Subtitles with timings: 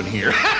[0.00, 0.32] in here.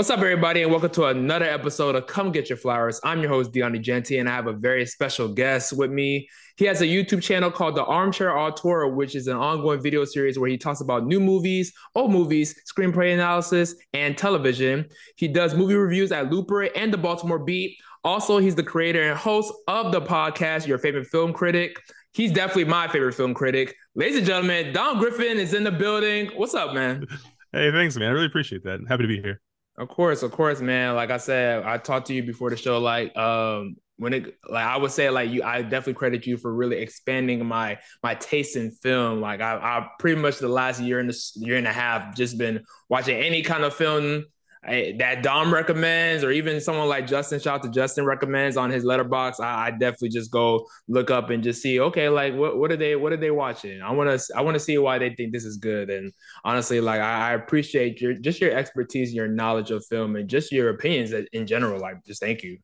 [0.00, 2.98] What's up, everybody, and welcome to another episode of Come Get Your Flowers.
[3.04, 6.26] I'm your host, Deon Egenti, and I have a very special guest with me.
[6.56, 10.38] He has a YouTube channel called The Armchair Auteur, which is an ongoing video series
[10.38, 14.88] where he talks about new movies, old movies, screenplay analysis, and television.
[15.16, 17.76] He does movie reviews at Looper and the Baltimore Beat.
[18.02, 21.76] Also, he's the creator and host of the podcast, Your Favorite Film Critic.
[22.14, 23.74] He's definitely my favorite film critic.
[23.94, 26.30] Ladies and gentlemen, Dom Griffin is in the building.
[26.36, 27.04] What's up, man?
[27.52, 28.08] Hey, thanks, man.
[28.08, 28.80] I really appreciate that.
[28.88, 29.42] Happy to be here.
[29.78, 30.94] Of course, of course, man.
[30.94, 32.78] Like I said, I talked to you before the show.
[32.78, 36.52] Like, um, when it, like, I would say, like, you, I definitely credit you for
[36.54, 39.20] really expanding my my taste in film.
[39.20, 42.36] Like, I, I pretty much the last year and this year and a half just
[42.36, 44.26] been watching any kind of film
[44.62, 48.68] I, that Dom recommends, or even someone like Justin, shout out to Justin recommends on
[48.68, 49.40] his Letterboxd.
[49.40, 52.76] I, I, definitely just go look up and just see, okay, like what what are
[52.76, 53.80] they what are they watching?
[53.80, 55.88] I want to I want to see why they think this is good.
[55.88, 56.12] And
[56.44, 60.52] honestly, like I, I, appreciate your just your expertise, your knowledge of film, and just
[60.52, 61.80] your opinions in general.
[61.80, 62.58] Like, just thank you.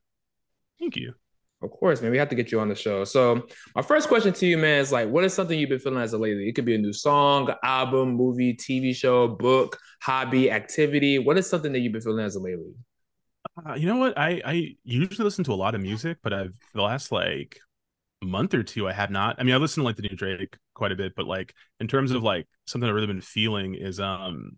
[0.79, 1.15] Thank you.
[1.61, 2.11] Of course, man.
[2.11, 3.03] We have to get you on the show.
[3.03, 6.01] So, my first question to you, man, is like, what is something you've been feeling
[6.01, 6.47] as a lately?
[6.47, 11.17] It could be a new song, album, movie, TV show, book, hobby, activity.
[11.17, 12.73] What is something that you've been feeling as a lately?
[13.65, 14.17] Uh, you know what?
[14.17, 17.59] I I usually listen to a lot of music, but I've the last like
[18.21, 19.37] month or two, I have not.
[19.39, 21.87] I mean, I listen to like the new Drake quite a bit, but like in
[21.87, 24.57] terms of like something I've really been feeling is um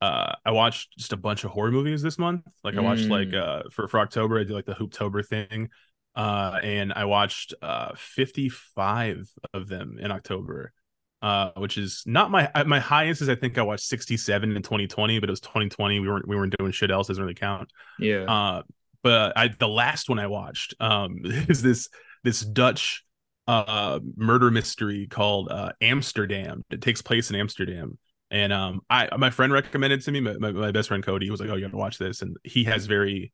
[0.00, 2.42] uh I watched just a bunch of horror movies this month.
[2.62, 3.10] Like I watched mm.
[3.10, 5.70] like uh for for October I did like the Hooptober thing.
[6.14, 10.72] Uh and I watched uh 55 of them in October.
[11.20, 15.18] Uh which is not my my highest is I think I watched 67 in 2020,
[15.18, 16.00] but it was 2020.
[16.00, 17.72] We weren't we weren't doing shit else, doesn't really count.
[17.98, 18.22] Yeah.
[18.22, 18.62] Uh
[19.02, 21.88] but I the last one I watched um is this
[22.22, 23.04] this Dutch
[23.48, 26.64] uh murder mystery called uh Amsterdam.
[26.70, 27.98] It takes place in Amsterdam
[28.30, 31.40] and um, I my friend recommended to me, my, my, my best friend Cody was
[31.40, 33.32] like, "Oh, you got to watch this," and he has very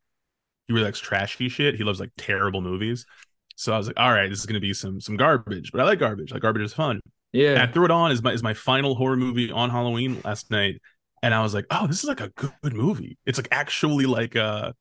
[0.67, 1.75] he really likes trashy shit.
[1.75, 3.05] He loves like terrible movies.
[3.57, 5.85] So I was like, "All right, this is gonna be some some garbage," but I
[5.85, 6.33] like garbage.
[6.33, 7.01] Like garbage is fun.
[7.33, 7.55] Yeah.
[7.55, 10.51] And I threw it on as my as my final horror movie on Halloween last
[10.51, 10.81] night,
[11.23, 13.19] and I was like, "Oh, this is like a good movie.
[13.27, 14.73] It's like actually like uh."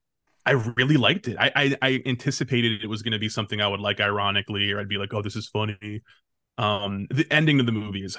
[0.45, 1.37] I really liked it.
[1.39, 4.79] I, I, I anticipated it was going to be something I would like ironically, or
[4.81, 6.01] I'd be like, "Oh, this is funny."
[6.57, 8.17] Um, the ending of the movie is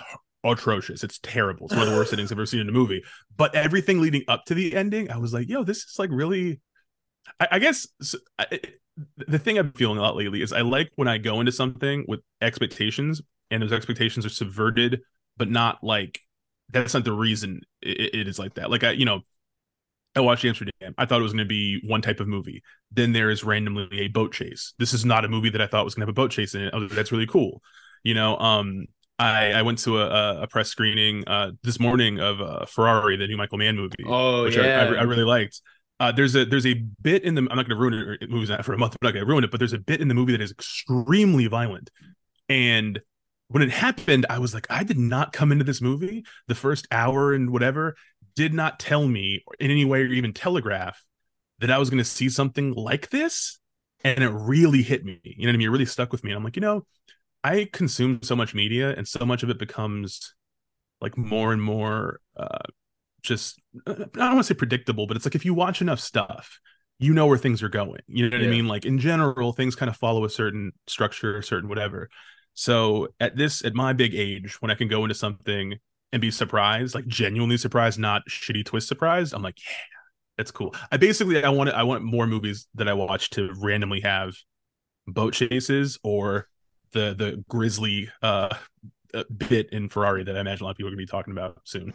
[0.52, 1.02] atrocious.
[1.04, 1.66] It's terrible.
[1.66, 3.02] It's one of the worst endings I've ever seen in a movie.
[3.36, 6.60] But everything leading up to the ending, I was like, yo, this is like really.
[7.40, 8.60] I, I guess so, I,
[9.16, 12.04] the thing I'm feeling a lot lately is I like when I go into something
[12.06, 15.00] with expectations and those expectations are subverted,
[15.36, 16.20] but not like
[16.70, 18.70] that's not the reason it, it is like that.
[18.70, 19.22] Like I, you know,
[20.16, 20.94] I watched Amsterdam.
[20.96, 22.62] I thought it was going to be one type of movie.
[22.92, 24.74] Then there is randomly a boat chase.
[24.78, 26.54] This is not a movie that I thought was going to have a boat chase
[26.54, 26.74] in it.
[26.74, 27.62] Like, that's really cool.
[28.04, 28.86] You know, um,
[29.18, 33.26] I, I went to a, a press screening uh, this morning of uh, Ferrari, the
[33.26, 34.82] new Michael Mann movie, oh, which yeah.
[34.82, 35.60] I, I, I, really liked.
[36.00, 38.20] Uh, there's a there's a bit in the I'm not going to ruin it.
[38.20, 38.96] The movie's not for a month.
[39.00, 40.40] But I'm not going to ruin it, but there's a bit in the movie that
[40.40, 41.90] is extremely violent.
[42.48, 43.00] And
[43.48, 46.24] when it happened, I was like, I did not come into this movie.
[46.48, 47.94] The first hour and whatever
[48.34, 51.00] did not tell me in any way or even telegraph
[51.60, 53.60] that I was going to see something like this.
[54.02, 55.20] And it really hit me.
[55.22, 55.68] You know what I mean?
[55.68, 56.30] It really stuck with me.
[56.30, 56.84] And I'm like, you know,
[57.44, 60.34] I consume so much media and so much of it becomes
[61.00, 62.58] like more and more uh
[63.22, 66.58] just I don't want to say predictable, but it's like if you watch enough stuff,
[66.98, 68.00] you know where things are going.
[68.06, 68.48] You know what yeah.
[68.48, 68.68] I mean?
[68.68, 72.08] Like in general, things kind of follow a certain structure, a certain whatever.
[72.54, 75.74] So at this, at my big age, when I can go into something
[76.12, 79.74] and be surprised, like genuinely surprised, not shitty twist surprised, I'm like, yeah,
[80.36, 80.74] that's cool.
[80.92, 84.34] I basically I want I want more movies that I watch to randomly have
[85.06, 86.48] boat chases or
[86.94, 88.54] the the grisly uh,
[89.12, 91.32] uh, bit in Ferrari that I imagine a lot of people are gonna be talking
[91.32, 91.92] about soon.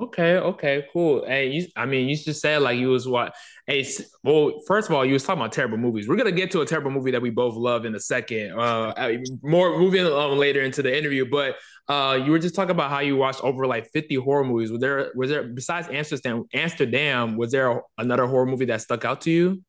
[0.00, 1.24] Okay, okay, cool.
[1.24, 3.36] Hey, you, I mean, you just said like you was what?
[3.68, 3.86] Hey,
[4.24, 6.08] well, first of all, you was talking about terrible movies.
[6.08, 8.58] We're gonna get to a terrible movie that we both love in a second.
[8.58, 9.12] Uh,
[9.42, 11.54] more moving on later into the interview, but
[11.88, 14.72] uh, you were just talking about how you watched over like fifty horror movies.
[14.72, 16.44] Was there, was there besides Amsterdam?
[16.52, 19.62] Amsterdam, was there another horror movie that stuck out to you?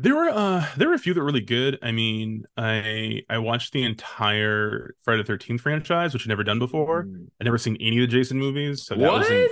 [0.00, 1.78] There were uh there were a few that were really good.
[1.82, 6.60] I mean, I I watched the entire Friday the Thirteenth franchise, which I'd never done
[6.60, 7.04] before.
[7.04, 7.26] Mm.
[7.40, 9.20] I'd never seen any of the Jason movies, so that what?
[9.20, 9.48] was an,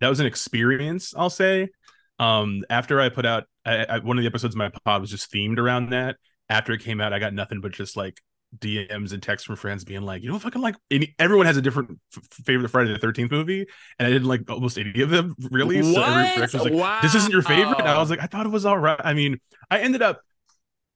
[0.00, 1.14] that was an experience.
[1.16, 1.68] I'll say.
[2.20, 5.10] Um, after I put out I, I, one of the episodes of my pod was
[5.10, 6.16] just themed around that.
[6.50, 8.20] After it came out, I got nothing but just like
[8.56, 11.62] DMs and texts from friends being like, you know, fucking like any, everyone has a
[11.62, 13.66] different f- favorite Friday the Thirteenth movie,
[13.98, 15.78] and I didn't like almost any of them really.
[15.78, 15.94] What?
[15.94, 16.98] So every was like, Wow.
[17.02, 19.12] "This isn't your favorite." And I was like, "I thought it was all right." I
[19.12, 19.38] mean,
[19.70, 20.22] I ended up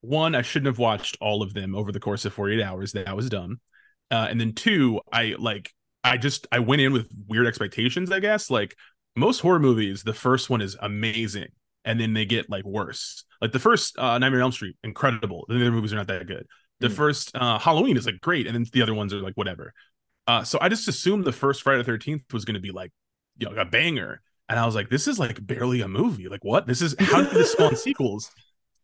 [0.01, 2.93] one, I shouldn't have watched all of them over the course of forty eight hours.
[2.93, 3.61] That was dumb.
[4.11, 5.71] Uh, and then two, I like,
[6.05, 8.11] I just I went in with weird expectations.
[8.11, 8.75] I guess like
[9.15, 11.49] most horror movies, the first one is amazing,
[11.85, 13.25] and then they get like worse.
[13.41, 15.45] Like the first uh, Nightmare on Elm Street, incredible.
[15.49, 16.47] The other movies are not that good
[16.83, 16.93] the Mm.
[16.97, 19.73] first uh, Halloween is like great, and then the other ones are like whatever.
[20.27, 22.93] Uh, so I just assumed the first Friday the Thirteenth was going to be like,
[23.39, 26.29] you know, a banger, and I was like, this is like barely a movie.
[26.29, 26.67] Like what?
[26.67, 28.31] This is how did this spawn sequels?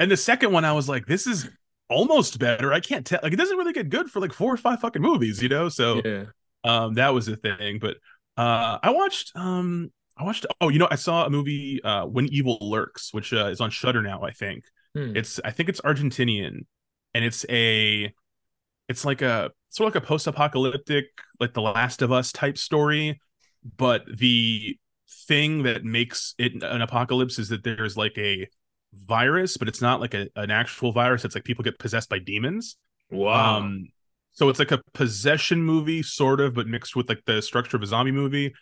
[0.01, 1.49] And the second one, I was like, this is
[1.91, 2.73] almost better.
[2.73, 3.21] I can't tell.
[3.23, 5.69] Like it doesn't really get good for like four or five fucking movies, you know.
[5.69, 6.25] So Yeah.
[6.65, 7.79] um, that was the thing.
[7.81, 7.97] But
[8.37, 10.47] uh, I watched um, I watched.
[10.61, 13.71] Oh, you know, I saw a movie uh, When Evil Lurks, which uh, is on
[13.71, 14.23] Shudder now.
[14.23, 14.65] I think
[14.97, 15.15] Hmm.
[15.17, 16.61] it's I think it's Argentinian,
[17.15, 18.13] and it's a
[18.89, 21.07] it's like a sort of like a post-apocalyptic,
[21.41, 23.21] like The Last of Us type story,
[23.77, 24.77] but the
[25.27, 28.47] thing that makes it an apocalypse is that there's like a
[28.95, 31.25] virus, but it's not like a, an actual virus.
[31.25, 32.77] It's like people get possessed by demons.
[33.11, 33.59] Wow.
[33.59, 33.89] Um,
[34.33, 37.83] so it's like a possession movie, sort of, but mixed with like the structure of
[37.83, 38.55] a zombie movie.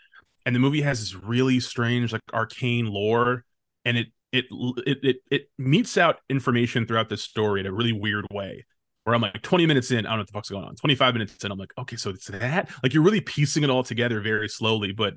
[0.45, 3.45] And the movie has this really strange, like arcane lore,
[3.85, 4.45] and it it
[4.87, 8.65] it it, it metes out information throughout the story in a really weird way.
[9.05, 10.75] Where I'm like 20 minutes in, I don't know what the fuck's going on.
[10.75, 12.69] 25 minutes in, I'm like, okay, so it's that.
[12.83, 15.15] Like you're really piecing it all together very slowly, but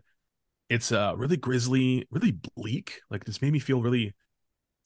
[0.70, 3.02] it's uh really grisly, really bleak.
[3.10, 4.14] Like this made me feel really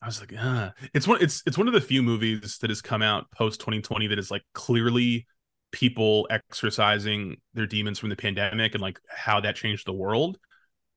[0.03, 1.21] I was like, ah, it's one.
[1.21, 4.29] It's it's one of the few movies that has come out post 2020 that is
[4.29, 5.25] like clearly
[5.71, 10.37] people exercising their demons from the pandemic and like how that changed the world.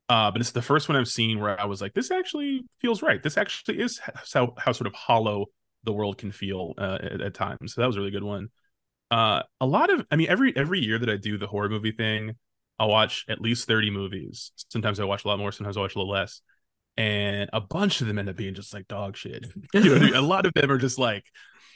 [0.09, 3.03] Uh, but it's the first one I've seen where I was like, this actually feels
[3.03, 3.23] right.
[3.23, 4.01] This actually is
[4.33, 5.47] how how sort of hollow
[5.85, 7.75] the world can feel uh, at, at times.
[7.75, 8.49] So that was a really good one.
[9.11, 11.93] Uh, a lot of, I mean, every every year that I do the horror movie
[11.93, 12.37] thing,
[12.79, 14.53] I'll watch at least 30 movies.
[14.71, 15.51] Sometimes I watch a lot more.
[15.51, 16.41] Sometimes I watch a little less
[16.97, 19.47] and a bunch of them end up being just like dog shit.
[19.75, 21.25] You know, a lot of them are just like,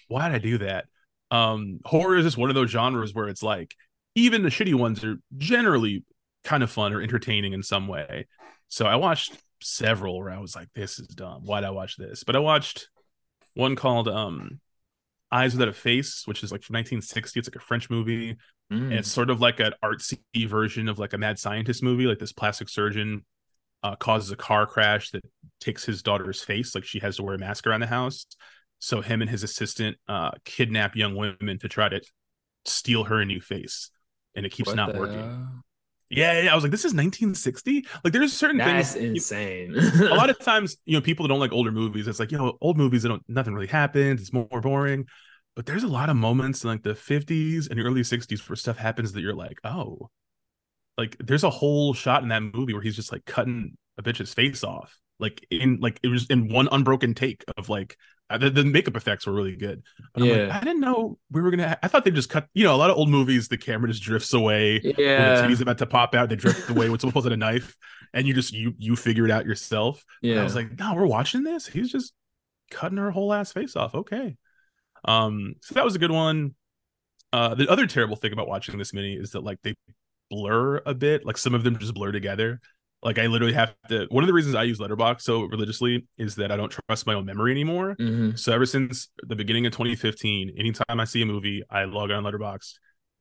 [0.09, 0.87] why did I do that?
[1.31, 3.75] Um, horror is just one of those genres where it's like,
[4.15, 6.05] even the shitty ones are generally
[6.44, 8.26] kind of fun or entertaining in some way.
[8.69, 11.42] So I watched several where I was like, this is dumb.
[11.42, 12.25] Why'd I watch this?
[12.25, 12.88] But I watched
[13.54, 14.60] one called um
[15.32, 17.38] Eyes Without a Face, which is like from 1960.
[17.38, 18.37] It's like a French movie.
[18.72, 18.82] Mm.
[18.82, 22.19] And it's sort of like an artsy version of like a mad scientist movie, like
[22.19, 23.25] this plastic surgeon
[23.82, 25.22] uh, causes a car crash that
[25.60, 26.75] takes his daughter's face.
[26.75, 28.26] Like she has to wear a mask around the house.
[28.78, 32.00] So him and his assistant uh, kidnap young women to try to
[32.64, 33.90] steal her a new face,
[34.34, 35.19] and it keeps What not working.
[35.19, 35.64] hell?
[36.11, 37.87] Yeah, yeah, I was like, this is 1960.
[38.03, 39.31] Like, there's certain That's things.
[39.31, 39.77] insane.
[39.77, 42.39] a lot of times, you know, people that don't like older movies, it's like, you
[42.39, 44.21] know, old movies, they don't nothing really happens.
[44.21, 45.07] It's more, boring.
[45.55, 48.77] But there's a lot of moments in like the 50s and early 60s where stuff
[48.77, 50.11] happens that you're like, oh,
[50.99, 54.35] like there's a whole shot in that movie where he's just like cutting a bitch's
[54.35, 57.97] face off, like in like it was in one unbroken take of like
[58.38, 59.82] the, the makeup effects were really good.
[60.15, 60.56] But I'm like, Yeah.
[60.56, 61.79] I didn't know we were gonna.
[61.82, 62.47] I thought they just cut.
[62.55, 64.81] You know, a lot of old movies, the camera just drifts away.
[64.82, 65.41] Yeah, When the yeah.
[65.43, 67.77] titty's about to pop out, they drift away when someone pulls out a knife,
[68.15, 70.05] and you just you you figure it out yourself.
[70.23, 70.41] And Yeah.
[70.41, 71.66] I was like, no, we're watching this.
[71.66, 72.12] He's just
[72.71, 73.95] cutting her whole ass face off.
[73.95, 74.37] Okay.
[75.04, 76.54] Um, so that was a good one.
[77.33, 79.75] Uh, the other terrible thing about watching this mini is that like they
[80.31, 81.25] blur a bit.
[81.25, 82.61] Like some of them just blur together.
[83.02, 84.07] Like I literally have to.
[84.11, 87.14] One of the reasons I use Letterboxd so religiously is that I don't trust my
[87.14, 87.97] own memory anymore.
[87.99, 88.38] Mhm.
[88.38, 92.25] So ever since the beginning of 2015, anytime I see a movie, I log on
[92.25, 92.75] Letterboxd.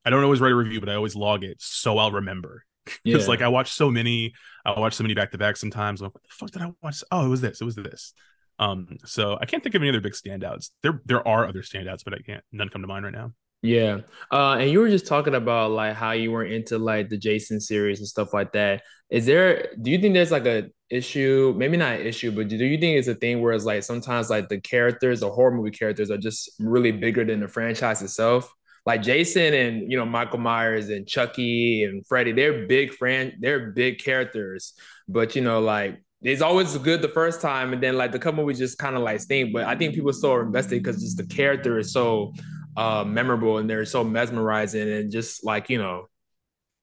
[0.05, 2.63] I don't always write a review, but I always log it so I'll remember.
[3.03, 3.27] Because Yeah.
[3.29, 4.33] like I watch so many,
[4.65, 6.01] I watch so many back to back sometimes.
[6.01, 7.03] I'm like, what the fuck did I watch?
[7.11, 7.61] Oh, it was this.
[7.61, 8.13] It was this.
[8.57, 10.71] Um, so I can't think of any other big standouts.
[10.83, 13.31] There there are other standouts, but I can't none come to mind right now.
[13.61, 13.99] Yeah.
[14.31, 17.59] Uh, and you were just talking about like how you were into like the Jason
[17.59, 18.83] series and stuff like that.
[19.09, 22.55] Is there, do you think there's like a issue, maybe not an issue, but do
[22.55, 25.71] you think it's a thing where it's like sometimes like the characters, the horror movie
[25.71, 28.53] characters are just really bigger than the franchise itself?
[28.85, 33.71] Like Jason and you know Michael Myers and Chucky and Freddy, they're big fran, they're
[33.71, 34.73] big characters,
[35.07, 38.41] but you know like it's always good the first time, and then like the couple
[38.43, 39.53] movies just kind of like stink.
[39.53, 42.33] But I think people are invested because just the character is so
[42.79, 46.07] uh memorable and they're so mesmerizing and just like you know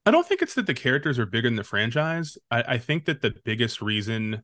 [0.04, 2.38] I don't think it's that the characters are bigger than the franchise.
[2.50, 4.42] I, I think that the biggest reason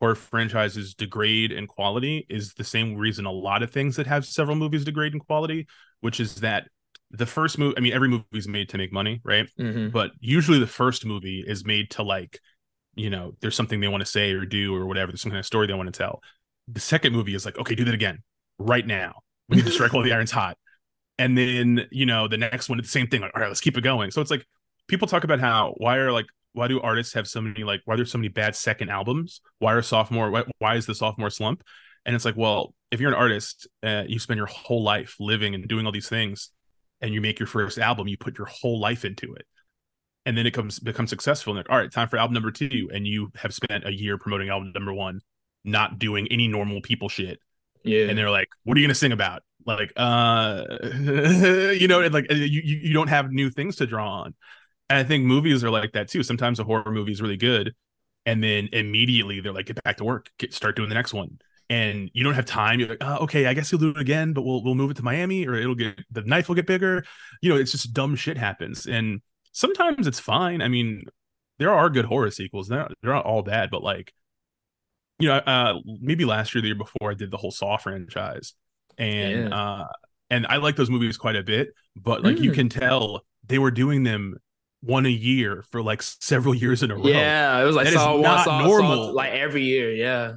[0.00, 4.26] horror franchises degrade in quality is the same reason a lot of things that have
[4.26, 5.66] several movies degrade in quality,
[6.00, 6.68] which is that
[7.10, 9.48] the first movie, I mean, every movie is made to make money, right?
[9.58, 9.92] mhm.
[9.92, 12.40] But usually the first movie is made to like
[12.96, 15.12] you know, there's something they want to say or do or whatever.
[15.12, 16.22] There's some kind of story they want to tell.
[16.68, 18.22] The second movie is like, okay, do that again
[18.58, 19.20] right now.
[19.48, 20.58] We need to strike while the iron's hot.
[21.18, 23.20] And then, you know, the next one, the same thing.
[23.20, 24.10] Like, all right, let's keep it going.
[24.10, 24.46] So it's like
[24.88, 27.96] people talk about how why are like why do artists have so many like why
[27.96, 29.40] there's so many bad second albums?
[29.58, 31.62] Why are sophomore why, why is the sophomore slump?
[32.06, 35.54] And it's like, well, if you're an artist, uh, you spend your whole life living
[35.54, 36.50] and doing all these things,
[37.00, 39.46] and you make your first album, you put your whole life into it,
[40.26, 41.52] and then it comes becomes successful.
[41.52, 44.18] And like, all right, time for album number two, and you have spent a year
[44.18, 45.20] promoting album number one,
[45.64, 47.38] not doing any normal people shit.
[47.84, 50.64] Yeah, and they're like, "What are you gonna sing about?" Like, uh,
[51.00, 54.34] you know, like you you don't have new things to draw on.
[54.90, 56.22] And I think movies are like that too.
[56.22, 57.74] Sometimes a horror movie is really good,
[58.26, 61.38] and then immediately they're like, "Get back to work, get start doing the next one."
[61.70, 62.78] and you don't have time.
[62.78, 64.96] You're like, oh, okay, I guess he'll do it again, but we'll we'll move it
[64.98, 67.04] to Miami, or it'll get the knife will get bigger.
[67.42, 69.20] You know, it's just dumb shit happens, and
[69.52, 70.62] sometimes it's fine.
[70.62, 71.04] I mean,
[71.58, 72.68] there are good horror sequels.
[72.68, 74.12] They're they're not all bad, but like,
[75.18, 78.54] you know, uh, maybe last year, the year before, I did the whole Saw franchise,
[78.98, 79.56] and yeah.
[79.56, 79.88] uh,
[80.30, 81.68] and I like those movies quite a bit.
[81.96, 82.42] But like, mm.
[82.42, 84.36] you can tell they were doing them
[84.80, 87.06] one a year for like several years in a row.
[87.06, 89.06] Yeah, it was like that Saw not Saw, normal.
[89.08, 89.92] Saw, like every year.
[89.92, 90.36] Yeah,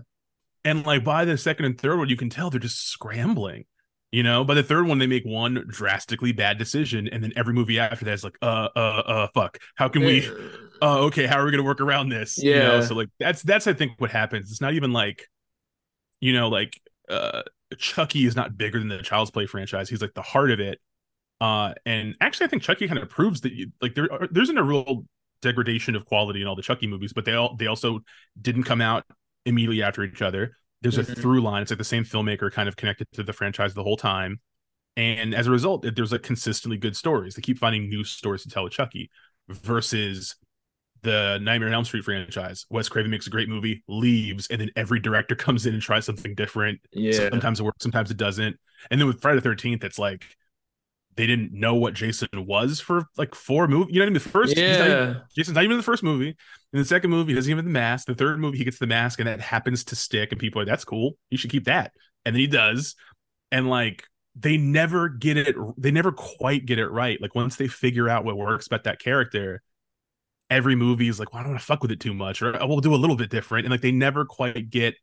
[0.63, 3.65] and like by the second and third one, you can tell they're just scrambling.
[4.11, 7.53] You know, by the third one, they make one drastically bad decision, and then every
[7.53, 9.57] movie after that is like, uh, uh, uh, fuck.
[9.75, 10.25] How can we?
[10.81, 12.41] Uh, okay, how are we gonna work around this?
[12.41, 12.55] Yeah.
[12.55, 14.49] You know, so like that's that's I think what happens.
[14.49, 15.27] It's not even like,
[16.21, 17.41] you know, like uh,
[17.77, 19.89] Chucky is not bigger than the Child's Play franchise.
[19.89, 20.79] He's like the heart of it.
[21.39, 24.43] Uh, and actually, I think Chucky kind of proves that you like there are, there
[24.43, 25.05] isn't a real
[25.41, 27.99] degradation of quality in all the Chucky movies, but they all they also
[28.41, 29.05] didn't come out
[29.45, 30.57] immediately after each other.
[30.81, 31.11] There's mm-hmm.
[31.11, 31.61] a through line.
[31.61, 34.39] It's like the same filmmaker kind of connected to the franchise the whole time.
[34.95, 37.35] And as a result, there's like consistently good stories.
[37.35, 39.11] They keep finding new stories to tell with Chucky
[39.47, 40.35] versus
[41.07, 42.65] the Nightmare on Elm Street franchise.
[42.69, 46.05] Wes Craven makes a great movie, leaves, and then every director comes in and tries
[46.05, 46.81] something different.
[46.91, 47.29] Yeah.
[47.29, 48.57] Sometimes it works, sometimes it doesn't.
[48.91, 50.25] And then with Friday the 13th, it's like
[51.15, 53.93] they didn't know what Jason was for like four movies.
[53.93, 54.13] You know what I mean?
[54.15, 54.77] The first, yeah.
[54.77, 56.35] Not even, Jason's not even in the first movie.
[56.73, 58.07] In the second movie, he doesn't even have the mask.
[58.07, 60.31] The third movie, he gets the mask, and that happens to stick.
[60.31, 61.13] And people are like, "That's cool.
[61.29, 61.93] You should keep that."
[62.25, 62.95] And then he does,
[63.51, 64.03] and like
[64.35, 65.55] they never get it.
[65.77, 67.19] They never quite get it right.
[67.21, 69.63] Like once they figure out what works about that character,
[70.49, 72.51] every movie is like, "Well, I don't want to fuck with it too much," or
[72.65, 74.95] "We'll do a little bit different." And like they never quite get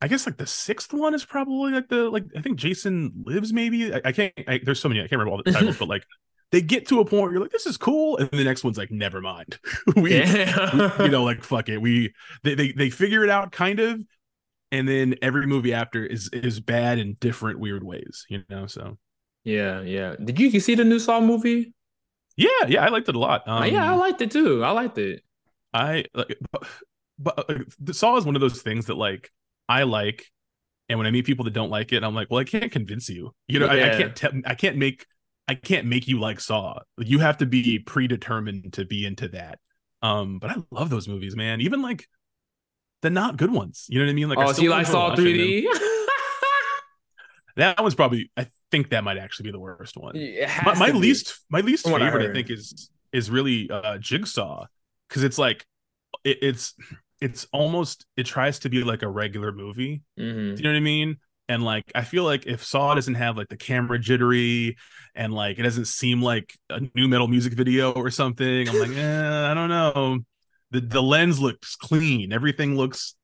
[0.00, 3.52] I guess like the sixth one is probably like the like I think Jason Lives
[3.52, 3.92] maybe?
[3.92, 6.04] I, I can't I, there's so many I can't remember all the titles but like
[6.50, 8.78] they get to a point where you're like this is cool and the next one's
[8.78, 9.58] like never mind.
[9.96, 10.92] We, yeah.
[10.98, 11.78] we, you know like fuck it.
[11.78, 14.00] We they, they they figure it out kind of
[14.70, 18.98] and then every movie after is is bad in different weird ways you know so.
[19.42, 20.14] Yeah yeah.
[20.22, 21.74] Did you see the new Saw movie
[22.38, 24.96] yeah yeah I liked it a lot um, yeah I liked it too I liked
[24.96, 25.22] it
[25.74, 26.66] I like but,
[27.18, 29.30] but uh, Saw is one of those things that like
[29.68, 30.26] I like,
[30.88, 33.08] and when I meet people that don't like it, I'm like, well, I can't convince
[33.08, 33.34] you.
[33.46, 33.84] You know, yeah.
[33.84, 34.16] I, I, can't.
[34.16, 35.06] Te- I can't make.
[35.46, 36.78] I can't make you like Saw.
[36.98, 39.58] You have to be predetermined to be into that.
[40.02, 41.60] Um, but I love those movies, man.
[41.60, 42.06] Even like
[43.02, 43.86] the not good ones.
[43.88, 44.28] You know what I mean?
[44.28, 45.64] Like, oh, so you like Saw 3D?
[47.56, 48.30] that one's probably.
[48.36, 50.14] I think that might actually be the worst one.
[50.64, 54.66] My, my least, my least favorite, I, I, think, is is really uh Jigsaw
[55.08, 55.66] because it's like
[56.24, 56.74] it, it's
[57.20, 60.02] it's almost it tries to be like a regular movie.
[60.18, 60.54] Mm-hmm.
[60.54, 61.16] Do you know what I mean?
[61.48, 64.76] And like I feel like if Saw doesn't have like the camera jittery
[65.14, 68.90] and like it doesn't seem like a nu metal music video or something, I'm like,
[68.96, 70.18] eh, I don't know.
[70.70, 72.32] The the lens looks clean.
[72.32, 73.14] Everything looks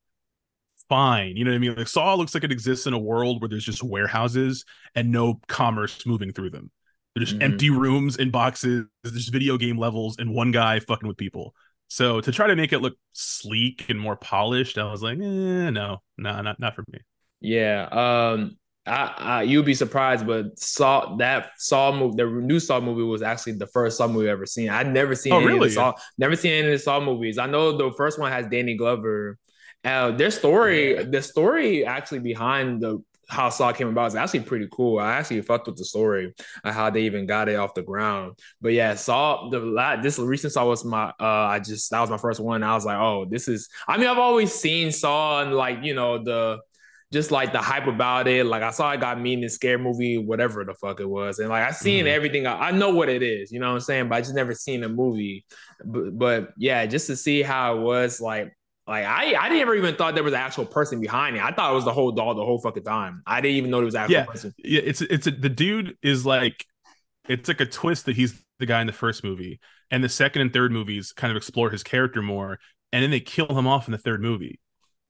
[0.88, 1.36] fine.
[1.36, 1.74] You know what I mean?
[1.74, 4.64] Like Saw looks like it exists in a world where there's just warehouses
[4.94, 6.70] and no commerce moving through them.
[7.14, 7.42] There's mm-hmm.
[7.42, 8.86] empty rooms and boxes.
[9.02, 11.54] There's video game levels and one guy fucking with people.
[11.88, 15.70] So to try to make it look sleek and more polished, I was like, eh,
[15.70, 16.98] no, no, not not for me.
[17.40, 17.88] Yeah.
[17.90, 23.02] Um I, I you'd be surprised, but Saw that Saw movie, the new Saw movie
[23.02, 24.68] was actually the first Saw movie I've ever seen.
[24.68, 25.58] I'd never seen oh, any really?
[25.58, 27.38] of the Saw, never seen any of the Saw movies.
[27.38, 29.38] I know the first one has Danny Glover.
[29.84, 34.68] Uh, their story, the story actually behind the how Saw came about is actually pretty
[34.70, 34.98] cool.
[34.98, 38.38] I actually fucked with the story of how they even got it off the ground.
[38.60, 42.18] But yeah, Saw the this recent Saw was my uh I just that was my
[42.18, 42.62] first one.
[42.62, 45.94] I was like, oh, this is I mean, I've always seen Saw and like, you
[45.94, 46.60] know, the
[47.12, 48.44] just like the hype about it.
[48.44, 51.38] Like I saw it got mean and scare movie, whatever the fuck it was.
[51.38, 52.14] And like I seen mm-hmm.
[52.14, 52.46] everything.
[52.46, 54.08] I, I, know what it is, you know what I'm saying?
[54.08, 55.44] But I just never seen a movie.
[55.84, 58.52] But, but yeah, just to see how it was like
[58.86, 61.42] like I, I never even thought there was an actual person behind it.
[61.42, 63.22] I thought it was the whole doll the whole fucking time.
[63.26, 64.54] I didn't even know there was actual yeah, person.
[64.58, 66.66] Yeah, it's it's a, the dude is like
[67.28, 69.60] it's like a twist that he's the guy in the first movie,
[69.90, 72.58] and the second and third movies kind of explore his character more.
[72.92, 74.60] and then they kill him off in the third movie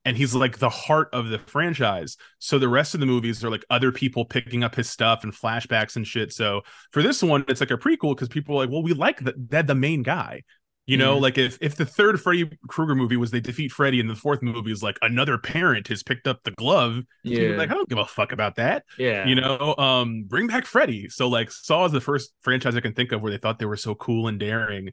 [0.04, 2.16] and he's like the heart of the franchise.
[2.38, 5.32] So the rest of the movies are like other people picking up his stuff and
[5.32, 6.32] flashbacks and shit.
[6.32, 6.62] So
[6.92, 9.66] for this one, it's like a prequel because people are like, well, we like that
[9.66, 10.42] the main guy.
[10.86, 14.00] You know, mm like if if the third Freddy Krueger movie was they defeat Freddy,
[14.00, 17.70] and the fourth movie is like another parent has picked up the glove, yeah, like
[17.70, 18.84] I don't give a fuck about that.
[18.98, 21.08] Yeah, you know, um, bring back Freddy.
[21.08, 23.64] So like Saw is the first franchise I can think of where they thought they
[23.64, 24.90] were so cool and daring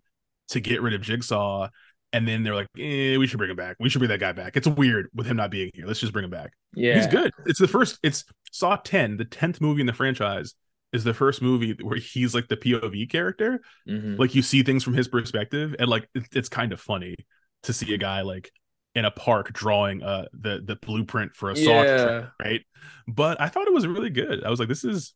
[0.49, 1.67] to get rid of Jigsaw
[2.13, 3.77] and then they're like, eh, we should bring him back.
[3.79, 4.57] We should bring that guy back.
[4.57, 5.85] It's weird with him not being here.
[5.85, 6.51] Let's just bring him back.
[6.73, 7.31] Yeah, he's good.
[7.45, 7.99] It's the first.
[8.03, 10.53] It's Saw Ten, the tenth movie in the franchise,
[10.93, 13.61] is the first movie where he's like the POV character.
[13.87, 14.17] Mm-hmm.
[14.17, 17.15] Like you see things from his perspective, and like it, it's kind of funny
[17.63, 18.51] to see a guy like
[18.93, 22.27] in a park drawing uh the the blueprint for a Saw, yeah.
[22.43, 22.61] right?
[23.07, 24.43] But I thought it was really good.
[24.43, 25.13] I was like, this is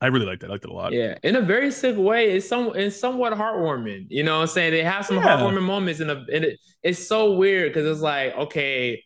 [0.00, 0.46] I really liked it.
[0.46, 0.92] I liked it a lot.
[0.92, 2.30] Yeah, in a very sick way.
[2.30, 4.06] It's some it's somewhat heartwarming.
[4.10, 4.72] You know what I'm saying?
[4.72, 5.24] They have some yeah.
[5.24, 9.02] heartwarming moments in a and it, it's so weird because it's like, okay,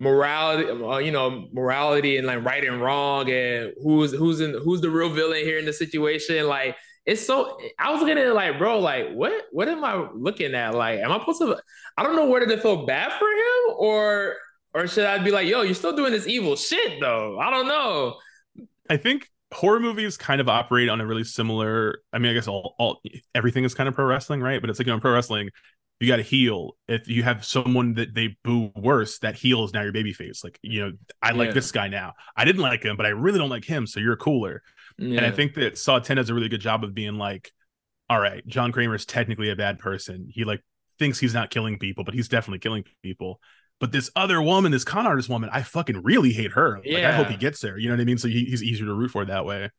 [0.00, 4.80] morality, uh, you know, morality and like right and wrong and who's who's in who's
[4.80, 6.46] the real villain here in the situation.
[6.46, 10.74] Like it's so I was it like, bro, like what what am I looking at?
[10.74, 11.56] Like, am I supposed to
[11.96, 14.36] I don't know whether to feel bad for him or
[14.74, 17.38] or should I be like, yo, you're still doing this evil shit though?
[17.38, 18.16] I don't know.
[18.90, 22.48] I think horror movies kind of operate on a really similar i mean i guess
[22.48, 23.00] all, all
[23.34, 24.60] everything is kind of pro wrestling right?
[24.60, 25.50] But it's like you know pro wrestling
[26.00, 26.76] you got to heel.
[26.88, 30.58] If you have someone that they boo worse that heel's now your baby face like
[30.60, 30.92] you know
[31.22, 31.54] i like yeah.
[31.54, 32.14] this guy now.
[32.36, 34.62] I didn't like him but i really don't like him so you're cooler.
[34.98, 35.18] Yeah.
[35.18, 37.50] and i think that saw 10 does a really good job of being like
[38.08, 40.28] all right john kramer is technically a bad person.
[40.30, 40.62] He like
[40.98, 43.40] thinks he's not killing people but he's definitely killing people
[43.84, 46.78] but this other woman, this con artist woman, I fucking really hate her.
[46.78, 47.10] Like, yeah.
[47.10, 47.76] I hope he gets there.
[47.76, 48.16] You know what I mean?
[48.16, 49.70] So he, he's easier to root for that way.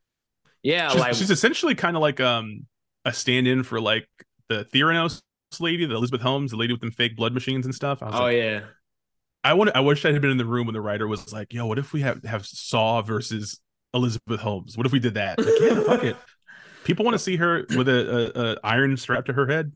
[0.62, 2.66] Yeah, she's, like she's essentially kind of like um
[3.04, 4.06] a stand-in for like
[4.48, 5.22] the Theranos
[5.58, 7.98] lady, the Elizabeth Holmes, the lady with them fake blood machines and stuff.
[8.00, 8.60] oh like, yeah.
[9.42, 9.74] I want.
[9.74, 11.80] I wish I had been in the room when the writer was like, "Yo, what
[11.80, 13.58] if we have have Saw versus
[13.92, 14.76] Elizabeth Holmes?
[14.76, 16.16] What if we did that?" Like, yeah, fuck it.
[16.84, 19.72] People want to see her with a, a, a iron strapped to her head.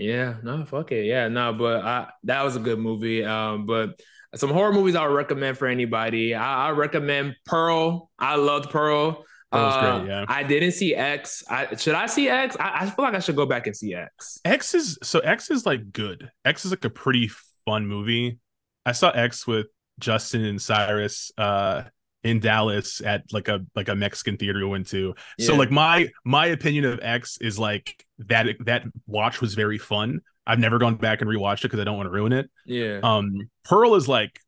[0.00, 1.04] Yeah, no, fuck it.
[1.04, 3.24] Yeah, no, but I, that was a good movie.
[3.24, 4.00] Um, but
[4.34, 6.34] some horror movies I would recommend for anybody.
[6.34, 8.10] I, I recommend Pearl.
[8.18, 9.24] I loved Pearl.
[9.52, 10.24] Uh, great, yeah.
[10.28, 11.42] I didn't see X.
[11.50, 12.56] I, should I see X?
[12.58, 14.40] I, I feel like I should go back and see X.
[14.44, 16.30] X is so X is like good.
[16.44, 17.30] X is like a pretty
[17.66, 18.38] fun movie.
[18.86, 19.66] I saw X with
[19.98, 21.32] Justin and Cyrus.
[21.36, 21.82] Uh,
[22.22, 25.14] in Dallas at like a like a Mexican theater we went to.
[25.38, 25.46] Yeah.
[25.46, 30.20] So like my my opinion of X is like that that watch was very fun.
[30.46, 32.50] I've never gone back and rewatched it because I don't want to ruin it.
[32.66, 33.00] Yeah.
[33.02, 34.40] Um Pearl is like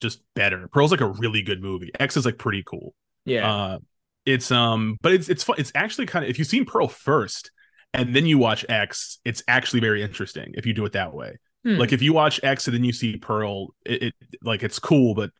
[0.00, 0.68] just better.
[0.68, 1.90] Pearl's like a really good movie.
[1.98, 2.94] X is like pretty cool.
[3.24, 3.52] Yeah.
[3.52, 3.78] Uh
[4.24, 5.56] it's um but it's it's fun.
[5.58, 7.52] It's actually kind of if you've seen Pearl first
[7.94, 11.36] and then you watch X, it's actually very interesting if you do it that way.
[11.64, 11.76] Hmm.
[11.76, 15.14] Like if you watch X and then you see Pearl, it, it like it's cool,
[15.14, 15.30] but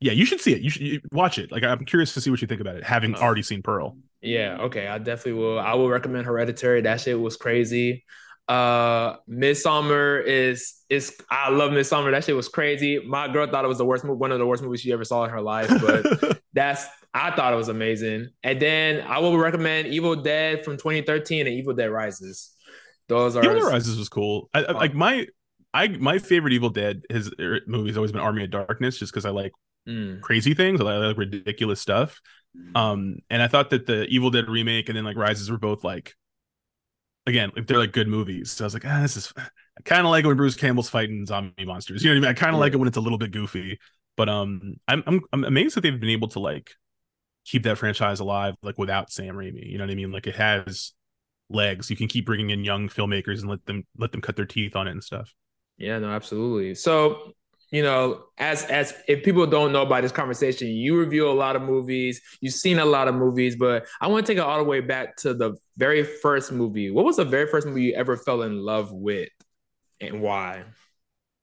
[0.00, 0.62] yeah, you should see it.
[0.62, 1.50] You should you watch it.
[1.50, 3.96] Like I'm curious to see what you think about it, having uh, already seen Pearl.
[4.20, 4.86] Yeah, okay.
[4.86, 5.58] I definitely will.
[5.58, 6.82] I will recommend Hereditary.
[6.82, 8.04] That shit was crazy.
[8.46, 12.12] Uh Midsommar is is I love Midsommar.
[12.12, 12.98] That shit was crazy.
[12.98, 15.04] My girl thought it was the worst movie, one of the worst movies she ever
[15.04, 18.28] saw in her life, but that's I thought it was amazing.
[18.42, 22.54] And then I will recommend Evil Dead from 2013 and Evil Dead Rises.
[23.08, 24.48] Those are Evil Dead Rises was cool.
[24.54, 25.26] I, I, like my
[25.74, 29.12] I my favorite Evil Dead his er, movie has always been Army of Darkness, just
[29.12, 29.52] because I like
[29.88, 30.20] mm.
[30.20, 30.80] crazy things.
[30.80, 32.20] I like ridiculous stuff.
[32.56, 32.76] Mm.
[32.76, 35.84] Um, and I thought that the Evil Dead remake and then like Rises were both
[35.84, 36.14] like,
[37.26, 38.50] again, like they're like good movies.
[38.52, 39.32] So I was like, ah, this is.
[39.36, 42.02] I kind of like when Bruce Campbell's fighting zombie monsters.
[42.02, 42.36] You know what I mean?
[42.36, 42.64] I kind of yeah.
[42.64, 43.78] like it when it's a little bit goofy.
[44.16, 46.72] But um, I'm I'm I'm amazed that they've been able to like
[47.44, 49.70] keep that franchise alive like without Sam Raimi.
[49.70, 50.10] You know what I mean?
[50.10, 50.92] Like it has
[51.48, 51.88] legs.
[51.90, 54.74] You can keep bringing in young filmmakers and let them let them cut their teeth
[54.74, 55.32] on it and stuff.
[55.76, 56.74] Yeah, no, absolutely.
[56.74, 57.34] So
[57.70, 61.54] you know, as as if people don't know about this conversation, you review a lot
[61.54, 64.58] of movies, you've seen a lot of movies, but I want to take it all
[64.58, 66.90] the way back to the very first movie.
[66.90, 69.28] What was the very first movie you ever fell in love with,
[70.00, 70.64] and why?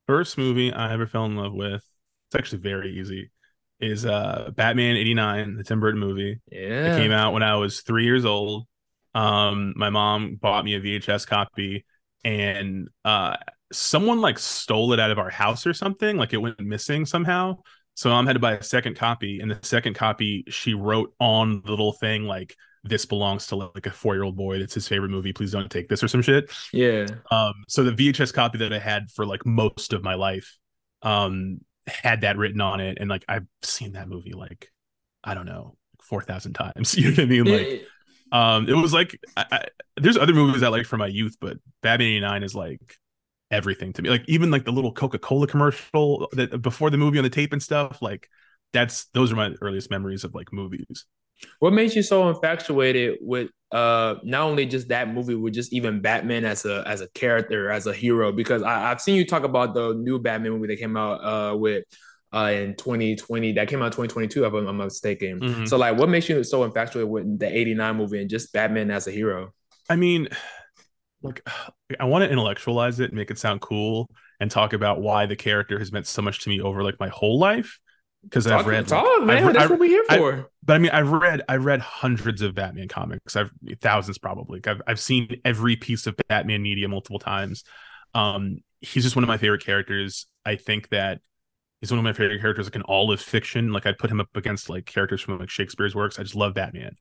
[0.08, 1.84] First movie I ever fell in love with.
[2.28, 3.32] It's actually very easy.
[3.80, 6.40] Is uh Batman '89, the Tim Burton movie.
[6.52, 8.66] Yeah, it came out when I was three years old.
[9.14, 11.86] Um, my mom bought me a VHS copy,
[12.24, 13.36] and uh
[13.72, 16.18] someone like stole it out of our house or something.
[16.18, 17.58] Like it went missing somehow.
[17.96, 21.62] So mom had to buy a second copy, and the second copy she wrote on
[21.64, 24.60] the little thing like this belongs to like a four year old boy.
[24.60, 25.34] That's his favorite movie.
[25.34, 26.52] Please don't take this or some shit.
[26.74, 27.08] Yeah.
[27.32, 27.54] Um.
[27.68, 30.58] So the VHS copy that I had for like most of my life,
[31.02, 34.72] um, had that written on it, and like I've seen that movie like
[35.24, 36.96] I don't know four thousand times.
[36.98, 37.46] You know what I mean?
[37.46, 37.88] Like,
[38.32, 39.66] um, it was like I, I,
[39.98, 42.98] there's other movies I like from my youth, but Batman '89 is like
[43.52, 44.10] everything to me.
[44.10, 47.54] Like even like the little Coca Cola commercial that before the movie on the tape
[47.54, 48.02] and stuff.
[48.02, 48.30] Like
[48.74, 51.06] that's those are my earliest memories of like movies.
[51.60, 56.02] What makes you so infatuated with uh not only just that movie, with just even
[56.02, 58.32] Batman as a as a character, as a hero?
[58.32, 61.56] Because I, I've seen you talk about the new Batman movie that came out uh
[61.56, 61.84] with
[62.34, 65.66] uh, in 2020 that came out 2022 if I'm, I'm mistaken mm-hmm.
[65.66, 69.08] so like what makes you so infatuated with the 89 movie and just batman as
[69.08, 69.54] a hero
[69.90, 70.28] i mean
[71.22, 71.42] like
[72.00, 75.36] i want to intellectualize it and make it sound cool and talk about why the
[75.36, 77.80] character has meant so much to me over like my whole life
[78.26, 79.38] because I've read talk, like, man.
[79.38, 80.34] I've, that's I've, what we're here for.
[80.34, 83.36] I, but I mean, I've read I've read hundreds of Batman comics.
[83.36, 83.52] I've
[83.82, 84.62] thousands probably.
[84.66, 87.64] I've I've seen every piece of Batman media multiple times.
[88.14, 90.28] Um, he's just one of my favorite characters.
[90.46, 91.22] I think that
[91.82, 93.72] he's one of my favorite characters, like in all of fiction.
[93.72, 96.20] Like I'd put him up against like characters from like Shakespeare's works.
[96.20, 96.96] I just love Batman.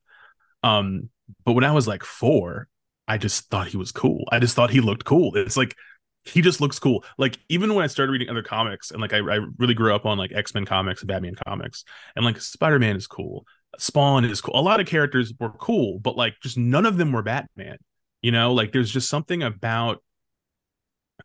[0.63, 1.09] Um,
[1.43, 2.67] but when I was like four,
[3.07, 4.25] I just thought he was cool.
[4.31, 5.35] I just thought he looked cool.
[5.35, 5.75] It's like
[6.23, 7.05] he just looks cool.
[7.17, 10.05] Like even when I started reading other comics and like I, I really grew up
[10.05, 11.83] on like X-Men comics and Batman comics
[12.15, 13.45] and like Spider-Man is cool.
[13.77, 14.59] Spawn is cool.
[14.59, 17.77] A lot of characters were cool, but like just none of them were Batman.
[18.21, 20.03] You know, like there's just something about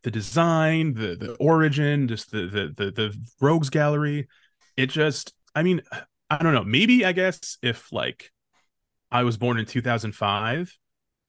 [0.02, 4.28] the design, the the origin, just the the the, the rogues gallery.
[4.76, 5.80] It just, I mean,
[6.28, 6.64] I don't know.
[6.64, 8.30] Maybe I guess if like
[9.10, 10.76] I was born in 2005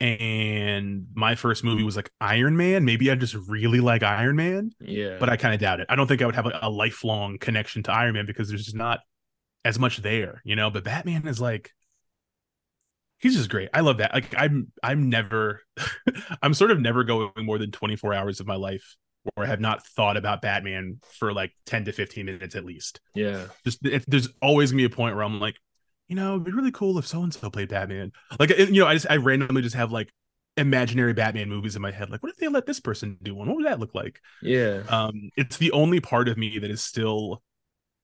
[0.02, 4.72] and my first movie was like Iron Man, maybe I just really like Iron Man.
[4.80, 5.16] Yeah.
[5.20, 5.86] But I kind of doubt it.
[5.88, 8.64] I don't think I would have a, a lifelong connection to Iron Man because there's
[8.64, 9.00] just not
[9.64, 10.70] as much there, you know.
[10.70, 11.72] But Batman is like
[13.18, 13.70] he's just great.
[13.72, 14.12] I love that.
[14.12, 15.60] Like I'm I'm never
[16.42, 18.96] I'm sort of never going more than 24 hours of my life
[19.34, 23.00] where I have not thought about Batman for like 10 to 15 minutes at least.
[23.14, 23.46] Yeah.
[23.64, 25.56] Just if there's always gonna be a point where I'm like,
[26.12, 28.12] you know, it'd be really cool if so and so played Batman.
[28.38, 30.12] Like you know, I just I randomly just have like
[30.58, 32.10] imaginary Batman movies in my head.
[32.10, 33.48] Like, what if they let this person do one?
[33.48, 34.20] What would that look like?
[34.42, 34.82] Yeah.
[34.90, 37.42] Um, it's the only part of me that is still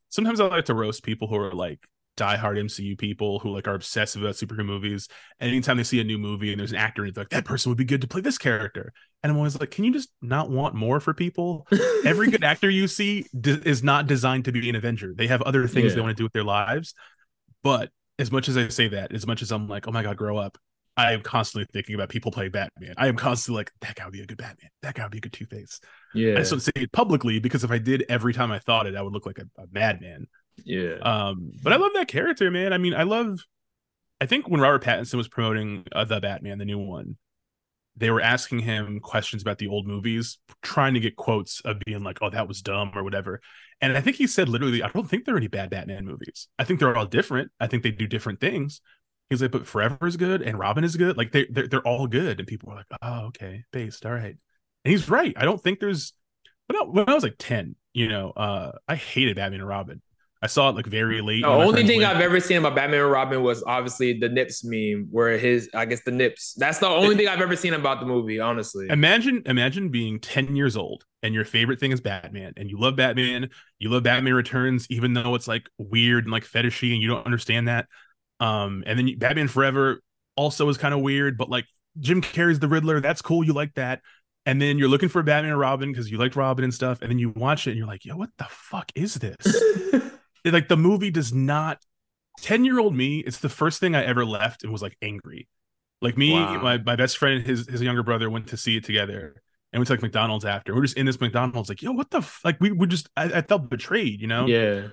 [0.09, 1.81] sometimes I like to roast people who are like,
[2.17, 5.07] diehard MCU people who like are obsessive about superhero movies.
[5.39, 7.45] And anytime they see a new movie and there's an actor and it's like that
[7.45, 10.09] person would be good to play this character, and I'm always like, can you just
[10.23, 11.69] not want more for people?
[12.07, 15.13] Every good actor you see d- is not designed to be an Avenger.
[15.15, 15.97] They have other things yeah.
[15.97, 16.95] they want to do with their lives.
[17.63, 20.17] But as much as I say that, as much as I'm like, oh my god,
[20.17, 20.59] grow up.
[20.97, 22.95] I am constantly thinking about people playing Batman.
[22.97, 24.71] I am constantly like, that guy would be a good Batman.
[24.83, 25.79] That guy would be a good Two Face.
[26.13, 26.33] Yeah.
[26.33, 28.97] I just don't say it publicly because if I did every time I thought it,
[28.97, 30.27] I would look like a, a madman.
[30.65, 30.97] Yeah.
[31.03, 32.73] Um, but I love that character, man.
[32.73, 33.39] I mean, I love.
[34.21, 37.17] I think when Robert Pattinson was promoting uh, the Batman, the new one,
[37.97, 42.03] they were asking him questions about the old movies, trying to get quotes of being
[42.03, 43.41] like, "Oh, that was dumb" or whatever.
[43.81, 46.49] And I think he said literally, "I don't think there are any bad Batman movies.
[46.59, 47.51] I think they're all different.
[47.61, 48.81] I think they do different things."
[49.31, 51.17] He's like, "But Forever is good, and Robin is good.
[51.17, 54.37] Like they they're, they're all good." And people were like, "Oh, okay, based, all right."
[54.85, 55.35] And he's right.
[55.37, 56.13] I don't think there's.
[56.67, 60.03] When I was like ten, you know, uh, I hated Batman and Robin.
[60.41, 61.43] I saw it like very late.
[61.43, 65.09] The only thing I've ever seen about Batman and Robin was obviously the Nips meme,
[65.11, 66.55] where his, I guess the Nips.
[66.55, 68.39] That's the only thing I've ever seen about the movie.
[68.39, 72.79] Honestly, imagine, imagine being ten years old and your favorite thing is Batman, and you
[72.79, 73.51] love Batman.
[73.79, 77.27] You love Batman Returns, even though it's like weird and like fetishy, and you don't
[77.27, 77.87] understand that.
[78.41, 80.01] Um, and then Batman Forever
[80.37, 81.67] also is kind of weird, but like
[81.99, 83.01] Jim Carrey's the Riddler.
[83.01, 83.43] That's cool.
[83.45, 84.01] You like that.
[84.47, 87.03] And then you're looking for Batman and Robin because you liked Robin and stuff.
[87.03, 89.37] And then you watch it and you're like, yo, what the fuck is this?
[90.51, 91.83] like the movie does not
[92.41, 95.49] 10 year old me it's the first thing i ever left and was like angry.
[96.01, 96.63] Like me wow.
[96.63, 99.81] my, my best friend and his his younger brother went to see it together and
[99.81, 100.75] we took like mcdonald's after.
[100.75, 102.41] We're just in this mcdonald's like yo what the f-?
[102.45, 104.47] like we would just I, I, felt betrayed you know?
[104.47, 104.89] Yeah.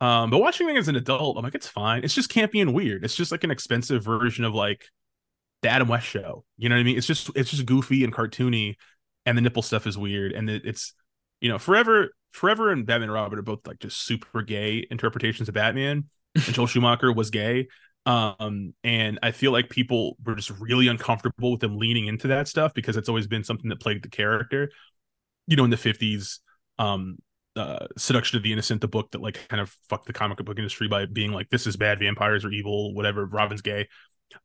[0.00, 2.04] Um but watching it as an adult i'm like it's fine.
[2.04, 3.04] It's just campy and weird.
[3.04, 4.84] It's just like an expensive version of like
[5.62, 6.44] the adam west show.
[6.58, 6.98] You know what i mean?
[6.98, 8.76] It's just it's just goofy and cartoony
[9.24, 10.92] and the nipple stuff is weird and it, it's
[11.40, 15.48] you know forever Forever and Batman and Robin are both like just super gay interpretations
[15.48, 16.04] of Batman.
[16.36, 17.66] And Joel Schumacher was gay.
[18.06, 22.46] Um, and I feel like people were just really uncomfortable with them leaning into that
[22.46, 24.70] stuff because it's always been something that plagued the character.
[25.48, 26.38] You know, in the 50s,
[26.78, 27.18] um,
[27.56, 30.56] uh, Seduction of the Innocent, the book that like kind of fucked the comic book
[30.56, 33.88] industry by being like, this is bad, vampires are evil, whatever, Robin's gay.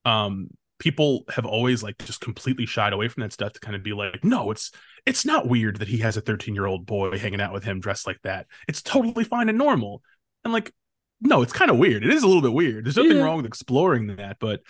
[0.03, 3.83] Um, people have always like just completely shied away from that stuff to kind of
[3.83, 4.71] be like, no, it's
[5.05, 7.79] it's not weird that he has a 13 year old boy hanging out with him
[7.79, 8.47] dressed like that.
[8.67, 10.01] It's totally fine and normal.
[10.43, 10.73] And like,
[11.21, 12.03] no, it's kind of weird.
[12.03, 12.85] It is a little bit weird.
[12.85, 13.23] There's nothing yeah.
[13.23, 14.61] wrong with exploring that, but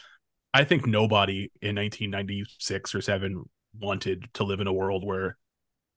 [0.53, 3.43] I think nobody in 1996 or seven
[3.79, 5.37] wanted to live in a world where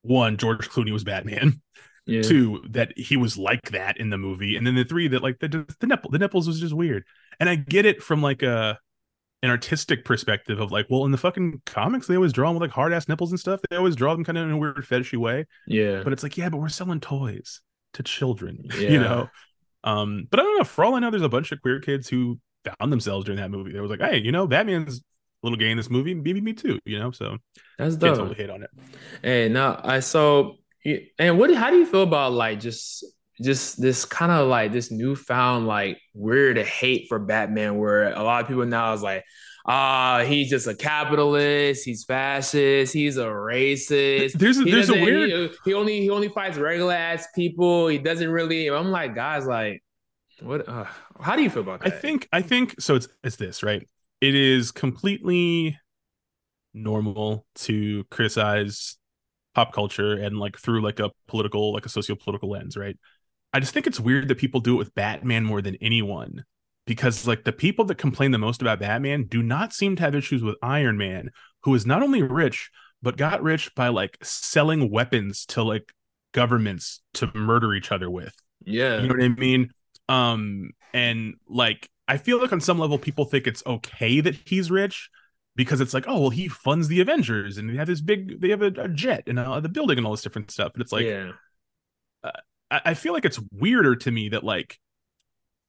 [0.03, 1.61] one George Clooney was Batman.
[2.07, 2.23] Yeah.
[2.23, 5.41] Two, that he was like that in the movie, and then the three that like
[5.41, 7.05] the the nipple the nipples was just weird.
[7.39, 8.79] And I get it from like a
[9.43, 12.63] an artistic perspective of like, well, in the fucking comics, they always draw them with
[12.69, 13.61] like hard ass nipples and stuff.
[13.71, 15.47] They always draw them kind of in a weird fetishy way.
[15.67, 16.03] Yeah.
[16.03, 17.61] But it's like, yeah, but we're selling toys
[17.95, 18.91] to children, Yeah.
[18.91, 19.29] you know?
[19.85, 20.65] Um, but I don't know.
[20.65, 23.51] For all I know, there's a bunch of queer kids who found themselves during that
[23.51, 23.73] movie.
[23.73, 25.03] They was like, hey, you know, Batman's a
[25.47, 26.15] little gay in this movie.
[26.15, 27.13] Maybe me too, you know?
[27.13, 27.39] So
[27.79, 28.17] That's dope.
[28.17, 28.71] totally hate on it.
[29.23, 30.57] Hey, now I so
[31.19, 33.05] and what how do you feel about like just
[33.43, 38.43] just this kind of like this newfound like weird hate for Batman where a lot
[38.43, 39.25] of people now is like
[39.67, 44.95] ah he's just a capitalist he's fascist he's a racist There's a, he there's a
[44.95, 49.15] weird he, he only he only fights regular ass people he doesn't really I'm like
[49.15, 49.83] guys like
[50.43, 50.85] what uh,
[51.21, 51.93] how do you feel about that?
[51.93, 53.87] I think I think so it's it's this, right?
[54.21, 55.79] It is completely
[56.75, 58.97] normal to criticize
[59.55, 62.97] pop culture and like through like a political like a socio-political lens, right?
[63.53, 66.45] I just think it's weird that people do it with Batman more than anyone
[66.87, 70.15] because like the people that complain the most about Batman do not seem to have
[70.15, 71.31] issues with Iron Man,
[71.63, 72.71] who is not only rich
[73.03, 75.93] but got rich by like selling weapons to like
[76.33, 78.35] governments to murder each other with.
[78.65, 79.71] yeah You know what I mean?
[80.09, 84.71] Um, and like I feel like on some level people think it's okay that he's
[84.71, 85.11] rich
[85.55, 88.51] because it's like, oh well, he funds the Avengers and they have this big, they
[88.51, 90.73] have a, a jet and uh, the building and all this different stuff.
[90.73, 91.33] But it's like, yeah
[92.71, 94.79] I, I feel like it's weirder to me that like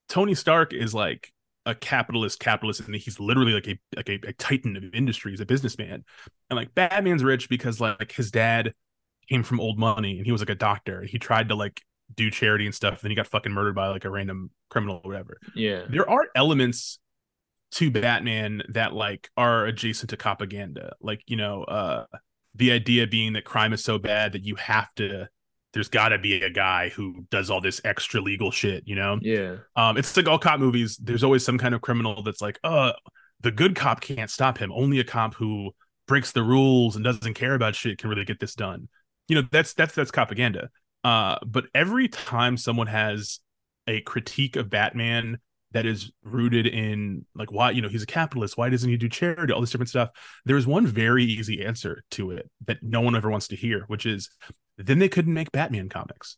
[0.07, 1.31] Tony Stark is like
[1.65, 5.39] a capitalist capitalist and he's literally like a like a, a titan of industry industries,
[5.39, 6.03] a businessman.
[6.49, 8.73] And like Batman's rich because like his dad
[9.29, 11.81] came from old money and he was like a doctor he tried to like
[12.15, 12.93] do charity and stuff.
[12.93, 15.39] And then he got fucking murdered by like a random criminal or whatever.
[15.53, 16.99] yeah There are elements
[17.73, 20.95] to Batman that like are adjacent to propaganda.
[21.01, 22.05] Like, you know, uh
[22.55, 25.29] the idea being that crime is so bad that you have to
[25.73, 29.19] there's got to be a guy who does all this extra legal shit, you know?
[29.21, 30.97] yeah Um, it's like all cop movies.
[30.97, 32.93] There's always some kind of criminal that's like, uh,
[33.41, 34.71] the good cop can't stop him.
[34.71, 35.71] Only a cop who
[36.07, 38.89] breaks the rules and doesn't care about shit can really get this done.
[39.27, 40.69] You know, that's that's that's propaganda.
[41.03, 43.39] Uh, but every time someone has
[43.87, 45.37] a critique of Batman
[45.71, 49.07] that is rooted in like why you know he's a capitalist why doesn't he do
[49.07, 50.09] charity all this different stuff
[50.45, 54.05] there's one very easy answer to it that no one ever wants to hear which
[54.05, 54.29] is
[54.87, 56.37] then they couldn't make batman comics.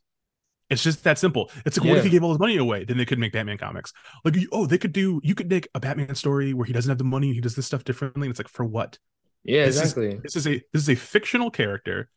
[0.70, 1.52] It's just that simple.
[1.66, 2.86] It's like what if he gave all his money away?
[2.86, 3.92] Then they couldn't make batman comics.
[4.24, 6.98] Like oh they could do you could make a batman story where he doesn't have
[6.98, 8.28] the money and he does this stuff differently.
[8.28, 8.98] And it's like for what?
[9.44, 10.20] Yeah This is- exactly.
[10.24, 12.10] this is a this is a fictional character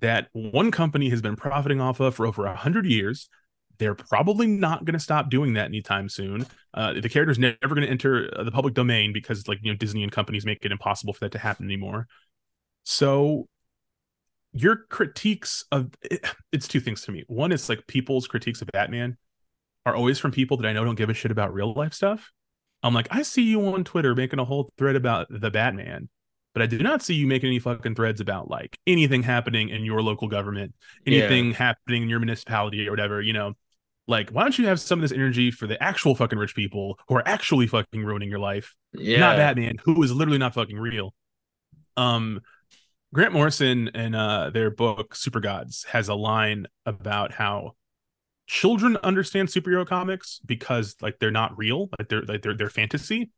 [0.00, 3.28] that one company has been profiting off of for over a hundred years.
[3.78, 6.46] They're probably not going to stop doing that anytime soon.
[6.74, 9.76] Uh, the character's never going to enter uh, the public domain because, like you know,
[9.76, 12.08] Disney and companies make it impossible for that to happen anymore.
[12.84, 13.48] So,
[14.52, 17.24] your critiques of it, it's two things to me.
[17.28, 19.16] One is like people's critiques of Batman
[19.86, 22.30] are always from people that I know don't give a shit about real life stuff.
[22.82, 26.08] I'm like, I see you on Twitter making a whole thread about the Batman,
[26.54, 29.84] but I do not see you making any fucking threads about like anything happening in
[29.84, 31.20] your local government, Yeah.
[31.24, 33.54] anything happening in your municipality or whatever, you know.
[34.06, 36.98] Like, why don't you have some of this energy for the actual fucking rich people
[37.08, 40.78] who are actually fucking ruining your life, yeah not Batman, who is literally not fucking
[40.78, 41.12] real.
[41.96, 42.40] Um,
[43.14, 47.72] Grant Morrison in uh their book Super Gods has a line about how
[48.46, 53.30] children understand superhero comics because like they're not real, like they're like they're they're fantasy,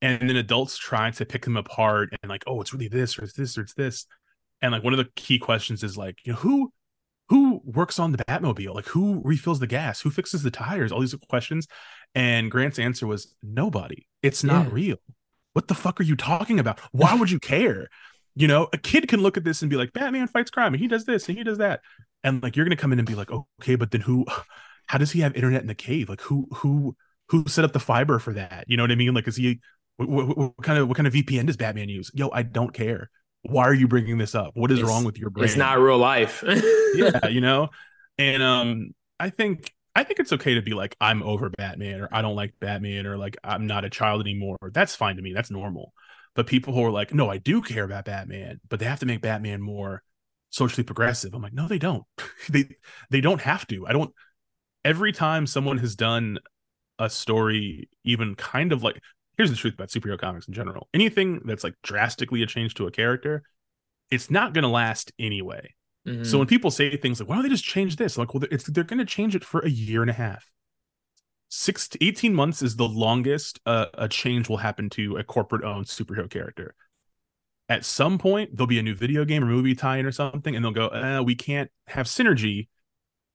[0.00, 3.24] and then adults try to pick them apart and like, oh, it's really this or
[3.24, 4.06] it's this or it's this,
[4.60, 6.72] and like one of the key questions is like, you know, who
[7.28, 8.74] who works on the Batmobile?
[8.74, 10.00] Like who refills the gas?
[10.00, 10.92] Who fixes the tires?
[10.92, 11.66] All these questions.
[12.14, 14.06] And Grant's answer was nobody.
[14.22, 14.72] It's not Yeah.
[14.72, 14.96] real.
[15.54, 16.78] What the fuck are you talking about?
[16.92, 17.88] Why would you care?
[18.34, 20.80] You know, a kid can look at this and be like, Batman fights crime and
[20.80, 21.80] he does this and he does that.
[22.24, 24.24] And like you're gonna come in and be like, okay, but then who
[24.86, 26.08] how does he have internet in the cave?
[26.08, 26.96] Like who who
[27.28, 28.64] who set up the fiber for that?
[28.68, 29.14] You know what I mean?
[29.14, 29.60] Like is he
[29.96, 32.10] what, what, what kind of what kind of VPN does Batman use?
[32.14, 33.10] Yo, I don't care.
[33.42, 34.52] Why are you bringing this up?
[34.54, 35.44] What is It's- wrong with your brain?
[35.44, 36.44] it's not real life
[36.94, 37.68] yeah, you know.
[38.18, 42.08] And um, I think I think it's okay to be like I'm over Batman or
[42.12, 44.56] I don't like Batman or like I'm not a child anymore.
[44.72, 45.32] That's fine to me.
[45.32, 45.92] That's normal.
[46.34, 49.06] But people who are like, no, I do care about Batman, but they have to
[49.06, 50.02] make Batman more
[50.50, 51.34] socially progressive.
[51.34, 52.04] I'm like, no, they don't.
[52.48, 52.68] they
[53.10, 53.86] they don't have to.
[53.86, 54.12] I don't.
[54.84, 56.38] Every time someone has done
[56.98, 59.00] a story, even kind of like
[59.36, 60.88] here's the truth about superhero comics in general.
[60.94, 63.42] Anything that's like drastically a change to a character,
[64.10, 65.74] it's not going to last anyway.
[66.06, 66.26] Mhm.
[66.26, 68.44] So when people say things like, "Why don't they just change this?" I'm like, well,
[68.50, 70.44] it's they're going to change it for a year and a half.
[71.54, 75.84] Six to eighteen months is the longest uh, a change will happen to a corporate-owned
[75.84, 76.74] superhero character.
[77.68, 80.64] At some point, there'll be a new video game or movie tie-in or something, and
[80.64, 82.68] they'll go, uh, "We can't have synergy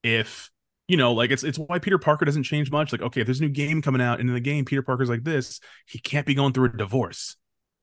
[0.02, 0.50] if
[0.88, 2.92] you know, like it's it's why Peter Parker doesn't change much.
[2.92, 5.10] Like, okay, if there's a new game coming out, and in the game Peter Parker's
[5.10, 7.36] like this, he can't be going through a divorce.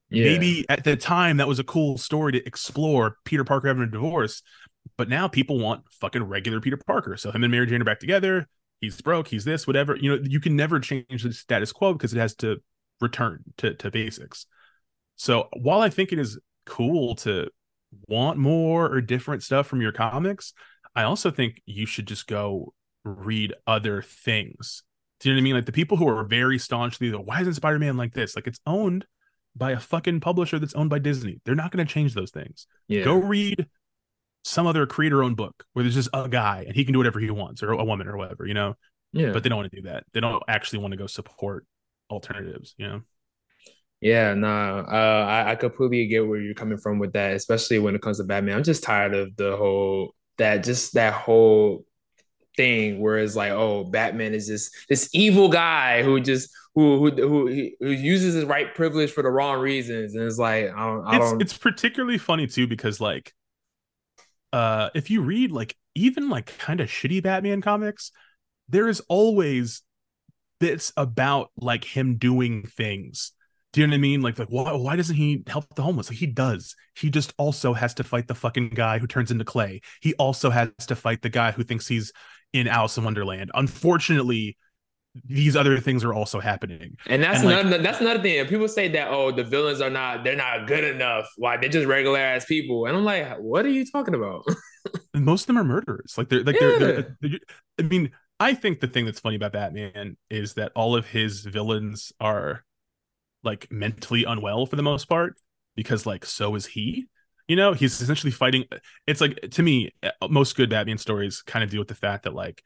[0.09, 0.25] Yeah.
[0.25, 3.89] Maybe at the time that was a cool story to explore Peter Parker having a
[3.89, 4.43] divorce,
[4.97, 7.15] but now people want fucking regular Peter Parker.
[7.15, 8.49] So him and Mary Jane are back together.
[8.81, 9.27] He's broke.
[9.27, 9.95] He's this, whatever.
[9.95, 12.57] You know, you can never change the status quo because it has to
[13.01, 14.45] return to to basics.
[15.15, 17.49] So while I think it is cool to
[18.07, 20.53] want more or different stuff from your comics,
[20.95, 24.83] I also think you should just go read other things.
[25.19, 25.55] Do you know what I mean?
[25.55, 28.35] Like the people who are very staunchly, why isn't Spider Man like this?
[28.35, 29.05] Like it's owned
[29.55, 31.39] by a fucking publisher that's owned by Disney.
[31.45, 32.67] They're not going to change those things.
[32.87, 33.03] Yeah.
[33.03, 33.67] Go read
[34.45, 37.19] some other creator owned book where there's just a guy and he can do whatever
[37.19, 38.75] he wants or a woman or whatever, you know?
[39.11, 39.31] Yeah.
[39.31, 40.03] But they don't want to do that.
[40.13, 41.65] They don't actually want to go support
[42.11, 43.01] alternatives, you know?
[44.01, 47.79] Yeah, no, nah, uh, I, I completely get where you're coming from with that, especially
[47.79, 48.57] when it comes to Batman.
[48.57, 51.85] I'm just tired of the whole that just that whole
[52.55, 57.15] thing where it's like, oh, Batman is this this evil guy who just who who
[57.15, 61.07] who, who uses his right privilege for the wrong reasons, and it's like I don't.
[61.07, 61.41] I it's, don't...
[61.41, 63.33] it's particularly funny too because like,
[64.55, 68.11] uh, if you read like even like kind of shitty Batman comics,
[68.69, 69.81] there is always
[70.61, 73.33] bits about like him doing things.
[73.73, 74.21] Do you know what I mean?
[74.21, 76.09] Like, like why, why doesn't he help the homeless?
[76.09, 76.73] Like he does.
[76.95, 79.81] He just also has to fight the fucking guy who turns into clay.
[79.99, 82.13] He also has to fight the guy who thinks he's
[82.53, 83.51] in Alice in Wonderland.
[83.55, 84.55] Unfortunately,
[85.23, 86.97] these other things are also happening.
[87.07, 88.45] And that's and like, another that's another thing.
[88.47, 91.27] People say that oh the villains are not they're not good enough.
[91.37, 92.85] Why they're just regular ass people.
[92.85, 94.45] And I'm like, what are you talking about?
[95.13, 96.15] most of them are murderers.
[96.17, 96.77] Like they're like yeah.
[96.77, 97.39] they're, they're, they're,
[97.79, 101.41] I mean, I think the thing that's funny about Batman is that all of his
[101.41, 102.65] villains are
[103.43, 105.39] like mentally unwell for the most part
[105.75, 107.05] because like so is he
[107.47, 108.65] you know he's essentially fighting
[109.05, 112.23] it's like to me uh, most good batman stories kind of deal with the fact
[112.23, 112.63] that like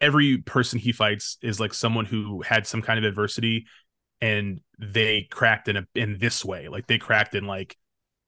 [0.00, 3.66] every person he fights is like someone who had some kind of adversity
[4.20, 6.68] and they cracked in a in this way.
[6.68, 7.76] Like they cracked in like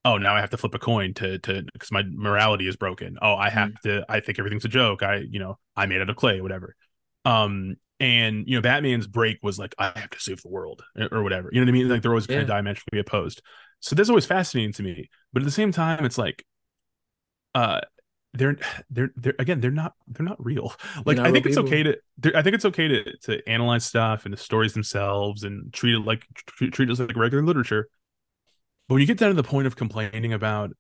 [0.05, 3.18] oh now i have to flip a coin to to because my morality is broken.
[3.20, 3.81] Oh i have mm.
[3.83, 5.03] to i think everything's a joke.
[5.03, 6.75] I you know i made out of clay whatever.
[7.25, 11.22] Um and you know batman's break was like i have to save the world or
[11.22, 11.51] whatever.
[11.53, 11.88] You know what i mean?
[11.88, 12.37] Like they're always yeah.
[12.37, 13.42] kind of diametrically opposed.
[13.81, 15.09] So that's always fascinating to me.
[15.33, 16.44] But at the same time it's like
[17.55, 17.81] uh
[18.34, 18.56] they're
[18.90, 20.74] they're they're again they're not they're not real.
[21.04, 21.68] Like i think it's people.
[21.68, 25.72] okay to i think it's okay to to analyze stuff and the stories themselves and
[25.72, 27.88] treat it like treat, treat it like regular literature.
[28.88, 30.70] But when you get down to the point of complaining about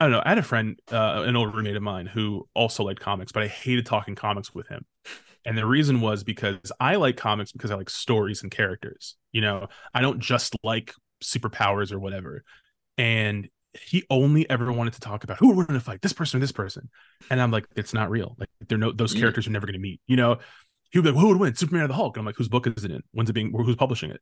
[0.00, 2.82] i don't know i had a friend uh, an old roommate of mine who also
[2.84, 4.84] liked comics but i hated talking comics with him.
[5.46, 9.42] And the reason was because i like comics because i like stories and characters you
[9.42, 9.66] know?
[9.92, 12.44] I don't just like superpowers or whatever.
[12.96, 13.48] And
[13.82, 16.40] he only ever wanted to talk about who would win to fight, this person or
[16.40, 16.88] this person.
[17.30, 18.36] And I'm like, it's not real.
[18.38, 19.18] Like, they're no, those mm.
[19.18, 20.00] characters are never going to meet.
[20.06, 20.38] You know,
[20.90, 22.16] he would be like, who would win, Superman or the Hulk?
[22.16, 23.02] And I'm like, whose book is it in?
[23.12, 24.20] When's it being, who's publishing it?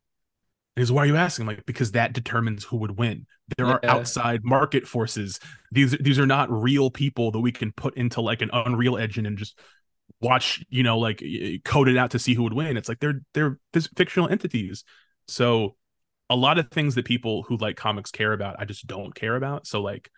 [0.75, 1.43] And he's, why are you asking?
[1.43, 3.27] I'm like, because that determines who would win.
[3.59, 3.75] There yeah.
[3.75, 5.39] are outside market forces.
[5.71, 9.27] These, these are not real people that we can put into like an Unreal Engine
[9.27, 9.59] and just
[10.23, 11.23] watch, you know, like
[11.65, 12.79] code it out to see who would win.
[12.79, 13.59] It's like they're, they're
[13.97, 14.85] fictional entities.
[15.29, 15.77] So
[16.33, 19.37] a lot of things that people who like comics care about, I just don't care
[19.37, 19.67] about.
[19.67, 20.11] So like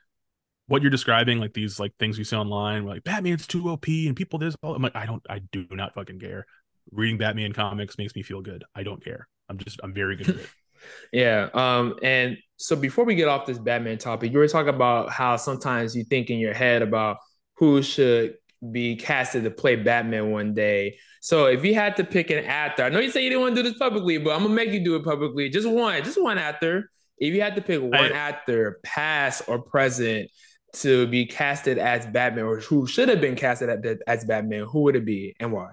[0.69, 4.15] what you're describing, like these like things you see online, like Batman's too OP and
[4.15, 4.55] people this.
[4.63, 6.47] I'm like, I don't, I do not fucking care.
[6.93, 8.63] Reading Batman comics makes me feel good.
[8.77, 9.27] I don't care.
[9.49, 10.49] I'm just, I'm very good at it.
[11.13, 11.49] yeah.
[11.53, 11.97] Um.
[12.03, 15.97] And so before we get off this Batman topic, you were talking about how sometimes
[15.97, 17.17] you think in your head about
[17.57, 18.35] who should
[18.71, 20.99] be casted to play Batman one day.
[21.25, 23.57] So if you had to pick an actor, I know you say you didn't want
[23.57, 25.49] to do this publicly, but I'm gonna make you do it publicly.
[25.49, 26.91] Just one, just one actor.
[27.17, 30.31] If you had to pick one I, actor, past or present,
[30.75, 34.97] to be casted as Batman, or who should have been casted as Batman, who would
[34.97, 35.71] it be and why?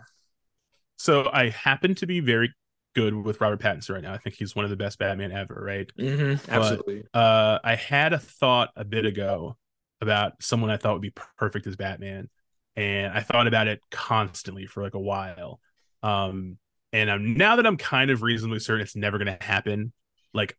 [0.96, 2.54] So I happen to be very
[2.96, 4.14] good with Robert Pattinson right now.
[4.14, 5.92] I think he's one of the best Batman ever, right?
[6.00, 7.04] Mm-hmm, absolutely.
[7.12, 9.58] But, uh, I had a thought a bit ago
[10.00, 12.30] about someone I thought would be perfect as Batman
[12.76, 15.60] and I thought about it constantly for like a while.
[16.04, 16.58] Um,
[16.94, 19.94] and I'm now that I'm kind of reasonably certain it's never going to happen.
[20.34, 20.58] Like,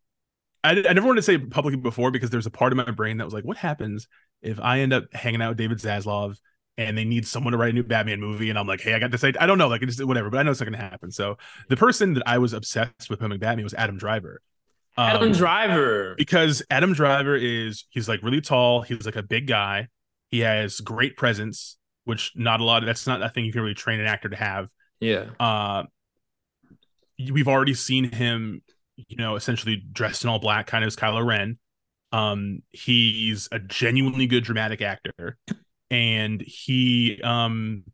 [0.65, 3.19] I, I never wanted to say publicly before because there's a part of my brain
[3.19, 4.07] that was like, what happens
[4.41, 6.37] if I end up hanging out with David Zaslav
[6.79, 8.49] and they need someone to write a new Batman movie?
[8.49, 9.25] And I'm like, hey, I got this.
[9.25, 9.43] Idea.
[9.43, 11.11] I don't know, like, it's whatever, but I know it's not going to happen.
[11.11, 11.37] So
[11.69, 14.41] the person that I was obsessed with him Batman was Adam Driver.
[14.97, 16.15] Um, Adam Driver.
[16.17, 18.83] Because Adam Driver is, he's like really tall.
[18.83, 19.89] He's like a big guy.
[20.31, 23.63] He has great presence which not a lot of that's not a thing you can
[23.63, 24.69] really train an actor to have.
[25.01, 25.27] Yeah.
[25.39, 25.85] Uh,
[27.31, 28.63] we've already seen him,
[28.97, 31.59] you know, essentially dressed in all black, kind of as Kylo Ren.
[32.13, 35.39] Um, he's a genuinely good dramatic actor,
[35.91, 37.85] and he um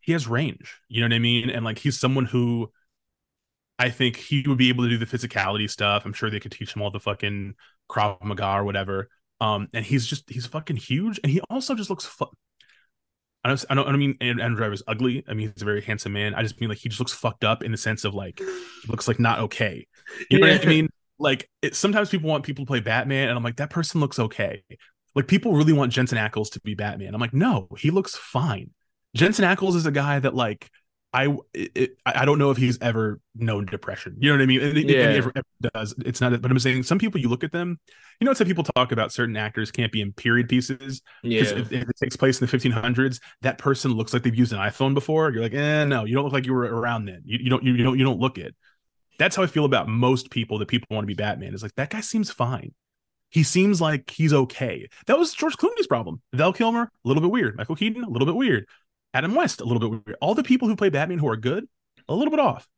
[0.00, 0.76] he has range.
[0.88, 1.50] You know what I mean?
[1.50, 2.70] And like he's someone who
[3.78, 6.04] I think he would be able to do the physicality stuff.
[6.04, 7.54] I'm sure they could teach him all the fucking
[7.90, 9.08] Krav Maga or whatever.
[9.40, 12.04] Um, and he's just he's fucking huge, and he also just looks.
[12.04, 12.30] Fu-
[13.44, 15.24] I don't, I don't, I don't mean Adam Driver's ugly.
[15.28, 16.34] I mean he's a very handsome man.
[16.34, 18.88] I just mean like he just looks fucked up in the sense of like he
[18.88, 19.86] looks like not okay.
[20.30, 20.54] You know yeah.
[20.54, 20.88] what I mean?
[21.18, 24.18] Like it, sometimes people want people to play Batman, and I'm like that person looks
[24.18, 24.62] okay.
[25.14, 27.14] Like people really want Jensen Ackles to be Batman.
[27.14, 28.70] I'm like no, he looks fine.
[29.14, 30.70] Jensen Ackles is a guy that like
[31.14, 34.16] I it, I don't know if he's ever known depression.
[34.18, 34.60] You know what I mean?
[34.62, 35.10] It, yeah.
[35.10, 35.94] It, ever, ever does.
[36.06, 36.40] It's not.
[36.40, 37.78] But I'm saying some people you look at them.
[38.18, 41.02] You know, it's how people talk about certain actors can't be in period pieces.
[41.22, 41.42] Yeah.
[41.42, 44.58] If, if, it takes place in the 1500s, that person looks like they've used an
[44.58, 45.30] iPhone before.
[45.30, 47.20] You're like, eh, no, you don't look like you were around then.
[47.26, 47.62] You, you don't.
[47.62, 47.98] You, you don't.
[47.98, 48.54] You don't look it.
[49.18, 51.52] That's how I feel about most people that people want to be Batman.
[51.52, 52.72] Is like that guy seems fine.
[53.28, 54.88] He seems like he's okay.
[55.06, 56.20] That was George Clooney's problem.
[56.32, 57.56] Val Kilmer, a little bit weird.
[57.56, 58.66] Michael Keaton, a little bit weird.
[59.14, 60.16] Adam West, a little bit weird.
[60.20, 61.66] All the people who play Batman who are good,
[62.08, 62.68] a little bit off.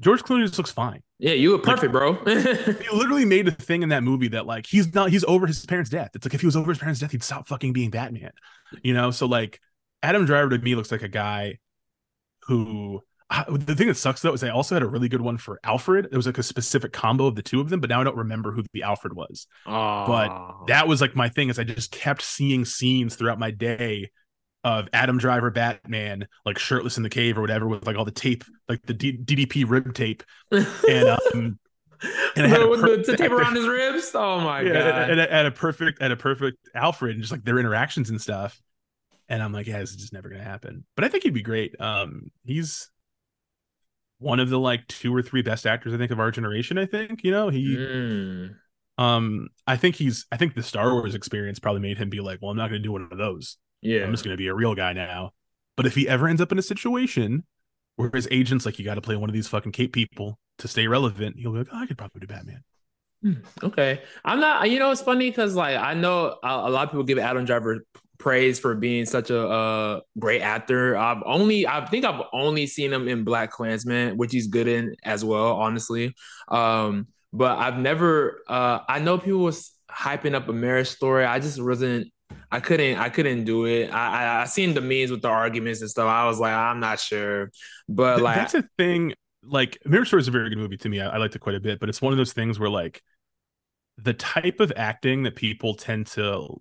[0.00, 1.02] George Clooney just looks fine.
[1.18, 2.12] Yeah, you were perfect, like, bro.
[2.24, 5.64] he literally made a thing in that movie that like he's not he's over his
[5.66, 6.10] parents' death.
[6.14, 8.32] It's like if he was over his parents' death, he'd stop fucking being Batman.
[8.82, 9.60] You know, so like
[10.02, 11.58] Adam Driver to me looks like a guy
[12.46, 15.38] who uh, the thing that sucks though is I also had a really good one
[15.38, 16.08] for Alfred.
[16.10, 18.16] It was like a specific combo of the two of them, but now I don't
[18.16, 19.46] remember who the Alfred was.
[19.64, 20.04] Oh.
[20.06, 24.10] But that was like my thing is I just kept seeing scenes throughout my day
[24.64, 28.10] of Adam Driver Batman like shirtless in the cave or whatever with like all the
[28.10, 30.22] tape like the D- DDP rib tape.
[30.50, 31.58] And um
[32.36, 34.10] and the, the tape around his ribs?
[34.14, 35.10] Oh my yeah, god.
[35.10, 38.60] and, at a perfect at a perfect Alfred and just like their interactions and stuff.
[39.28, 40.84] And I'm like yeah this is just never gonna happen.
[40.96, 41.78] But I think he'd be great.
[41.78, 42.90] Um he's
[44.18, 46.86] one of the like two or three best actors I think of our generation I
[46.86, 47.50] think you know?
[47.50, 48.54] He mm.
[48.96, 52.38] um I think he's I think the Star Wars experience probably made him be like
[52.40, 54.04] well I'm not gonna do one of those yeah.
[54.04, 55.32] I'm just going to be a real guy now.
[55.76, 57.44] But if he ever ends up in a situation
[57.96, 60.68] where his agent's like, you got to play one of these fucking cape people to
[60.68, 62.62] stay relevant, he'll be like, oh, I could probably do Batman.
[63.22, 63.32] Hmm,
[63.62, 64.02] okay.
[64.24, 67.04] I'm not, you know, it's funny because like I know a, a, lot of people
[67.04, 67.84] give Adam Driver
[68.18, 70.96] praise for being such a, great actor.
[70.96, 75.24] I've only, I think I've only seen him in BlacKkKlansman, which he's good in as
[75.24, 76.14] well, honestly.
[76.48, 81.24] Um, but I've never, uh, I know people was hyping up a marriage story.
[81.24, 82.12] I just wasn't
[82.50, 83.92] I couldn't I couldn't do it.
[83.92, 86.06] I, I I seen the memes with the arguments and stuff.
[86.06, 87.50] I was like, I'm not sure.
[87.88, 89.14] But like that's a thing.
[89.42, 91.00] Like Marriage Story is a very good movie to me.
[91.00, 93.02] I, I liked it quite a bit, but it's one of those things where like
[93.98, 96.60] the type of acting that people tend to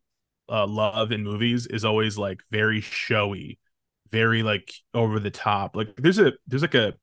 [0.49, 3.59] uh, love in movies is always like very showy,
[4.09, 5.75] very like over the top.
[5.75, 6.93] Like there's a there's like a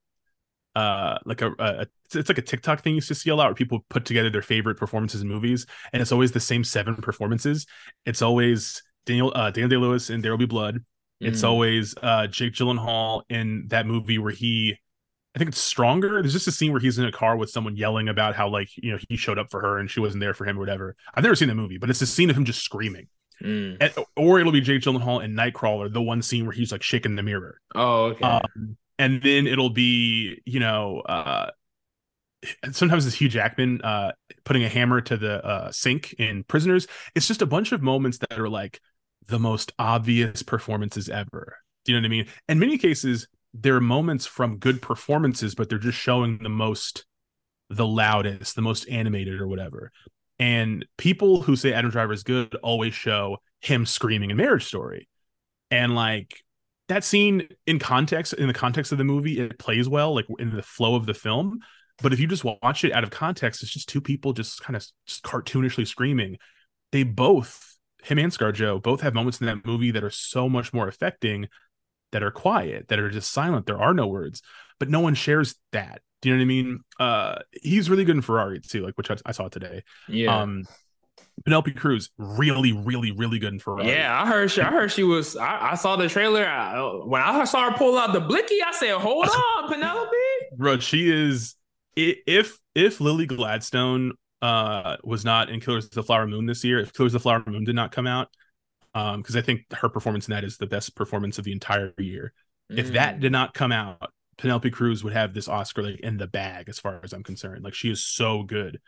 [0.76, 3.46] uh like a, a it's like a TikTok thing you used to see a lot
[3.46, 6.96] where people put together their favorite performances in movies, and it's always the same seven
[6.96, 7.66] performances.
[8.06, 10.84] It's always Daniel uh, Daniel Day Lewis in There Will Be Blood.
[11.20, 11.48] It's mm.
[11.48, 14.76] always uh, Jake Gyllenhaal in that movie where he,
[15.34, 16.22] I think it's Stronger.
[16.22, 18.70] There's just a scene where he's in a car with someone yelling about how like
[18.76, 20.96] you know he showed up for her and she wasn't there for him or whatever.
[21.14, 23.08] I've never seen the movie, but it's a scene of him just screaming.
[23.42, 23.76] Mm.
[23.80, 27.16] And, or it'll be Jake Gyllenhaal in Nightcrawler, the one scene where he's like shaking
[27.16, 27.60] the mirror.
[27.74, 28.24] Oh, okay.
[28.24, 31.50] Um, and then it'll be you know uh,
[32.70, 34.12] sometimes it's Hugh Jackman uh,
[34.44, 36.86] putting a hammer to the uh, sink in Prisoners.
[37.14, 38.80] It's just a bunch of moments that are like
[39.26, 41.56] the most obvious performances ever.
[41.84, 42.26] Do you know what I mean?
[42.48, 47.06] In many cases, there are moments from good performances, but they're just showing the most,
[47.70, 49.90] the loudest, the most animated, or whatever.
[50.38, 55.08] And people who say Adam Driver is good always show him screaming in Marriage Story,
[55.70, 56.42] and like
[56.90, 60.54] that scene in context, in the context of the movie, it plays well, like in
[60.54, 61.60] the flow of the film
[62.02, 64.76] but if you just watch it out of context, it's just two people just kind
[64.76, 66.38] of just cartoonishly screaming.
[66.92, 70.72] They both, him and ScarJo, both have moments in that movie that are so much
[70.72, 71.48] more affecting,
[72.12, 73.66] that are quiet, that are just silent.
[73.66, 74.42] There are no words,
[74.78, 76.00] but no one shares that.
[76.22, 76.80] Do you know what I mean?
[76.98, 79.84] Uh, he's really good in Ferrari too, like which I, I saw today.
[80.08, 80.40] Yeah.
[80.40, 80.64] Um,
[81.44, 83.88] Penelope Cruz, really, really, really good in Ferrari.
[83.88, 84.60] Yeah, I heard she.
[84.60, 85.36] I heard she was.
[85.36, 86.44] I, I saw the trailer.
[86.46, 90.10] I, when I saw her pull out the blicky, I said, "Hold on, Penelope."
[90.56, 91.56] Bro, she is
[91.96, 94.12] if if Lily Gladstone
[94.42, 97.22] uh was not in Killers of the Flower Moon this year, if Killers of the
[97.22, 98.28] Flower Moon did not come out,
[98.94, 101.94] um, because I think her performance in that is the best performance of the entire
[101.98, 102.32] year.
[102.70, 102.78] Mm.
[102.78, 103.20] If that mm.
[103.20, 106.78] did not come out, Penelope Cruz would have this Oscar like in the bag, as
[106.78, 107.64] far as I'm concerned.
[107.64, 108.80] Like she is so good.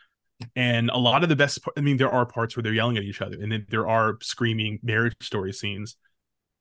[0.55, 3.03] And a lot of the best, I mean, there are parts where they're yelling at
[3.03, 5.95] each other, and then there are screaming marriage story scenes.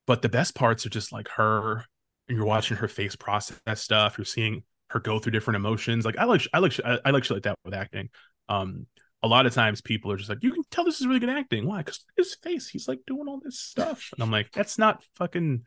[0.07, 1.85] But the best parts are just like her,
[2.29, 4.19] and you're watching her face process stuff.
[4.19, 6.05] You're seeing her go through different emotions.
[6.05, 8.11] Like I like I like I like shit like that with acting.
[8.49, 8.87] Um,
[9.23, 11.29] a lot of times people are just like, you can tell this is really good
[11.29, 11.67] acting.
[11.67, 11.79] Why?
[11.79, 15.63] Because his face, he's like doing all this stuff, and I'm like, that's not fucking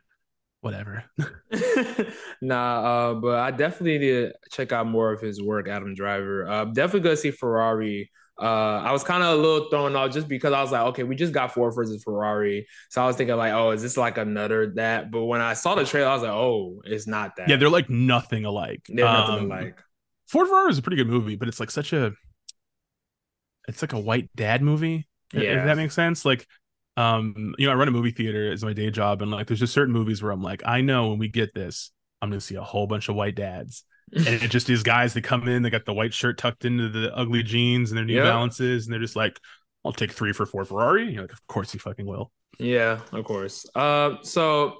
[0.65, 1.03] whatever.
[2.41, 6.49] nah, uh, but I definitely need to check out more of his work, Adam Driver.
[6.49, 8.11] Uh, definitely gonna see Ferrari.
[8.41, 11.03] Uh, I was kind of a little thrown off just because I was like, okay,
[11.03, 14.17] we just got Ford versus Ferrari, so I was thinking like, oh, is this like
[14.17, 15.11] another that?
[15.11, 17.47] But when I saw the trailer, I was like, oh, it's not that.
[17.47, 18.81] Yeah, they're like nothing alike.
[18.89, 19.77] They're nothing um, alike.
[20.27, 22.11] Ford Ferrari is a pretty good movie, but it's like such a,
[23.67, 25.07] it's like a white dad movie.
[25.31, 26.25] Yeah, if that makes sense.
[26.25, 26.47] Like
[26.97, 29.59] um you know i run a movie theater as my day job and like there's
[29.59, 31.91] just certain movies where i'm like i know when we get this
[32.21, 33.83] i'm gonna see a whole bunch of white dads.
[34.13, 36.89] And it just is guys that come in they got the white shirt tucked into
[36.89, 38.25] the ugly jeans and their new yep.
[38.25, 39.39] balances and they're just like
[39.83, 41.11] i'll take three for Ford Ferrari.
[41.11, 42.31] You're like of course you fucking will.
[42.59, 43.65] Yeah of course.
[43.73, 44.77] Uh so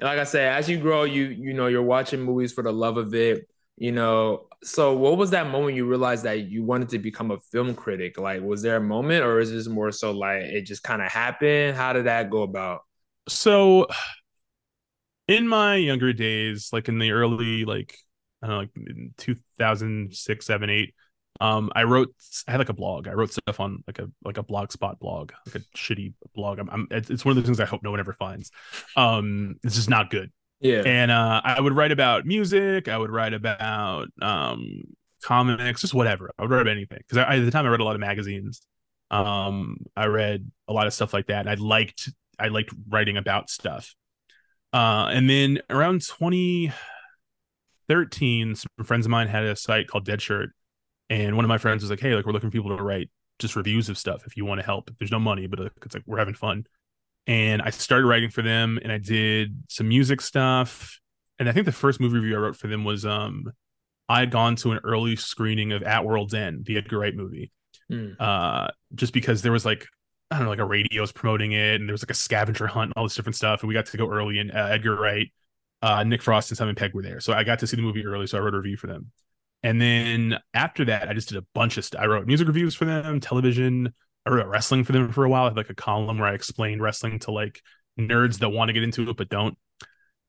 [0.00, 2.96] like i said as you grow you you know you're watching movies for the love
[2.96, 6.98] of it you know so what was that moment you realized that you wanted to
[6.98, 8.18] become a film critic?
[8.18, 11.12] Like was there a moment or is this more so like it just kind of
[11.12, 11.76] happened?
[11.76, 12.80] How did that go about?
[13.28, 13.86] So
[15.28, 17.96] in my younger days like in the early like
[18.42, 20.94] i don't know like 2006 7 8
[21.40, 22.14] um i wrote
[22.46, 23.08] i had like a blog.
[23.08, 26.58] I wrote stuff on like a like a blogspot blog like a shitty blog.
[26.58, 28.50] I'm, I'm it's one of those things i hope no one ever finds.
[28.96, 30.30] Um it's just not good
[30.64, 30.82] yeah.
[30.86, 32.88] And uh, I would write about music.
[32.88, 34.84] I would write about um,
[35.22, 36.30] comics, just whatever.
[36.38, 38.62] I would write about anything because at the time I read a lot of magazines.
[39.10, 42.08] Um, I read a lot of stuff like that, I liked
[42.38, 43.94] I liked writing about stuff.
[44.72, 50.48] Uh, and then around 2013, some friends of mine had a site called Dead Shirt,
[51.10, 53.10] and one of my friends was like, "Hey, like we're looking for people to write
[53.38, 54.90] just reviews of stuff if you want to help.
[54.98, 56.64] There's no money, but it's like we're having fun."
[57.26, 61.00] And I started writing for them and I did some music stuff.
[61.38, 63.52] And I think the first movie review I wrote for them was um
[64.08, 67.50] I had gone to an early screening of At World's End, the Edgar Wright movie.
[67.90, 68.16] Mm.
[68.18, 69.86] Uh just because there was like
[70.30, 72.66] I don't know, like a radio was promoting it and there was like a scavenger
[72.66, 73.62] hunt and all this different stuff.
[73.62, 75.30] And we got to go early and uh, Edgar Wright,
[75.82, 77.20] uh, Nick Frost and Simon Pegg were there.
[77.20, 78.26] So I got to see the movie early.
[78.26, 79.12] So I wrote a review for them.
[79.62, 82.00] And then after that, I just did a bunch of stuff.
[82.02, 83.94] I wrote music reviews for them, television,
[84.26, 85.44] I wrote wrestling for them for a while.
[85.44, 87.60] I had like a column where I explained wrestling to like
[87.98, 89.56] nerds that want to get into it but don't.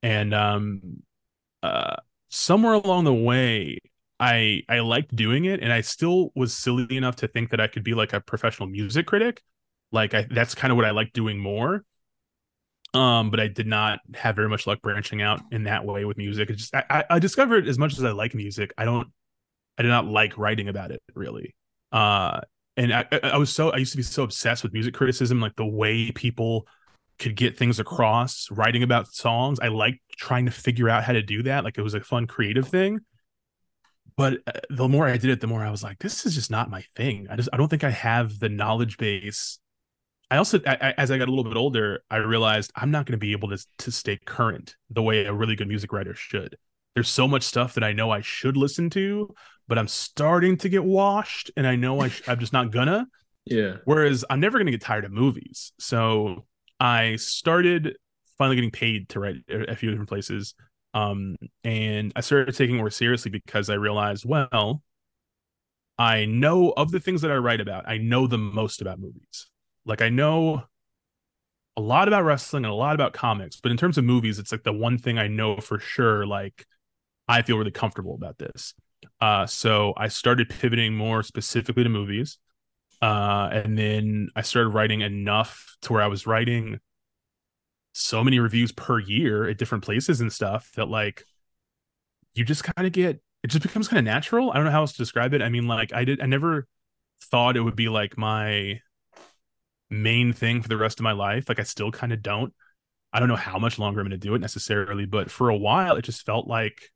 [0.04, 1.04] And um,
[1.64, 1.96] uh,
[2.30, 3.80] somewhere along the way,
[4.20, 7.68] I I liked doing it, and I still was silly enough to think that I
[7.68, 9.42] could be like a professional music critic.
[9.92, 11.84] Like I, that's kind of what I like doing more.
[12.94, 16.18] Um, but I did not have very much luck branching out in that way with
[16.18, 16.50] music.
[16.50, 19.10] It just I, I discovered as much as I like music, I don't
[19.78, 21.56] I did not like writing about it really.
[21.92, 22.42] Uh,
[22.78, 25.56] and I, I was so I used to be so obsessed with music criticism, like
[25.56, 26.68] the way people
[27.18, 29.60] could get things across, writing about songs.
[29.60, 31.64] I liked trying to figure out how to do that.
[31.64, 33.00] Like it was a fun creative thing.
[34.18, 36.52] But uh, the more I did it, the more I was like, this is just
[36.52, 37.28] not my thing.
[37.30, 39.60] I just I don't think I have the knowledge base.
[40.32, 43.14] I also, I, as I got a little bit older, I realized I'm not going
[43.14, 46.58] to be able to to stay current the way a really good music writer should.
[46.96, 49.34] There's so much stuff that I know I should listen to,
[49.68, 53.08] but I'm starting to get washed, and I know I sh- I'm just not gonna.
[53.48, 53.76] Yeah.
[53.86, 56.48] Whereas I'm never gonna get tired of movies, so
[56.80, 57.96] I started
[58.40, 60.56] finally getting paid to write a few different places,
[60.96, 64.82] um, and I started taking more seriously because I realized, well,
[65.98, 69.48] I know of the things that I write about, I know the most about movies.
[69.86, 70.64] Like I know
[71.78, 74.52] a lot about wrestling and a lot about comics, but in terms of movies, it's
[74.52, 76.26] like the one thing I know for sure.
[76.26, 76.66] Like
[77.28, 78.74] I feel really comfortable about this.
[79.20, 82.38] Uh, so I started pivoting more specifically to movies.
[83.02, 86.80] Uh, and then I started writing enough to where I was writing
[87.94, 91.24] so many reviews per year at different places and stuff that like
[92.34, 94.52] you just kind of get it just becomes kind of natural.
[94.52, 95.42] I don't know how else to describe it.
[95.42, 96.68] I mean, like I did I never
[97.26, 98.82] thought it would be like my
[99.90, 101.48] main thing for the rest of my life.
[101.48, 102.54] Like I still kind of don't.
[103.14, 105.56] I don't know how much longer I'm going to do it necessarily, but for a
[105.56, 106.92] while it just felt like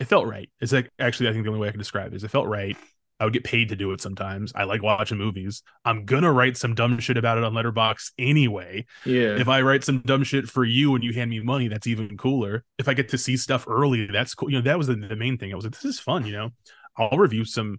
[0.00, 0.50] it felt right.
[0.60, 2.48] It's like actually, I think the only way I can describe it is it felt
[2.48, 2.76] right.
[3.20, 4.50] I would get paid to do it sometimes.
[4.54, 5.62] I like watching movies.
[5.84, 8.86] I'm gonna write some dumb shit about it on Letterboxd anyway.
[9.04, 9.36] Yeah.
[9.36, 12.16] If I write some dumb shit for you and you hand me money, that's even
[12.16, 12.64] cooler.
[12.78, 14.50] If I get to see stuff early, that's cool.
[14.50, 15.52] You know, that was the, the main thing.
[15.52, 16.24] I was like, this is fun.
[16.24, 16.50] You know,
[16.96, 17.78] I'll review some.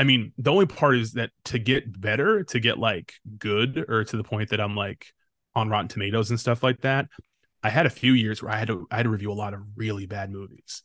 [0.00, 4.02] I mean, the only part is that to get better, to get like good, or
[4.02, 5.12] to the point that I'm like
[5.54, 7.06] on Rotten Tomatoes and stuff like that.
[7.62, 9.54] I had a few years where I had to I had to review a lot
[9.54, 10.82] of really bad movies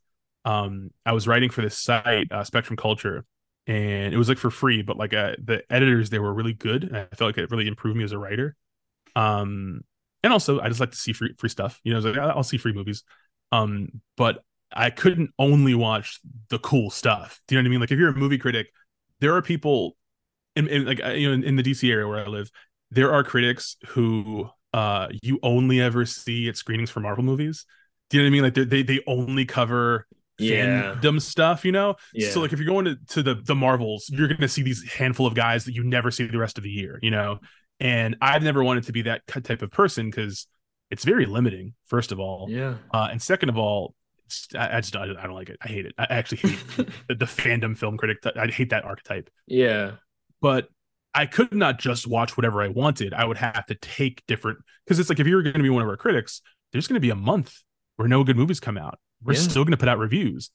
[0.48, 3.26] um, I was writing for this site, uh, Spectrum Culture,
[3.68, 6.96] and it was like for free, but like uh, the editors they were really good.
[6.96, 8.56] I felt like it really improved me as a writer.
[9.14, 9.82] Um,
[10.24, 11.82] and also I just like to see free free stuff.
[11.84, 13.04] You know, like, I'll see free movies.
[13.52, 14.42] Um, but
[14.72, 17.42] I couldn't only watch the cool stuff.
[17.50, 17.80] Do you know what I mean?
[17.82, 18.68] Like if you're a movie critic,
[19.20, 19.98] there are people
[20.56, 22.50] in, in like you know in, in, the DC area where I live,
[22.90, 27.66] there are critics who uh you only ever see at screenings for Marvel movies.
[28.10, 28.66] Do you know what I mean?
[28.66, 30.08] Like they they only cover
[30.40, 30.96] Yeah.
[30.96, 31.96] fandom stuff, you know?
[32.14, 32.30] Yeah.
[32.30, 35.26] So like if you're going to, to the the Marvels, you're gonna see these handful
[35.28, 37.40] of guys that you never see the rest of the year, you know.
[37.80, 40.48] And I've never wanted to be that type of person because
[40.90, 42.48] it's very limiting, first of all.
[42.50, 42.76] yeah.
[42.94, 43.94] Uh, and second of all,
[44.26, 45.58] it's, I, I just I don't like it.
[45.62, 45.94] I hate it.
[45.98, 46.60] I actually hate
[47.08, 48.18] the, the fandom film critic.
[48.36, 49.30] I hate that archetype.
[49.48, 49.92] yeah.
[50.42, 50.70] But
[51.14, 53.12] I could not just watch whatever I wanted.
[53.14, 55.82] I would have to take different because it's like if you're going to be one
[55.82, 57.56] of our critics, there's going to be a month
[57.96, 59.00] where no good movies come out.
[59.24, 59.40] We're Yeah.
[59.40, 60.52] still going to put out reviews.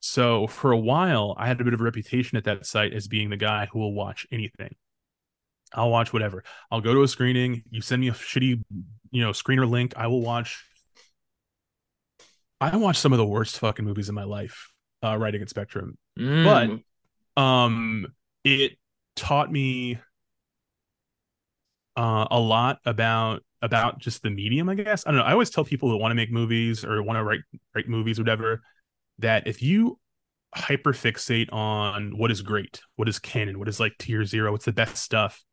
[0.00, 3.08] So for a while, I had a bit of a reputation at that site as
[3.08, 4.74] being the guy who will watch anything.
[5.74, 6.44] I'll watch whatever.
[6.70, 7.62] I'll go to a screening.
[7.70, 8.62] You send me a shitty,
[9.10, 9.94] you know, screener link.
[9.96, 10.64] I will watch.
[12.60, 15.98] I watched some of the worst fucking movies in my life, uh, writing at Spectrum
[16.18, 16.82] Mm.
[17.36, 18.06] um
[18.44, 18.78] it
[19.16, 19.98] taught me
[21.96, 25.06] uh a lot about about just the medium i guess.
[25.06, 25.24] I don't know.
[25.24, 27.40] I always tell people who want to make movies or want to write
[27.74, 28.62] write movies or whatever
[29.18, 29.98] that if you
[30.56, 34.72] hyperfixate on what is great what is canon what is like tier zero what's the
[34.72, 35.44] best stuff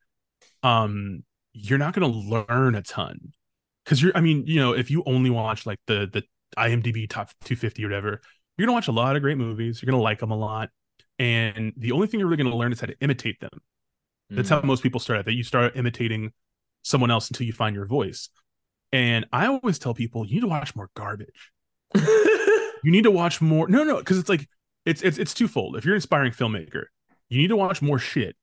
[0.61, 3.20] um you're not going to learn a ton.
[3.84, 6.24] Because you're i mean you know if you only watch like the the
[6.57, 8.22] imdb top 250 or whatever
[8.55, 10.38] you're going to watch a lot of great movies you're going to like them a
[10.38, 10.70] lot
[11.20, 13.61] and the only thing you're really going to learn is how to imitate them.
[14.30, 16.32] That's how most people start out that you start imitating
[16.84, 18.30] someone else until you find your voice
[18.92, 21.52] and i always tell people you need to watch more garbage
[21.96, 24.48] you need to watch more no no because it's like
[24.86, 26.86] it's it's it's twofold if you're an inspiring filmmaker
[27.30, 28.36] you need to watch more shit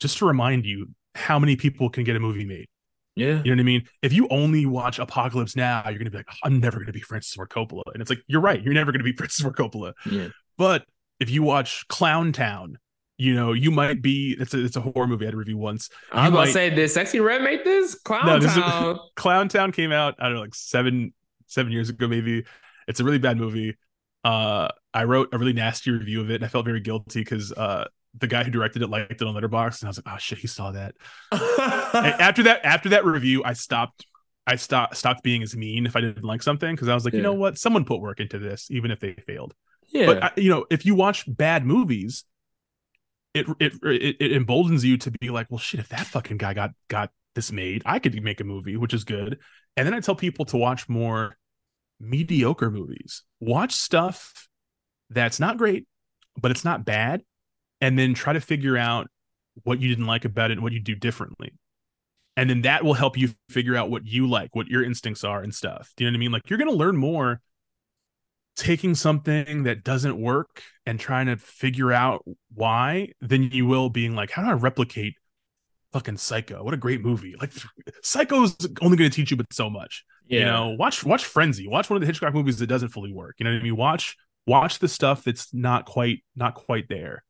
[0.00, 2.66] just to remind you how many people can get a movie made
[3.14, 3.42] yeah.
[3.44, 3.84] you know what I mean?
[4.00, 7.00] If you only watch Apocalypse Now, you're gonna be like, "Oh, I'm never gonna be
[7.00, 9.92] Francis Ford Coppola, and it's like you're right, you're never gonna be Francis Ford Coppola.
[10.10, 10.28] Yeah.
[10.56, 10.86] But
[11.20, 12.78] if you watch Clown Town,
[13.18, 14.36] you know you might be.
[14.38, 15.90] It's a it's a horror movie I had to review once.
[16.12, 17.94] I was You about might- to say, did Sexyy Red make this?
[17.94, 18.98] Clown No, this is- Town.
[19.16, 21.12] Clown Town came out I don't know like seven
[21.46, 22.44] seven years ago maybe.
[22.88, 23.76] It's a really bad movie.
[24.24, 27.52] Uh, I wrote a really nasty review of it, and I felt very guilty because
[27.52, 27.86] uh
[28.18, 30.38] the guy who directed it liked it on Letterboxd, and I was like, oh shit,
[30.38, 30.94] he saw that.
[31.32, 34.06] After that after that review i stopped
[34.46, 37.12] i stopped stopped being as mean if i didn't like something because i was like
[37.12, 39.54] you know what someone put work into this even if they failed
[39.92, 40.06] yeah.
[40.06, 42.24] but I, you know if you watch bad movies
[43.34, 46.54] it, it it it emboldens you to be like well shit if that fucking guy
[46.54, 49.38] got got this made i could make a movie which is good.
[49.76, 51.36] And then i tell people to watch more
[51.98, 53.22] mediocre movies.
[53.40, 54.48] Watch stuff
[55.10, 55.86] that's not great
[56.40, 57.22] but it's not bad
[57.80, 59.08] and then try to figure out
[59.64, 61.52] what you didn't like about it and what you do differently.
[62.36, 65.42] And then that will help you figure out what you like what your instincts are
[65.42, 65.92] and stuff.
[65.96, 66.32] Do you know what i mean?
[66.32, 67.40] Like you're going to learn more
[68.56, 72.24] taking something that doesn't work and trying to figure out
[72.54, 75.14] why than you will being like how do i replicate
[75.92, 76.64] fucking psycho?
[76.64, 77.34] What a great movie.
[77.40, 77.52] Like
[78.02, 80.38] psycho's only going to teach you but so much yeah.
[80.38, 80.76] you know?
[80.78, 81.68] Watch watch frenzy.
[81.68, 83.76] Watch one of the hitchcock movies that doesn't fully work you know what i mean?
[83.76, 87.22] Watch watch the stuff that's not quite not quite there.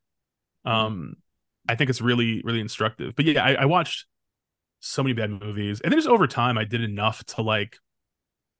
[0.64, 1.14] Um
[1.68, 3.14] i think it's really really instructive.
[3.14, 4.07] But yeah i, I watched
[4.81, 7.77] so many bad movies and then just over time i did enough to like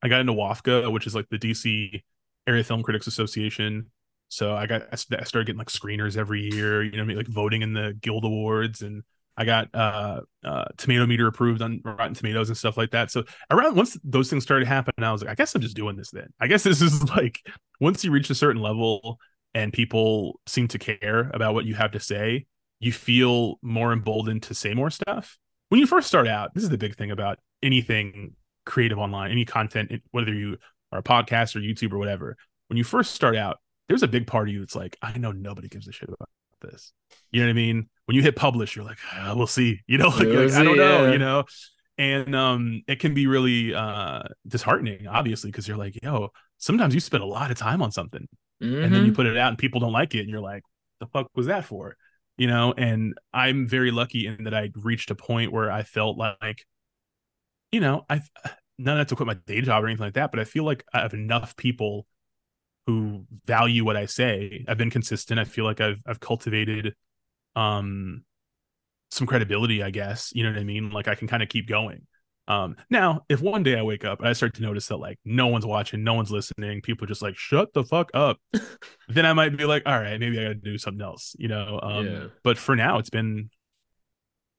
[0.03, 2.01] i got into WAFCA which is like the dc
[2.47, 3.91] area film critics association.
[4.29, 7.75] So i got i started getting like screeners every year you know like voting in
[7.75, 9.03] the guild awards and
[9.37, 13.11] i got uh uh tomato meter approved on rotten tomatoes and stuff like that.
[13.11, 15.97] So around once those things started happening i was like i guess i'm just doing
[15.97, 16.29] this then.
[16.41, 17.41] I guess this is like
[17.79, 19.19] once you reach a certain level
[19.53, 22.47] and people seem to care about what you have to say
[22.81, 25.39] you feel more emboldened to say more stuff.
[25.69, 28.35] When you first start out this is the big thing about anything
[28.65, 30.57] creative online any content whether you
[30.93, 32.37] are a podcast or youtube or whatever
[32.69, 35.33] when you first start out there's a big part of you that's like i know
[35.33, 36.29] nobody gives a shit about
[36.61, 36.93] this.
[37.33, 37.89] You know what i mean?
[38.05, 39.81] When you hit publish you're like ah, we'll see.
[39.89, 41.13] You know like, like, i don't know yeah.
[41.13, 41.45] you know?
[41.99, 46.29] And um it can be really uh disheartening obviously because you're like yo
[46.59, 48.29] sometimes you spend a lot of time on something
[48.61, 49.17] and then you Mhm.
[49.17, 50.63] put it out and people don't like it and you're like
[51.01, 51.97] the fuck was that for?
[52.37, 52.73] You know?
[52.79, 56.65] And i'm very lucky in that i reached a point where i felt like
[57.73, 58.21] you know i
[58.79, 60.85] not enough to quit my day job or anything like that but i feel like
[60.93, 62.07] i have enough people
[62.87, 64.65] who value what i say.
[64.67, 65.39] I've been consistent.
[65.39, 66.95] I feel like i've i've cultivated
[67.55, 68.25] um
[69.13, 70.33] some credibility i guess.
[70.35, 70.91] You know what i mean?
[70.91, 72.07] Like i can kind of keep going.
[72.49, 75.21] Um now if one day i wake up and i start to notice that like
[75.25, 78.39] no one's watching no one's listening people are just like shut the fuck up
[79.09, 81.79] then i might be like all right maybe i gotta do something else you know?
[81.81, 82.27] Um Yeah.
[82.43, 83.49] but for now it's been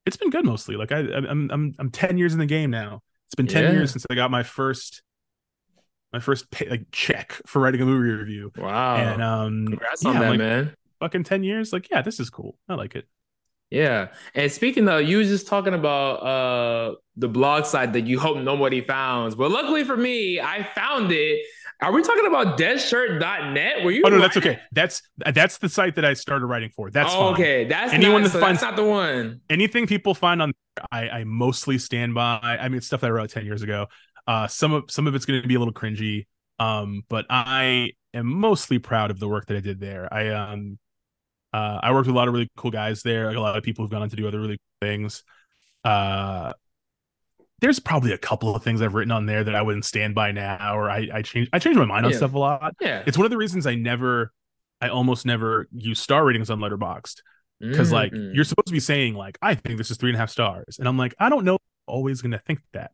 [0.05, 0.78] it's been good mostly.
[0.78, 3.01] Like i i'm i'm i'm 10 years in the game now
[3.34, 3.71] it's been 10 Yeah.
[3.71, 5.01] years since i got my first
[6.11, 8.95] my first pay, like check for writing a movie review Wow.
[8.97, 10.73] and um Congrats yeah, on that, like, man.
[10.99, 13.07] fucking 10 years like yeah this is cool i like it
[13.71, 14.09] Yeah.
[14.36, 18.38] And speaking of, you was just talking about uh the blog site that you hope
[18.38, 19.36] nobody found.
[19.36, 21.41] But luckily for me, I found it.
[21.84, 23.84] Are we talking about deadshirt.net?
[23.84, 24.59] Were you Oh no, that's okay.
[24.71, 26.89] That's that's the site that I started writing for.
[26.89, 27.65] That's oh, okay.
[27.65, 29.41] That's Anyone not, that so finds- that's not the one.
[29.49, 30.53] anything people find on
[30.91, 32.39] I, I mostly stand by.
[32.41, 33.88] I mean, it's stuff that I wrote 10 years ago.
[34.25, 36.27] Uh some of some of it's gonna be a little cringy.
[36.59, 40.07] Um, but I am mostly proud of the work that I did there.
[40.11, 40.79] I um
[41.51, 43.63] uh I worked with a lot of really cool guys there, like a lot of
[43.63, 45.23] people who've gone on to do other really cool things.
[45.84, 46.53] Uh
[47.64, 50.32] there's probably a couple of things I've written on there that I wouldn't stand by
[50.34, 52.18] now, or I I change I change my mind on Yeah.
[52.18, 52.76] stuff a lot.
[52.82, 53.03] Yeah.
[53.07, 54.32] It's one of the reasons I never
[54.82, 57.22] I almost never use star ratings on Letterboxd
[57.61, 58.36] because like Mhm.
[58.36, 60.80] you're supposed to be saying like i think this is three and a half stars
[60.80, 61.59] and i'm like i don't know I'm
[61.95, 62.91] always going to think that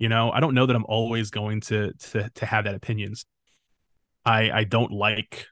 [0.00, 3.26] you know i don't know that i'm always going to to to have that opinions
[4.24, 5.46] i i don't like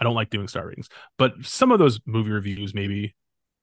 [0.00, 3.14] i don't like doing star ratings but some of those movie reviews maybe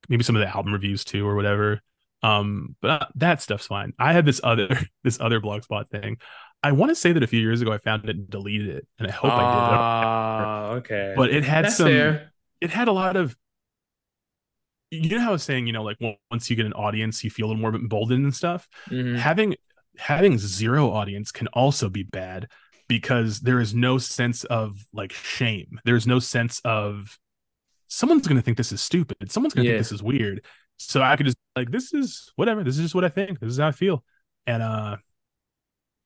[0.10, 1.80] maybe some of the album reviews too or whatever
[2.24, 4.68] um but uh, that stuff's fine i had this other
[5.04, 6.18] this other blogspot thing
[6.64, 8.88] i want to say that a few years ago i found it and deleted it
[8.98, 11.14] and i hope i did I don't- Ah, okay.
[11.16, 12.32] but it had that's some fair.
[12.62, 13.36] it had a lot of
[14.92, 17.22] you know how I was saying, you know, like well, once you get an audience,
[17.24, 18.68] you feel a little more emboldened and stuff.
[18.90, 19.18] Mhm.
[19.18, 19.56] Having
[19.98, 22.48] having zero audience can also be bad
[22.88, 25.80] because there is no sense of like shame.
[25.84, 27.20] There's no sense of
[27.90, 29.30] someone's going to think this is stupid.
[29.30, 29.76] Someone's going to Yeah.
[29.78, 30.46] think this is weird.
[30.78, 32.64] So I could just like this is whatever.
[32.64, 33.40] This is just what I think.
[33.40, 34.04] This is how I feel.
[34.46, 34.98] And uh,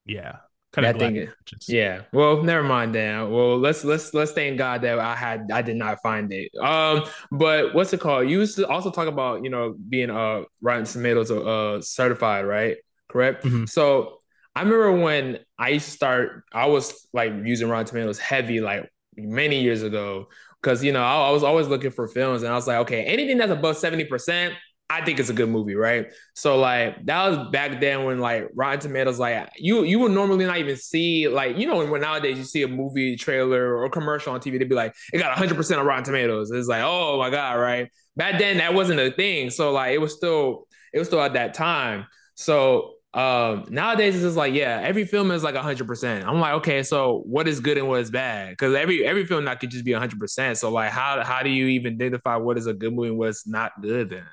[0.05, 0.37] yeah,
[0.71, 1.29] kind Yeah, of I think it-
[1.67, 2.01] Yeah.
[2.11, 3.29] Well, never mind then.
[3.31, 6.51] Well, let's let's let's thank God that I had I did not find it.
[6.59, 8.29] Um, but what's it called?
[8.29, 12.77] You used to also talk about you know being uh Rotten Tomatoes uh certified, right?
[13.09, 13.43] Correct.
[13.43, 13.67] Mhm.
[13.69, 14.19] So
[14.55, 18.89] I remember when I used to start, I was like using Rotten Tomatoes heavy like
[19.15, 20.27] many years ago
[20.61, 23.03] because you know I, I was always looking for films and I was like, okay,
[23.03, 24.53] anything that's above seventy percent.
[24.89, 26.07] I think it's a good movie, right?
[26.35, 30.45] So like that was back then when like Rotten Tomatoes, like you you would normally
[30.45, 34.33] not even see like you know when nowadays you see a movie trailer or commercial
[34.33, 36.51] on TV, they'd be like it got 100 percent on Rotten Tomatoes.
[36.51, 37.89] It's like oh my god, right?
[38.17, 41.33] Back then that wasn't a thing, so like it was still it was still at
[41.33, 42.05] that time.
[42.35, 46.25] So um nowadays it's just like yeah, every film is like 100 percent.
[46.27, 48.51] I'm like okay, so what is good and what is bad?
[48.51, 50.57] Because every every film that could just be 100 percent.
[50.57, 53.47] So like how how do you even identify what is a good movie and what's
[53.47, 54.25] not good then?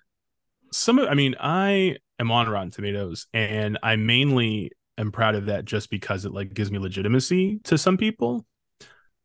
[0.72, 5.47] some of I mean, I am on Rotten Tomatoes and I mainly am proud of
[5.47, 8.45] that just because it like gives me legitimacy to some people.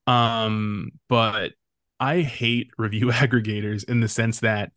[0.08, 1.54] Um, but
[2.00, 4.72] I hate review aggregators in the sense that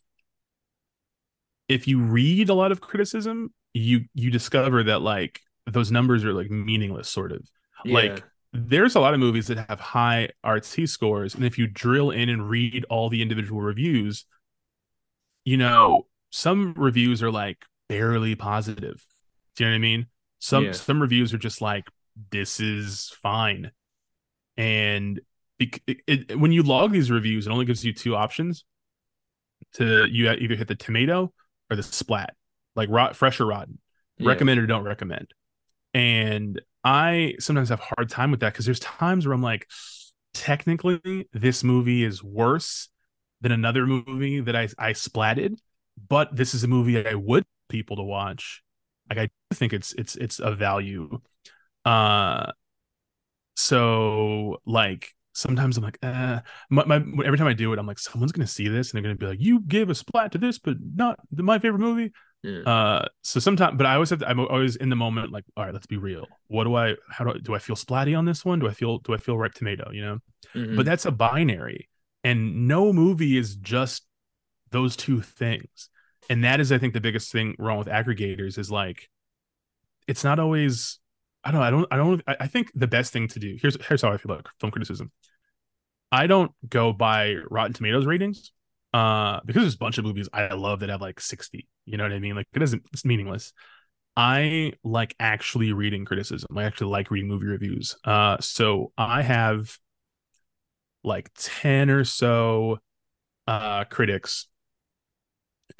[1.67, 6.33] if you read a lot of criticism, you you discover that like those numbers are
[6.33, 7.41] like meaningless sort of.
[7.85, 8.23] Like
[8.53, 12.29] there's a lot of movies that have high RT scores, and if you drill in
[12.29, 14.25] and read all the individual reviews,
[15.45, 19.03] you know, some reviews are like barely positive.
[19.55, 20.07] Do you know what I mean?
[20.39, 20.71] Some Yeah.
[20.71, 21.87] some reviews are just like
[22.31, 23.71] this is fine,
[24.57, 25.19] and
[25.59, 28.65] bec- it, it, when you log these reviews, it only gives you two options.
[29.73, 31.33] To you either hit the tomato
[31.69, 32.35] or the splat,
[32.77, 33.79] like rot, fresh or rotten
[34.17, 34.27] Yeah.
[34.27, 35.33] recommend or don't recommend.
[35.93, 39.67] And I sometimes have a hard time with that because there's times where I'm like,
[40.33, 42.89] technically, this movie is worse
[43.41, 45.57] than another movie that I I splatted,
[46.09, 48.63] but this is a movie I would people to watch.
[49.09, 51.19] Like I do think it's it's it's a value.
[51.85, 52.51] Uh
[53.55, 57.99] so like sometimes I'm like, uh my, my every time I do it, I'm like,
[57.99, 60.59] someone's gonna see this and they're gonna be like, you gave a splat to this,
[60.59, 62.11] but not my favorite movie.
[62.43, 62.59] Yeah.
[62.61, 65.65] Uh, so sometimes, but I always have to, I'm always in the moment, like, all
[65.65, 66.27] right, let's be real.
[66.47, 68.59] What do I, how do I, do I feel splatty on this one?
[68.59, 70.19] Do I feel, do I feel ripe tomato, you know?
[70.55, 70.75] Mhm.
[70.75, 71.89] But that's a binary
[72.23, 74.05] and no movie is just
[74.71, 75.89] those two things.
[76.29, 79.09] And that is, I think, the biggest thing wrong with aggregators is like,
[80.07, 80.99] it's not always,
[81.43, 83.77] I don't, I don't, I don't, I I think the best thing to do, here's,
[83.87, 85.11] here's how I feel about film criticism.
[86.11, 88.51] I don't go by Rotten Tomatoes ratings
[88.93, 92.03] uh because there's a bunch of movies I love that have like 60 you know
[92.03, 92.35] what I mean?
[92.35, 93.53] Like it doesn't it's meaningless.
[94.15, 96.57] I like actually reading criticism.
[96.57, 97.95] I actually like reading movie reviews.
[98.03, 99.77] Uh so I have
[101.03, 102.79] like 10 or so
[103.47, 104.47] uh critics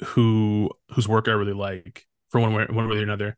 [0.04, 3.36] who whose work I really like for one way one way or another.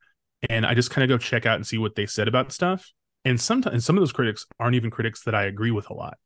[0.48, 2.90] And I just kind of go check out and see what they said about stuff.
[3.24, 6.16] And sometimes some of those critics aren't even critics that I agree with a lot.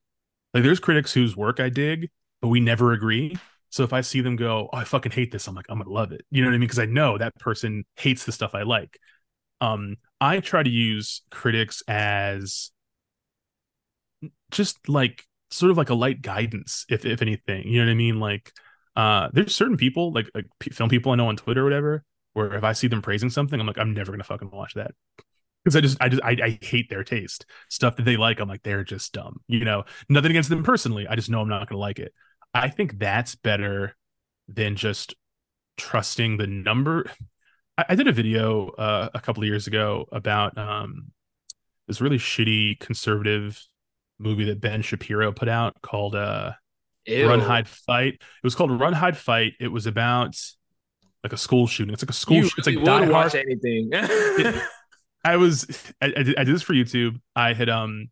[0.52, 2.10] Like there's critics whose work I dig
[2.44, 3.40] but we never agree.
[3.70, 5.90] So if I see them go, oh, I fucking hate this, I'm like, I'm gonna
[5.90, 6.26] love it.
[6.30, 6.68] You know what I mean?
[6.68, 8.98] Because I know that person hates the stuff I like.
[9.60, 12.72] Um, I try to use critics as
[14.50, 17.66] just like sort of like a light guidance, if if anything.
[17.68, 18.20] You know what I mean?
[18.20, 18.52] Like
[18.96, 22.54] Uh, there's certain people like like film people I know on Twitter or whatever, where
[22.54, 24.92] if I see them praising something, I'm like, I'm never gonna fucking watch that
[25.64, 27.46] because I just I just I, I hate their taste.
[27.70, 29.40] Stuff that they like, I'm like they're just dumb.
[29.48, 31.08] You know, nothing against them personally.
[31.08, 32.14] I just know I'm not gonna like it.
[32.54, 33.96] I think that's better
[34.48, 35.14] than just
[35.76, 37.10] trusting the number.
[37.76, 41.10] I, I did a video uh, a couple of years ago about um,
[41.88, 43.60] this really shitty conservative
[44.18, 46.52] movie that Ben Shapiro put out called uh,
[47.08, 48.14] Run Hide Fight.
[48.14, 49.54] It was called Run Hide Fight.
[49.60, 50.36] It was about
[51.22, 51.92] like a school shooting.
[51.92, 52.36] It's like a school.
[52.36, 53.46] You sh- it's like really would watch Hard.
[53.46, 53.90] anything.
[55.24, 55.66] I was
[56.00, 57.20] I, I, did, I did this for YouTube.
[57.34, 58.08] I had um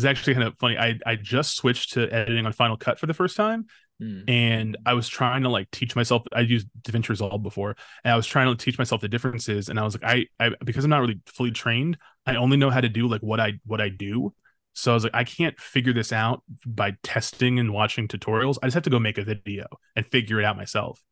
[0.00, 0.78] was actually kind of funny.
[0.78, 3.66] I I just switched to editing on Final Cut for the first time,
[4.00, 4.22] Hmm.
[4.28, 6.22] and I was trying to like teach myself.
[6.32, 9.68] I used DaVinci Resolve before, and I was trying to teach myself the differences.
[9.68, 10.04] And I was like,
[10.40, 13.22] I I because I'm not really fully trained, I only know how to do like
[13.22, 14.34] what I what I do.
[14.74, 18.56] So I was like, I can't figure this out by testing and watching tutorials.
[18.62, 21.02] I just have to go make a video and figure it out myself.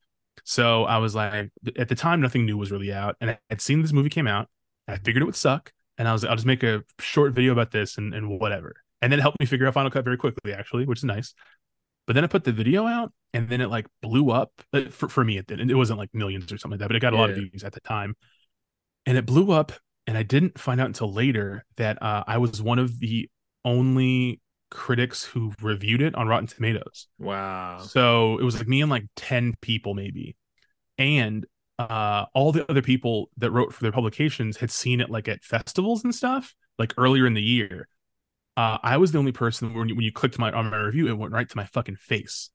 [0.45, 3.61] So I was like, at the time, nothing new was really out, and I had
[3.61, 4.49] seen this movie came out.
[4.87, 7.53] I figured it would suck, and I was like, I'll just make a short video
[7.53, 8.75] about this and, and whatever.
[9.03, 11.35] And then it helped me figure out Final Cut very quickly, actually, which is nice.
[12.07, 14.51] But then I put the video out, and then it like blew up.
[14.73, 15.71] But For, for me, it didn't.
[15.71, 17.65] It wasn't like millions or something like that, but it got a lot of views
[17.65, 18.17] at the time.
[19.05, 19.73] And it blew up,
[20.07, 23.29] and I didn't find out until later that uh, I was one of the
[23.65, 24.41] only
[24.71, 27.09] critics who reviewed it on Rotten Tomatoes.
[27.19, 27.79] wow.
[27.79, 30.37] So it was like me and like 10 people maybe.
[30.97, 31.47] And
[31.79, 35.45] uh all the other people that wrote for their publications had seen it like at
[35.45, 37.89] festivals and stuff, like earlier in the year.
[38.57, 41.09] Uh I was the only person when you, when you clicked my on my review,
[41.09, 42.51] it went right to my fucking face.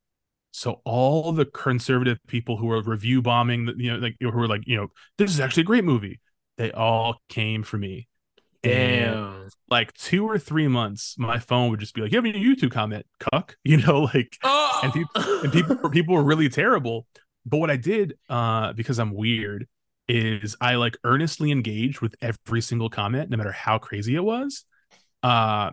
[0.50, 4.62] So all the conservative people who were review bombing, you know, like who were like,
[4.66, 6.20] you know, this is actually a great movie.
[6.58, 8.06] They all came for me.
[8.62, 8.72] And
[9.14, 9.48] Damn.
[9.68, 12.70] like two or three months, my phone would just be like, "You have a YouTube
[12.70, 14.80] comment, cuck," you know, like Oh.
[14.82, 17.06] and people and people people were really terrible.
[17.46, 19.66] But what I did, uh, because I'm weird,
[20.08, 24.64] is I like earnestly engaged with every single comment, no matter how crazy it was.
[25.22, 25.70] Uh,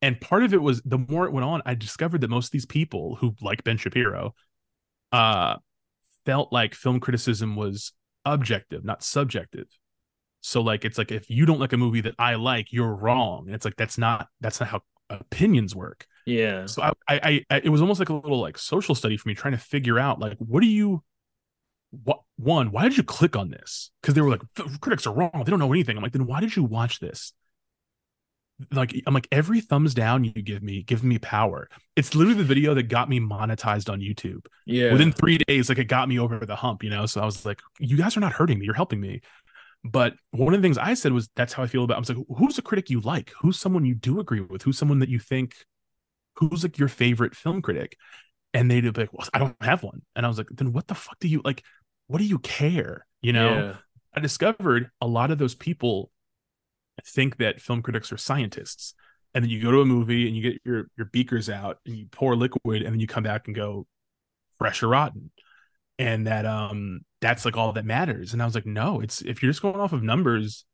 [0.00, 2.50] and part of it was the more it went on, I discovered that most of
[2.52, 4.34] these people who like Ben Shapiro,
[5.12, 5.56] uh,
[6.24, 7.92] felt like film criticism was
[8.24, 9.66] objective, not subjective.
[10.40, 13.44] So like it's like if you don't like a movie that I like, you're wrong.
[13.46, 16.06] And it's like that's not that's not how opinions work.
[16.26, 16.66] Yeah.
[16.66, 19.34] So I, I, I, it was almost like a little like social study for me,
[19.34, 21.02] trying to figure out like what do you,
[22.04, 23.90] what one, why did you click on this?
[24.00, 24.42] Because they were like
[24.80, 25.96] critics are wrong, they don't know anything.
[25.96, 27.32] I'm like, then why did you watch this?
[28.70, 31.68] Like I'm like every thumbs down you give me, give me power.
[31.96, 34.46] It's literally the video that got me monetized on YouTube.
[34.66, 34.92] Yeah.
[34.92, 37.06] Within three days, like it got me over the hump, you know.
[37.06, 39.20] So I was like, you guys are not hurting me, you're helping me.
[39.84, 41.96] But one of the things I said was that's how I feel about.
[41.96, 43.32] I was like, who's a critic you like?
[43.40, 44.62] Who's someone you do agree with?
[44.62, 45.56] Who's someone that you think
[46.36, 47.96] who's like your favorite film critic?
[48.54, 50.02] And they'd be like, well, I don't have one.
[50.14, 51.64] And I was like, then what the fuck do you like?
[52.06, 53.06] What do you care?
[53.22, 53.76] You know, Yeah.
[54.14, 56.10] I discovered a lot of those people
[57.06, 58.94] think that film critics are scientists.
[59.34, 61.96] And then you go to a movie and you get your your beakers out and
[61.96, 63.86] you pour liquid and then you come back and go
[64.58, 65.30] fresh or rotten.
[65.98, 68.34] And that um that's like all that matters.
[68.34, 70.66] And I was like, no, it's if you're just going off of numbers,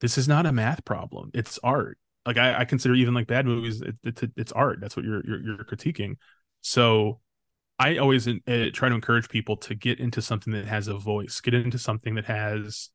[0.00, 1.30] this is not a math problem.
[1.34, 1.98] It's art.
[2.26, 4.78] Like I, I consider even like bad movies, it, it's it's art.
[4.80, 6.16] That's what you're you're, you're critiquing.
[6.60, 7.20] So
[7.78, 11.40] I always uh, try to encourage people to get into something that has a voice,
[11.40, 12.90] get into something that has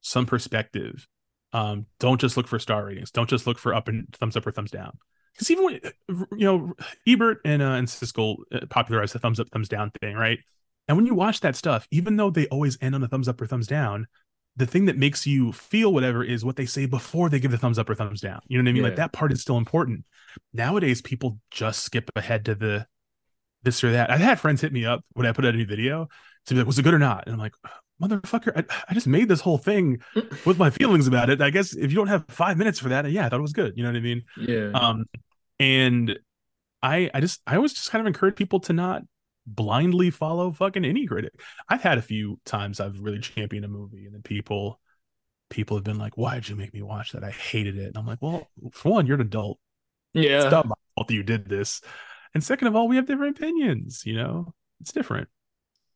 [0.00, 1.06] some perspective.
[1.52, 3.10] Um, don't just look for star ratings.
[3.10, 4.98] Don't just look for up and thumbs up or thumbs down.
[5.34, 6.74] Because even when you know
[7.06, 10.38] Ebert and uh, and Siskel uh, popularized the thumbs up thumbs down thing, right?
[10.88, 13.40] And when you watch that stuff, even though they always end on the thumbs up
[13.40, 14.06] or thumbs down,
[14.58, 17.58] the thing that makes you feel whatever is what they say before they give the
[17.58, 18.40] thumbs up or thumbs down.
[18.48, 18.82] You know what I mean?
[18.82, 20.04] Like that part is still important.
[20.52, 22.86] Nowadays, people just skip ahead to the
[23.62, 24.10] this or that.
[24.10, 26.08] I've had friends hit me up when I put out a new video
[26.46, 27.24] to be like, was it good or not?
[27.26, 27.54] And I'm like,
[28.02, 30.02] motherfucker, I, I just made this whole thing
[30.44, 31.40] with my feelings about it.
[31.40, 33.52] I guess if you don't have five minutes for that, yeah, I thought it was
[33.52, 33.74] good.
[33.76, 34.24] You know what I mean?
[34.36, 34.70] Yeah.
[34.74, 35.04] Um,
[35.60, 36.18] and
[36.82, 39.02] I, I just, I always just kind of encourage people to not
[39.54, 41.32] blindly follow fucking any critic.
[41.68, 44.80] I've had a few times I've really championed a movie, and then people,
[45.50, 47.24] people have been like, "Why did you make me watch that?
[47.24, 49.58] I hated it." And I'm like, "Well, for one, you're an adult.
[50.14, 50.42] yeah.
[50.42, 51.80] It's not my fault that you did this,
[52.34, 54.02] and second of all, we have different opinions.
[54.06, 55.28] You know, it's different."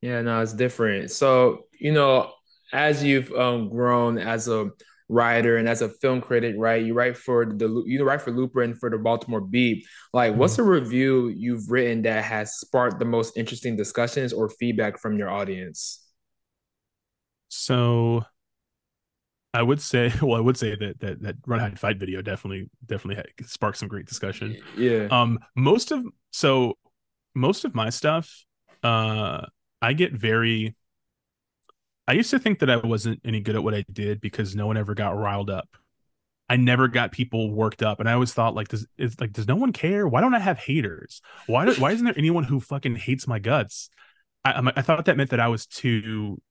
[0.00, 1.10] Yeah, no, it's different.
[1.12, 2.32] So, you know,
[2.72, 4.70] as you've um, grown as a
[5.12, 6.84] writer and as a film critic, right?
[6.84, 9.86] You write for the you write for Looper and for the Baltimore Beat.
[10.12, 14.98] Like, what's a review you've written that has sparked the most interesting discussions or feedback
[14.98, 16.00] from your audience?
[17.48, 18.24] So
[19.54, 22.70] I would say, well, I would say that that that run hide fight video definitely
[22.86, 24.56] definitely sparked some great discussion.
[24.76, 25.08] Yeah.
[25.10, 26.78] Um, most of so
[27.34, 28.44] most of my stuff
[28.82, 29.46] uh
[29.80, 30.74] I get very
[32.06, 34.66] I used to think that I wasn't any good at what I did because no
[34.66, 35.68] one ever got riled up.
[36.48, 39.48] I never got people worked up, and I always thought like, does is like, does
[39.48, 40.06] no one care?
[40.06, 41.22] Why don't I have haters?
[41.46, 43.88] Why do, why isn't there anyone who fucking hates my guts?
[44.44, 46.42] I, I thought that meant that I was too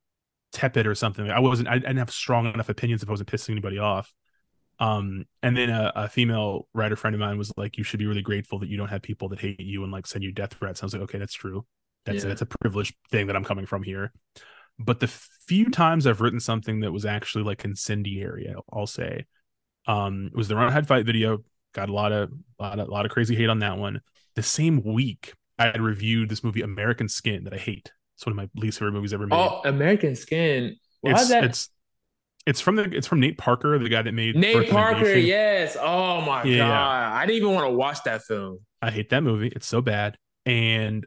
[0.52, 1.30] tepid or something.
[1.30, 1.68] I wasn't.
[1.68, 4.12] I didn't have strong enough opinions if I wasn't pissing anybody off.
[4.78, 8.06] Um, and then a, a, female writer friend of mine was like, "You should be
[8.06, 10.54] really grateful that you don't have people that hate you and like send you death
[10.54, 11.64] threats." I was like, "Okay, that's true.
[12.06, 12.30] That's yeah.
[12.30, 14.12] that's a privileged thing that I'm coming from here."
[14.78, 19.26] But the few times I've written something that was actually like incendiary, I'll say,
[19.86, 21.38] um, it was the Run Hide Fight video.
[21.74, 24.00] Got a lot of a lot of, a lot of crazy hate on that one.
[24.34, 27.92] The same week, I had reviewed this movie American Skin that I hate.
[28.16, 29.36] It's one of my least favorite movies ever made.
[29.36, 30.76] Oh, American Skin.
[31.00, 31.44] Why it's, that?
[31.44, 31.70] It's
[32.46, 35.14] it's from the it's from Nate Parker, the guy that made Nate Parker.
[35.14, 35.76] Yes.
[35.80, 36.58] Oh my yeah.
[36.58, 38.60] god, I didn't even want to watch that film.
[38.80, 39.52] I hate that movie.
[39.54, 40.16] It's so bad.
[40.44, 41.06] And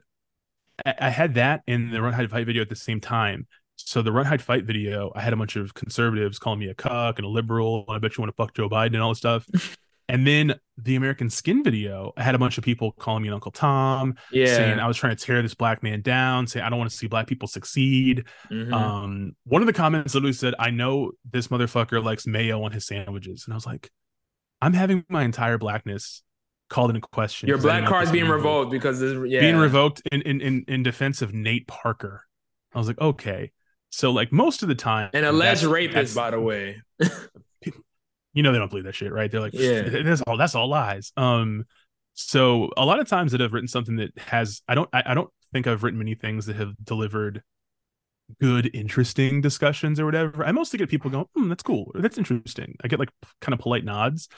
[0.84, 3.46] I, had that in the Run Hide Fight video at the same time.
[3.76, 6.74] So the Run Hide Fight video, I had a bunch of conservatives calling me a
[6.74, 9.10] cuck and a liberal, and I bet you want to fuck Joe Biden and all
[9.10, 9.46] this stuff.
[10.08, 13.34] and then the American Skin video, I had a bunch of people calling me an
[13.34, 16.70] Uncle Tom, yeah, saying I was trying to tear this black man down, saying I
[16.70, 18.24] don't want to see black people succeed.
[18.50, 18.72] Mm-hmm.
[18.72, 22.86] Um, one of the comments literally said, "I know this motherfucker likes mayo on his
[22.86, 23.90] sandwiches," and I was like,
[24.62, 26.22] "I'm having my entire blackness
[26.68, 27.48] called into question.
[27.48, 29.40] Your black card's being revoked because this, yeah.
[29.40, 32.24] being revoked in, in in in defense of Nate Parker."
[32.74, 33.52] I was like, okay.
[33.90, 36.82] So like most of the time, an alleged rapist, by the way.
[37.00, 39.30] you know they don't believe that shit, right?
[39.30, 40.36] They're like, yeah, that's all.
[40.36, 41.12] That's all lies.
[41.16, 41.64] Um,
[42.12, 45.14] so a lot of times that I've written something that has, I don't, I, I
[45.14, 47.42] don't think I've written many things that have delivered
[48.40, 50.44] good, interesting discussions or whatever.
[50.44, 52.76] I mostly get people going, hmm, that's cool, that's interesting.
[52.82, 53.10] I get like
[53.40, 54.28] kind of polite nods.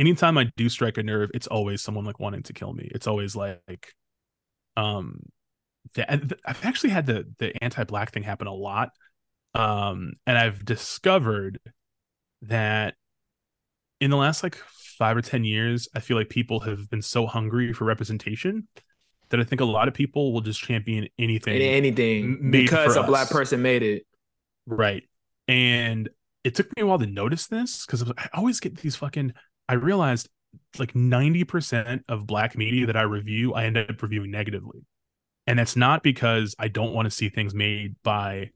[0.00, 2.88] Anytime I do strike a nerve, it's always someone like wanting to kill me.
[2.94, 3.92] It's always like,
[4.74, 5.20] um,
[6.08, 8.88] I've actually had the the anti-black thing happen a lot,
[9.54, 11.60] um, and I've discovered
[12.42, 12.94] that
[14.00, 17.26] in the last like five or ten years, I feel like people have been so
[17.26, 18.68] hungry for representation
[19.28, 23.06] that I think a lot of people will just champion anything, anything because a us.
[23.06, 24.04] black person made it,
[24.66, 25.02] right?
[25.46, 26.08] And
[26.42, 29.34] it took me a while to notice this because I always get these fucking.
[29.70, 30.28] I realized
[30.78, 34.84] like ninety percent of black media that I review, I end up reviewing negatively
[35.50, 38.50] and it's not because I don't want to see things made by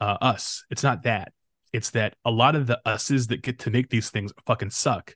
[0.00, 0.64] uh, us.
[0.70, 1.32] It's not that.
[1.72, 5.14] It's that a lot of the us's that get to make these things fucking suck.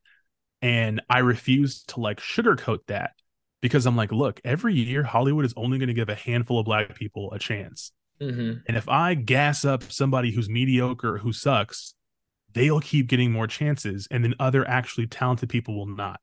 [0.63, 3.15] And I refuse to like sugarcoat that
[3.61, 6.67] because I'm like, look, every year Hollywood is only going to give a handful of
[6.67, 7.91] black people a chance.
[8.21, 8.61] Mm-hmm.
[8.69, 11.95] And if I gas up somebody who's mediocre, who sucks,
[12.55, 14.09] they'll keep getting more chances.
[14.11, 16.21] And then other actually talented people will not.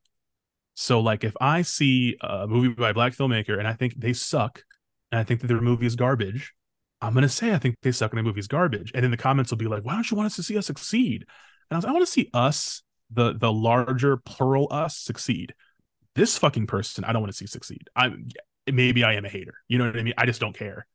[0.73, 4.13] So, like, if I see a movie by a black filmmaker and I think they
[4.13, 4.63] suck,
[5.11, 6.53] and I think that their movie is garbage,
[7.01, 8.91] I'm gonna say I think they suck and the movie's garbage.
[8.95, 10.67] And then the comments will be like, why don't you want us to see us
[10.67, 11.25] succeed?
[11.69, 15.53] And I was I want to see us, the the larger plural us, succeed.
[16.15, 17.89] This fucking person, I don't want to see succeed.
[17.95, 18.29] I'm
[18.71, 19.55] maybe I am a hater.
[19.67, 20.13] You know what I mean?
[20.17, 20.85] I just don't care.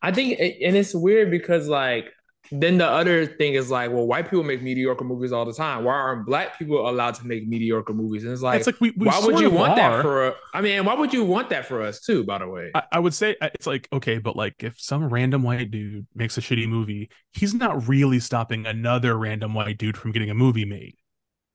[0.00, 2.12] I think, and it's weird because like
[2.50, 5.84] then the other thing is like, well, white people make mediocre movies all the time.
[5.84, 8.24] Why aren't black people allowed to make mediocre movies?
[8.24, 9.76] And it's like, it's like we, we why would you want are.
[9.76, 10.34] that for?
[10.52, 12.24] I mean, why would you want that for us too?
[12.24, 15.08] By the way, I, I, would say uh, it's like okay, but like if some
[15.08, 19.96] random white dude makes a shitty movie, he's not really stopping another random white dude
[19.96, 20.96] from getting a movie made.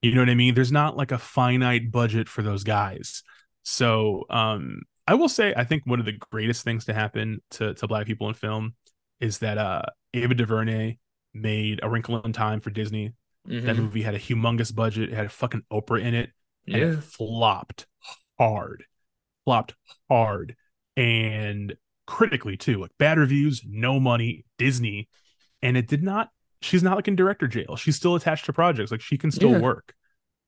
[0.01, 0.53] You know what I mean?
[0.53, 3.23] There's not like a finite budget for those guys.
[3.63, 7.73] So, um, I will say, I think one of the greatest things to happen to
[7.73, 8.73] to black people in film
[9.19, 9.81] is that uh
[10.13, 10.97] Ava DuVernay
[11.33, 13.13] made A Wrinkle in Time for Disney.
[13.47, 13.65] Mm-hmm.
[13.65, 15.09] That movie had a humongous budget.
[15.11, 16.31] It had a fucking Oprah in it.
[16.67, 16.87] And yeah.
[16.89, 17.87] it flopped
[18.37, 18.83] hard.
[19.45, 19.75] Flopped
[20.09, 20.55] hard.
[20.95, 22.81] And critically too.
[22.81, 25.07] Like bad reviews, no money, Disney.
[25.61, 26.29] And it did not,
[26.61, 27.75] she's not like in director jail.
[27.75, 28.91] She's still attached to projects.
[28.91, 29.59] Like she can still yeah.
[29.59, 29.93] work.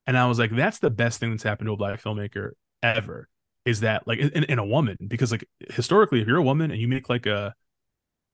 [0.07, 2.51] And I was like, that's the best thing that's happened to a black filmmaker
[2.81, 3.29] ever.
[3.65, 4.97] Is that like in, in a woman?
[5.07, 7.53] Because like historically, if you're a woman and you make like a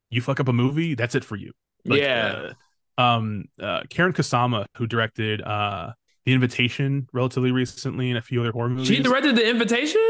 [0.09, 1.51] you fuck up a movie, that's it for you.
[1.85, 2.51] Like, yeah.
[2.97, 5.91] Uh, um, uh, Karyn Kusama, who directed uh,
[6.25, 8.87] The Invitation relatively recently and a few other horror movies.
[8.87, 10.01] She directed The Invitation.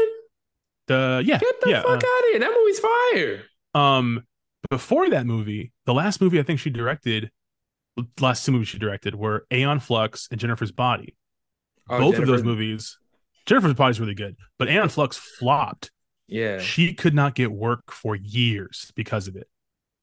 [0.86, 2.38] The yeah, get the yeah, fuck uh, out of here!
[2.38, 3.42] That movie's fire.
[3.74, 4.22] Um,
[4.70, 7.30] before that movie, the last movie I think she directed,
[8.20, 11.16] last two movies she directed were Aeon Flux and Jennifer's Body.
[11.88, 12.22] Oh, Both Jennifer.
[12.22, 12.98] of those movies,
[13.46, 15.90] Jennifer's Body is really good, but Aeon Flux flopped.
[16.28, 19.48] Yeah, she could not get work for years because of it.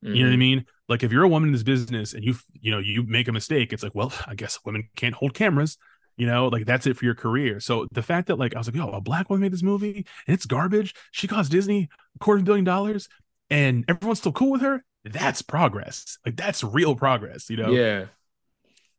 [0.04, 0.16] Mm-hmm.
[0.16, 0.40] You know what I mm-hmm.
[0.40, 0.66] mean?
[0.90, 3.32] Like if you're a woman in this business and you you know you make a
[3.32, 5.78] mistake, it's like, well, I guess women can't hold cameras.
[6.16, 7.60] You know, like that's it for your career.
[7.60, 10.06] So the fact that like I was like, yo, a black woman made this movie
[10.28, 10.94] and it's garbage.
[11.12, 13.10] She cost Disney a quarter of a billion dollars,
[13.50, 16.18] and everyone's still cool with her, that's progress.
[16.26, 17.72] Like that's real progress, you know?
[17.72, 18.06] Yeah.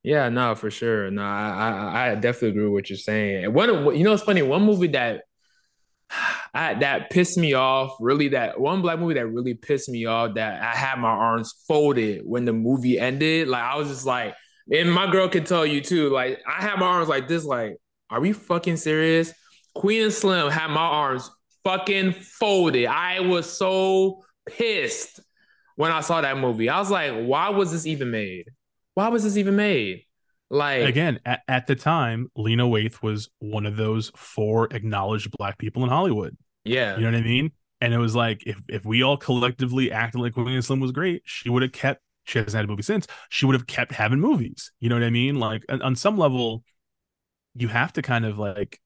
[0.02, 1.10] Yeah, no, for sure.
[1.10, 3.46] No, I, I, I definitely agree with what you're saying.
[3.46, 4.42] And one, you know, it's funny.
[4.42, 5.22] One movie that
[6.54, 10.34] I, that pissed me off, really, that one black movie that really pissed me off,
[10.34, 13.48] that I had my arms folded when the movie ended.
[13.48, 14.34] Like I was just like,
[14.72, 16.10] and my girl can tell you too.
[16.10, 17.44] Like I had my arms like this.
[17.44, 17.76] Like,
[18.10, 19.32] are we fucking serious?
[19.74, 21.30] Queen Slim had my arms
[21.64, 22.86] fucking folded.
[22.86, 25.20] I was so pissed
[25.76, 26.68] when I saw that movie.
[26.68, 28.44] I was like, why was this even made?
[28.94, 30.04] Why was this even made?
[30.54, 35.58] Like again, at, at the time, Lena Waithe was one of those four acknowledged black
[35.58, 36.36] people in Hollywood.
[36.64, 36.96] Yeah.
[36.96, 37.52] You know what I mean?
[37.80, 41.22] And it was like if if we all collectively acted like Queen Slim was great,
[41.24, 44.20] she would have kept she hasn't had a movie since, she would have kept having
[44.20, 44.72] movies.
[44.80, 45.38] You know what I mean?
[45.38, 46.64] Like on, on some level,
[47.54, 48.80] you have to kind of like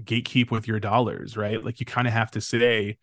[0.00, 1.64] gatekeep with your dollars, right?
[1.64, 2.98] Like you kind of have to say,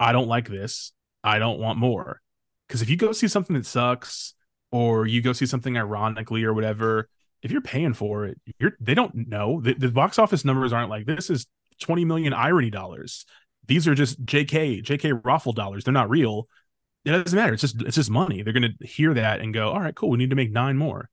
[0.00, 0.92] I don't like this.
[1.22, 2.20] I don't want more.
[2.66, 4.34] Because if you go see something that sucks,
[4.72, 7.08] or you go see something ironically or whatever,
[7.42, 9.60] if you're paying for it, you're they don't know.
[9.60, 11.46] The, the box office numbers aren't like this is
[11.80, 13.26] 20 million irony dollars.
[13.66, 15.84] These are just JK, JK raffle dollars.
[15.84, 16.48] They're not real.
[17.04, 17.52] It doesn't matter.
[17.52, 18.42] It's just it's just money.
[18.42, 20.10] They're gonna hear that and go, all right, cool.
[20.10, 21.10] We need to make nine more.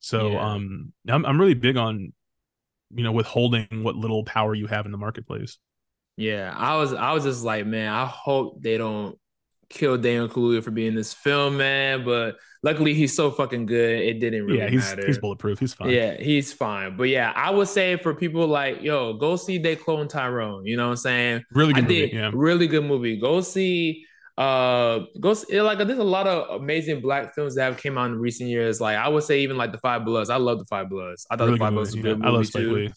[0.00, 0.52] So yeah.
[0.52, 2.12] um I'm I'm really big on
[2.94, 5.58] you know withholding what little power you have in the marketplace.
[6.16, 9.18] Yeah, I was I was just like, man, I hope they don't
[9.68, 12.04] kill Daniel Kaluuya for being this film, man.
[12.04, 14.00] But luckily, he's so fucking good.
[14.00, 15.06] It didn't really yeah, he's, matter.
[15.06, 15.58] He's bulletproof.
[15.58, 15.90] He's fine.
[15.90, 16.96] Yeah, he's fine.
[16.96, 20.64] But yeah, I would say for people like, yo, go see They Clone Tyrone.
[20.64, 21.44] You know what I'm saying?
[21.52, 22.10] Really good I movie.
[22.12, 22.30] Yeah.
[22.32, 23.18] Really good movie.
[23.18, 24.06] Go see.
[24.38, 28.06] Uh, go see, like there's a lot of amazing black films that have came out
[28.06, 28.82] in recent years.
[28.82, 30.28] Like I would say, even like the Five Bloods.
[30.28, 31.26] I love the Five Bloods.
[31.30, 32.74] I thought really the Five Bloods was a good yeah, movie too.
[32.74, 32.92] Lee.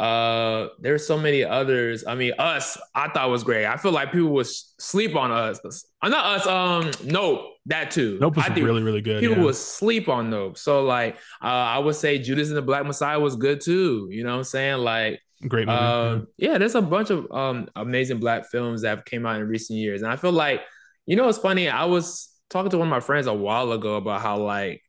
[0.00, 2.04] Uh, there's so many others.
[2.06, 3.66] I mean, us, I thought was great.
[3.66, 5.60] I feel like people would sleep on us.
[6.00, 6.46] Uh, not us.
[6.46, 8.16] Um, Nope, that too.
[8.18, 9.20] Nope was really, really good.
[9.20, 9.44] People yeah.
[9.44, 10.56] would sleep on Nope.
[10.56, 14.08] So like, uh, I would say Judas and the Black Messiah was good too.
[14.10, 14.78] You know what I'm saying?
[14.78, 15.78] Like, great movie.
[15.78, 16.56] Uh, yeah.
[16.56, 20.00] there's a bunch of um amazing black films that have came out in recent years,
[20.00, 20.62] and I feel like,
[21.04, 21.68] you know, it's funny.
[21.68, 24.80] I was talking to one of my friends a while ago about how like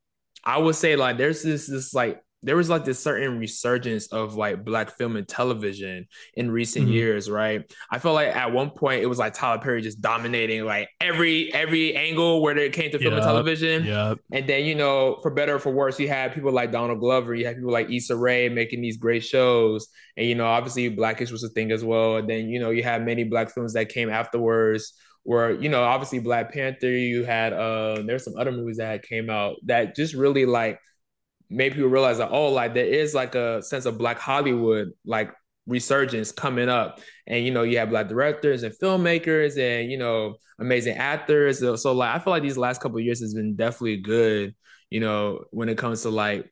[0.45, 4.35] I would say like there's this this like there was like this certain resurgence of
[4.35, 6.93] like black film and television in recent mm-hmm.
[6.93, 7.71] years, right?
[7.91, 11.53] I felt like at one point it was like Tyler Perry just dominating like every
[11.53, 13.21] every angle where it came to film yep.
[13.21, 13.85] and television.
[13.85, 14.15] Yeah.
[14.31, 17.35] And then you know, for better or for worse, you had people like Donald Glover,
[17.35, 19.87] you had people like Issa Rae making these great shows,
[20.17, 22.17] and you know, obviously Blackish was a thing as well.
[22.17, 24.93] And then you know, you had many black films that came afterwards.
[25.23, 29.29] Where you know, obviously Black Panther, you had uh, there's some other movies that came
[29.29, 30.79] out that just really like
[31.51, 35.31] made people realize that oh like there is like a sense of black hollywood like
[35.67, 36.99] resurgence coming up.
[37.27, 41.59] And you know you have black directors and filmmakers and you know amazing actors.
[41.59, 44.55] So, so like i feel like these last couple years has been definitely good
[44.89, 46.51] you know when it comes to like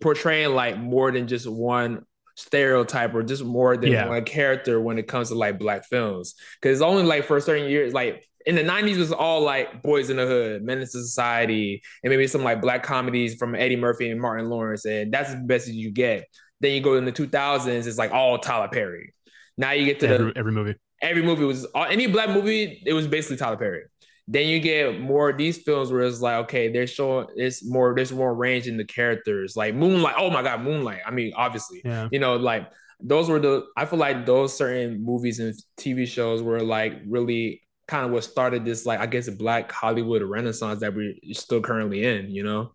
[0.00, 2.04] portraying like more than just one
[2.34, 4.08] stereotype or just more than yeah.
[4.08, 6.34] one character when it comes to like black films.
[6.60, 10.10] Because it's only like for certain years like in the 90s was all like Boyz
[10.10, 14.10] n the Hood, Menace to Society, and maybe some like black comedies from Eddie Murphy
[14.10, 14.84] and Martin Lawrence.
[14.84, 16.26] And that's the best you get.
[16.60, 19.14] Then you go in the 2000s, it's like all Tyler Perry.
[19.56, 20.74] Now you get to every, the every movie.
[21.00, 23.82] Every movie was uh, any black movie, it was basically Tyler Perry.
[24.28, 27.92] Then you get more of these films where it's like, okay, they're showing it's more,
[27.94, 29.56] there's more range in the characters.
[29.56, 30.14] Like Moonlight.
[30.16, 31.00] Oh my God, Moonlight.
[31.04, 32.08] I mean, obviously, yeah.
[32.12, 32.70] you know, like
[33.02, 37.61] those were the I feel like those certain movies and TV shows were like really
[37.86, 42.04] kind of what started this like I guess black Hollywood renaissance that we're still currently
[42.04, 42.72] in, you know?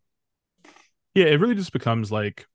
[1.16, 2.46] Yeah, it really just becomes like,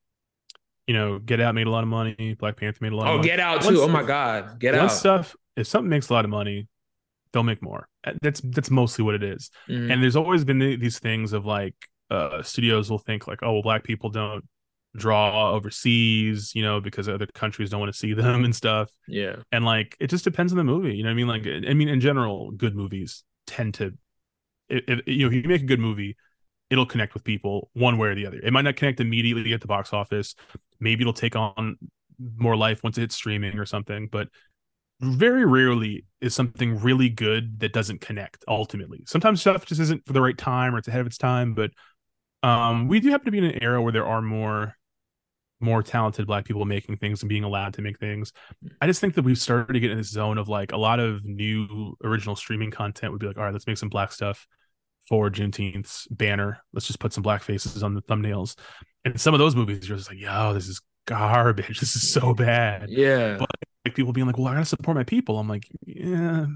[0.86, 3.10] you know, Get Out made a lot of money, Black Panther made a lot oh,
[3.12, 3.28] of money.
[3.28, 3.80] Get Out too.
[3.80, 4.58] oh my God.
[4.60, 4.92] Get Out.
[4.92, 6.68] stuff, if something makes a lot of money,
[7.32, 7.88] they'll make more.
[8.04, 9.50] Uh, that's that's mostly what it is.
[9.68, 9.90] Mm-hmm.
[9.90, 11.74] And there's always been these things of like
[12.10, 14.44] uh studios will think like, oh well, black people don't
[14.96, 18.90] draw overseas, you know, because other countries don't want to see them and stuff.
[19.08, 19.36] Yeah.
[19.50, 20.94] And like it just depends on the movie.
[20.94, 21.28] You know I mean?
[21.28, 23.94] Like I mean, in general, good movies tend to
[24.68, 26.16] if, if, you know, if you make a good movie,
[26.70, 28.38] it'll connect with people one way or the other.
[28.42, 30.34] It might not connect immediately at the box office.
[30.80, 31.76] Maybe it'll take on
[32.36, 34.28] more life once it hits streaming or something, but
[35.00, 39.02] very rarely is something really good that doesn't connect ultimately.
[39.06, 41.72] Sometimes stuff just isn't for the right time or it's ahead of its time, but
[42.42, 44.76] um, we do happen to be in an era where there are more
[45.62, 48.32] more talented black people making things and being allowed to make things.
[48.64, 48.70] Mm.
[48.80, 51.00] I just think that we've started to get in this zone of like a lot
[51.00, 54.46] of new original streaming content would be like, all right, let's make some black stuff
[55.08, 56.58] for Juneteenth's banner.
[56.72, 58.56] Let's just put some black faces on the thumbnails.
[59.04, 61.78] And some of those movies, you're just like, yo, this is garbage.
[61.80, 62.86] This is so bad.
[62.88, 63.36] Yeah.
[63.38, 63.48] But
[63.84, 65.38] like, people being like, well, I gotta support my people.
[65.38, 66.46] I'm like, yeah,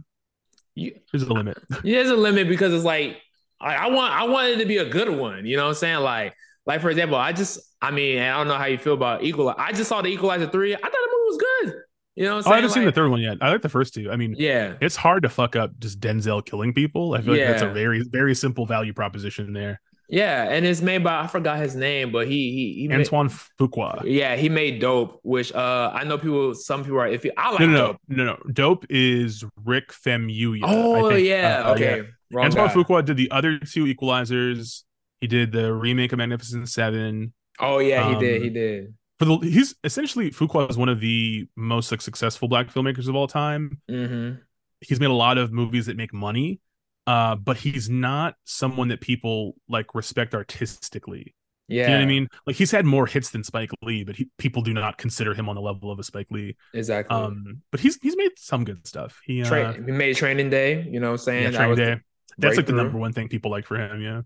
[0.74, 1.58] You, There's a limit.
[1.84, 3.20] yeah, there's a limit because it's like
[3.60, 5.46] I, I want I want it to be a good one.
[5.46, 6.00] You know what I'm saying?
[6.00, 6.34] Like
[6.66, 9.60] like for example, I just I mean I don't know how you feel about Equalizer.
[9.60, 10.74] I just saw the Equalizer three.
[10.74, 11.74] I thought the movie was good.
[12.16, 12.54] You know what I'm Oh.
[12.54, 13.38] I haven't seen the third one yet.
[13.42, 14.10] I like the first two.
[14.10, 14.74] I mean, Yeah.
[14.80, 17.14] it's hard to fuck up just Denzel killing people.
[17.14, 19.80] I feel like that's a very, very simple value proposition there.
[20.08, 23.28] Yeah, and it's made by I forgot his name, but he he he made, Antoine
[23.28, 24.02] Fuqua.
[24.04, 27.30] yeah he made dope, which uh I know people some people are iffy.
[27.36, 27.96] I like No, no, no, dope.
[28.08, 28.32] no, no.
[28.46, 28.52] no.
[28.52, 30.60] Dope is Rick Famuyiwa.
[30.62, 32.02] Oh yeah, Uh, okay.
[32.32, 32.74] Wrong Antoine guy.
[32.74, 34.84] Fuqua did the other two Equalizers.
[35.20, 37.32] He did the remake of Magnificent Seven.
[37.58, 38.36] Oh yeah, he did.
[38.38, 38.94] Um, He did.
[39.18, 43.16] For the he's essentially Fuqua is one of the most like, successful black filmmakers of
[43.16, 43.80] all time.
[43.88, 44.32] hmm
[44.80, 46.60] He's made a lot of movies that make money,
[47.06, 51.34] uh, but he's not someone that people like respect artistically.
[51.66, 52.28] Yeah, You know what I mean?
[52.46, 55.48] Like he's had more hits than Spike Lee, but he, people do not consider him
[55.48, 56.56] on the level of a Spike Lee.
[56.74, 57.16] exactly.
[57.16, 59.18] Um, but he's he's made some good stuff.
[59.24, 60.82] He uh, Tra- he made Training Day.
[60.90, 61.52] You know what I'm saying?
[61.52, 62.00] yeah, Training Day.
[62.38, 64.00] That's like the number one thing people like for him.
[64.02, 64.22] Yeah.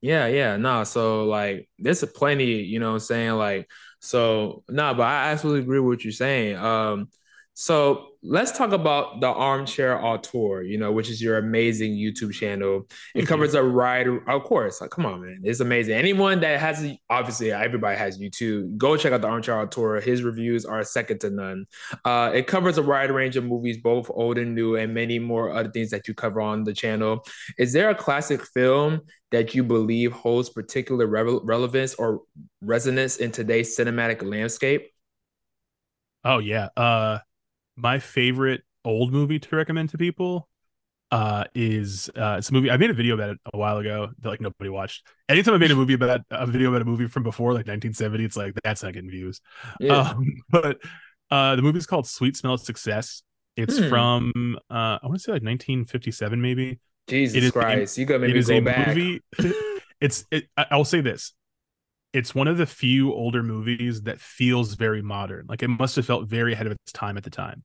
[0.00, 0.84] Yeah, yeah, no.
[0.84, 2.62] So like, there's a plenty.
[2.62, 3.32] You know what I'm saying?
[3.32, 3.68] Like,
[4.00, 6.56] so no, but I absolutely agree with what you're saying.
[6.56, 7.08] Um,
[7.60, 10.62] so let's talk about the Armchair Auteur.
[10.62, 12.86] You know, which is your amazing YouTube channel.
[13.16, 13.26] It you.
[13.26, 14.80] covers a wide, of course.
[14.80, 15.94] Like, come on, man, it's amazing.
[15.94, 18.76] Anyone that has, obviously, everybody has YouTube.
[18.76, 20.00] Go check out the Armchair Auteur.
[20.00, 21.66] His reviews are second to none.
[22.04, 25.52] Uh, it covers a wide range of movies, both old and new, and many more
[25.52, 27.26] other things that you cover on the channel.
[27.58, 29.00] Is there a classic film
[29.32, 32.20] that you believe holds particular revel- relevance or
[32.60, 34.92] resonance in today's cinematic landscape?
[36.24, 36.68] Oh yeah.
[36.76, 37.18] Uh
[37.78, 40.48] my favorite old movie to recommend to people
[41.10, 44.10] uh is uh it's a movie I made a video about it a while ago
[44.20, 45.06] that like nobody watched.
[45.28, 48.24] Anytime I made a movie about a video about a movie from before like 1970,
[48.24, 49.40] it's like that's not getting views.
[49.88, 50.78] Um but
[51.30, 53.22] uh the movie's called Sweet Smell of Success.
[53.56, 53.88] It's Hmm.
[53.88, 56.78] from uh I want to say like 1957 maybe.
[57.08, 58.88] Jesus it is a- Christ, you it me go a back.
[58.88, 59.20] movie
[60.00, 61.32] it's it, i'll say this
[62.12, 65.46] it's one of the few older movies that feels very modern.
[65.48, 67.64] Like it must have felt very ahead of its time at the time.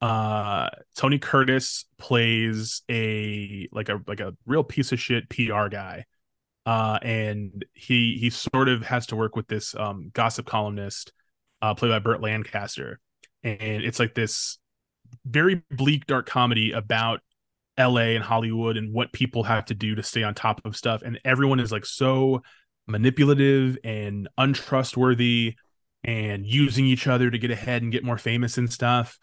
[0.00, 6.04] Uh tony curtis plays a like a like a real piece of shit pr guy.
[6.64, 11.12] Uh and he he sort of has to work with this um gossip columnist
[11.60, 12.98] uh played by burt lancaster.
[13.42, 14.58] And it's like this
[15.24, 17.20] very bleak dark comedy about
[17.78, 21.02] LA and Hollywood and what people have to do to stay on top of stuff.
[21.02, 22.42] And everyone is like so
[22.90, 25.54] manipulative and untrustworthy
[26.04, 29.18] and using each other to get ahead and get more famous and stuff.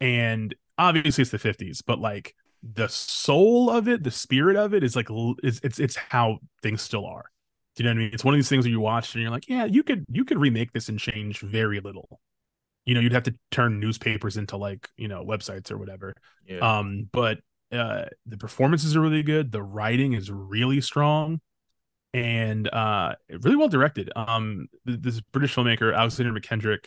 [0.00, 4.84] And obviously it's the 50s, but like the soul of it, the spirit of it
[4.84, 5.08] is like
[5.42, 7.24] it's it's it's how things still are.
[7.76, 8.14] Do you know what I mean?
[8.14, 10.24] It's one of these things where you watch and you're like, yeah, you could you
[10.24, 12.20] could remake this and change very little.
[12.84, 16.14] You know, you'd have to turn newspapers into like, you know, websites or whatever.
[16.46, 16.78] Yeah.
[16.78, 17.38] Um, but
[17.72, 19.52] uh, the performances are really good.
[19.52, 21.40] The writing is really strong,
[22.12, 24.10] and uh, really well directed.
[24.16, 26.86] Um, this British filmmaker Alexander Mackendrick,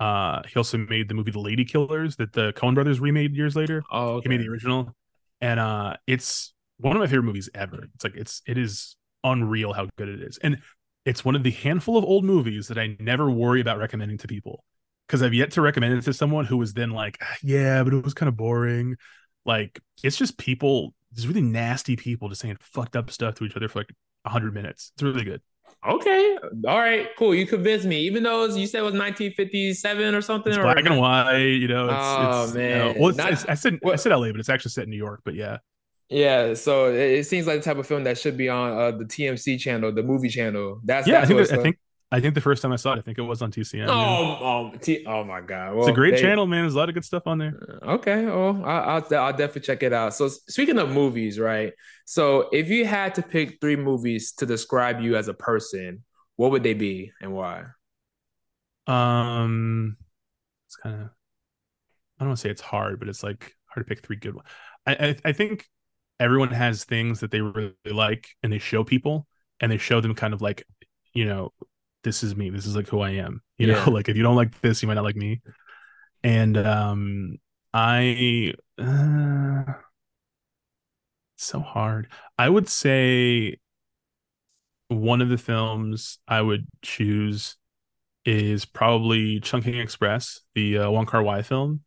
[0.00, 3.82] uh, he also made the movie The Ladykillers that the Coen Brothers remade years later.
[3.90, 4.94] oh, He made the original,
[5.40, 7.86] and uh, it's one of my favorite movies ever.
[7.94, 10.58] It's like it's it is unreal how good it is, and
[11.04, 14.26] it's one of the handful of old movies that I never worry about recommending to
[14.28, 14.64] people
[15.06, 17.94] because I've yet to recommend it to someone who was then like, "Ah, yeah, but
[17.94, 18.96] it was kind of boring.
[19.44, 23.56] Like it's just people, these really nasty people just saying fucked up stuff to each
[23.56, 23.94] other for like
[24.30, 24.92] hundred minutes.
[24.94, 25.40] It's really good.
[25.86, 26.38] Okay.
[26.66, 27.08] All right.
[27.16, 27.34] Cool.
[27.34, 28.00] You convinced me.
[28.02, 30.50] Even though it's- you said it was 1957 or something.
[30.50, 31.84] It's or black and white, you know.
[31.86, 32.94] It's, Oh, it's, you know- man.
[32.98, 34.96] well, it's, Not- it's- I said I said LA, but it's actually set in New
[34.96, 35.20] York.
[35.24, 35.58] But yeah,
[36.08, 36.54] Yeah.
[36.54, 39.04] So it, it seems like the type of film that should be on uh, the
[39.04, 40.80] TMC channel, the movie channel.
[40.84, 41.18] That's yeah.
[41.18, 41.78] I that's think what I think
[42.12, 43.88] I think the first time I saw it, I think it was on TCM.
[43.88, 45.76] Oh, oh, T- oh my God.
[45.78, 46.62] it's a great they- channel, man.
[46.62, 47.80] There's a lot of good stuff on there.
[47.82, 50.14] Okay, well, I, I'll I'll definitely check it out.
[50.14, 51.72] So speaking of movies, right?
[52.04, 56.04] So if you had to pick three movies to describe you as a person,
[56.36, 57.64] what would they be and why?
[58.86, 59.96] Um,
[60.66, 61.00] it's kind of
[62.20, 64.34] I don't want to say it's hard, but it's like hard to pick three good
[64.36, 64.46] ones.
[64.86, 65.66] I, I I think
[66.20, 69.26] everyone has things that they really like, and they show people,
[69.60, 70.64] and they show them kind of like,
[71.12, 71.52] you know,
[72.06, 72.50] this is me.
[72.50, 73.42] This is like who I am.
[73.58, 73.84] You Yeah.
[73.84, 75.42] know, like if you don't like this, you might not like me.
[76.22, 77.38] And um,
[77.74, 79.64] I uh,
[81.36, 82.08] so hard.
[82.38, 83.58] I would say
[84.88, 87.56] one of the films I would choose
[88.24, 91.82] is probably Chungking Express, the uh, Wong Kar Wai film.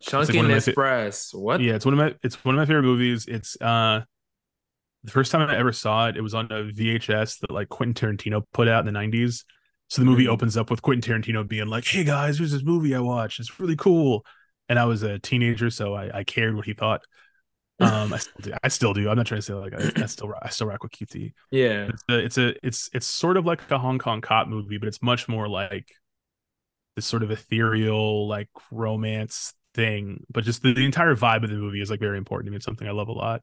[0.00, 1.34] Chungking one of my fa- Express.
[1.34, 1.60] What?
[1.60, 3.26] Yeah, it's one of my it's one of my favorite movies.
[3.26, 4.02] It's uh
[5.04, 8.16] the first time I ever saw it, it was on a VHS that like Quentin
[8.16, 9.44] Tarantino put out in the 90s.
[9.92, 10.28] So the movie Mhm.
[10.28, 13.38] opens up with Quentin Tarantino being like, "Hey guys, here's this movie I watched.
[13.40, 14.24] It's really cool."
[14.70, 17.02] And I was a teenager, so I, I cared what he thought.
[17.78, 18.52] Um, I still do.
[18.62, 19.10] I still do.
[19.10, 21.34] I'm not trying to say like I, I still I still rock with QT.
[21.50, 24.78] Yeah, it's a, it's a it's it's sort of like a Hong Kong cop movie,
[24.78, 25.92] but it's much more like
[26.96, 30.24] this sort of ethereal like romance thing.
[30.30, 32.56] But just the, the entire vibe of the movie is like very important to me.
[32.56, 33.42] It's something I love a lot.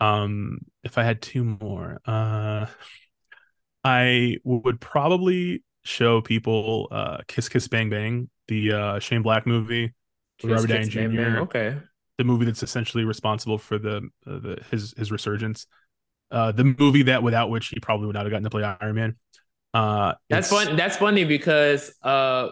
[0.00, 2.66] Um, if I had two more, uh,
[3.84, 9.92] I would probably show people uh Kiss Kiss Bang Bang, the uh Shane Black movie
[10.42, 11.40] with Robert Downey Jr.
[11.40, 11.76] Okay,
[12.18, 15.66] the movie that's essentially responsible for the uh, the his his resurgence.
[16.30, 18.94] Uh, the movie that without which he probably would not have gotten to play Iron
[18.94, 19.16] Man.
[19.74, 20.76] Uh, that's fun.
[20.76, 22.50] That's funny because uh,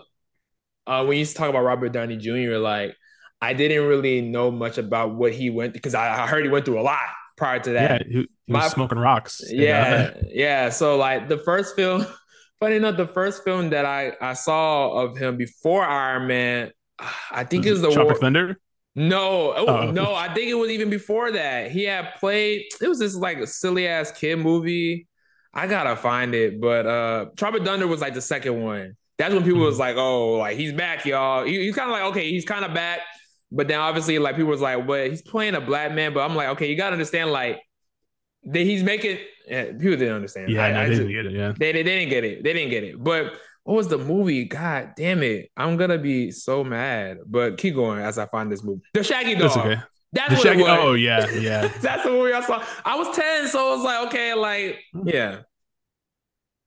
[0.86, 2.96] uh, when you talk about Robert Downey Jr., like
[3.40, 6.64] I didn't really know much about what he went because I, I heard he went
[6.64, 7.08] through a lot
[7.40, 8.06] prior to that.
[8.06, 9.42] Yeah, he, he was My, smoking rocks.
[9.48, 10.68] Yeah, yeah.
[10.68, 12.06] So like the first film,
[12.60, 16.70] funny enough, the first film that I I saw of him before Iron Man,
[17.32, 18.60] I think was it was the Tropic Thunder.
[18.94, 21.70] No, oh, oh, no, I think it was even before that.
[21.70, 22.66] He had played.
[22.80, 25.08] It was this like a silly ass kid movie.
[25.54, 28.96] I gotta find it, but uh Tropic Thunder was like the second one.
[29.16, 29.66] That's when people mm-hmm.
[29.66, 32.64] was like, "Oh, like he's back, y'all." He, he's kind of like, okay, he's kind
[32.64, 33.00] of back,
[33.52, 35.08] but then obviously, like people was like, "What?
[35.08, 37.60] He's playing a black man." But I'm like, okay, you gotta understand, like
[38.44, 39.18] that he's making.
[39.46, 40.50] Yeah, people didn't understand.
[40.50, 41.32] Yeah, I, no, I they just, didn't get it.
[41.32, 42.44] Yeah, they, they didn't get it.
[42.44, 43.02] They didn't get it.
[43.02, 44.44] But what was the movie?
[44.44, 45.50] God damn it.
[45.56, 47.18] I'm gonna be so mad.
[47.26, 48.82] But keep going as I find this movie.
[48.94, 49.42] The Shaggy Dog.
[49.42, 49.82] That's okay.
[50.12, 50.64] That's the Shaggy.
[50.66, 51.68] Oh yeah, yeah.
[51.80, 52.64] That's the movie I saw.
[52.84, 55.40] I was 10, so I was like, okay, like, yeah.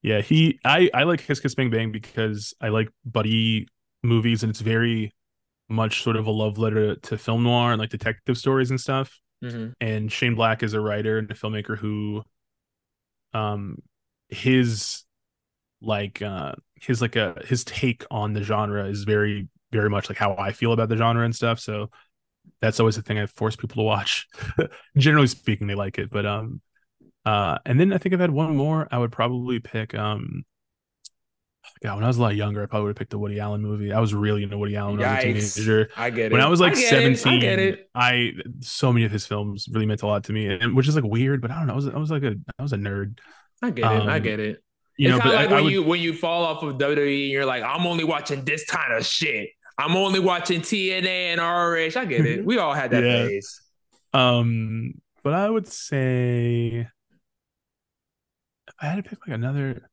[0.02, 3.68] Yeah, he I I like Kiss Kiss Bang Bang because I like buddy
[4.04, 5.14] movies and it's very
[5.74, 9.20] much sort of a love letter to film noir and like detective stories and stuff.
[9.44, 9.72] Mm-hmm.
[9.82, 12.24] And Shane Black is a writer and a filmmaker who
[13.34, 13.78] um
[14.30, 15.04] his
[15.82, 20.18] like uh his like a his take on the genre is very very much like
[20.18, 21.60] how I feel about the genre and stuff.
[21.60, 21.90] So
[22.62, 24.28] that's always the thing I force people to watch.
[24.98, 26.62] Generally speaking, they like it, but um,
[27.26, 28.88] uh, and then I think I've had one more.
[28.92, 30.46] I would probably pick um,
[31.84, 33.62] God, when I was a lot younger, I probably would have picked the Woody Allen
[33.62, 33.92] movie.
[33.92, 35.90] I was really into Woody Allen when I was a teenager.
[35.98, 36.32] I get it.
[36.32, 37.36] When I was like I 17, it.
[37.36, 37.90] I get it.
[37.94, 38.32] I
[38.62, 41.04] so many of his films really meant a lot to me, and which is like
[41.04, 41.74] weird, but I don't know.
[41.74, 43.20] I was I was like a I was a nerd.
[43.62, 44.12] I get um, it.
[44.12, 44.64] I get it.
[44.98, 47.24] You it's know, but like I, when would, you when you fall off of WWE,
[47.24, 49.50] and you're like, I'm only watching this kind of shit.
[49.78, 52.00] I'm only watching TNA and RH.
[52.00, 52.46] I get it.
[52.46, 53.26] We all had that yeah.
[53.26, 53.62] phase.
[54.14, 56.88] Um, but I would say
[58.68, 59.90] if I had to pick like another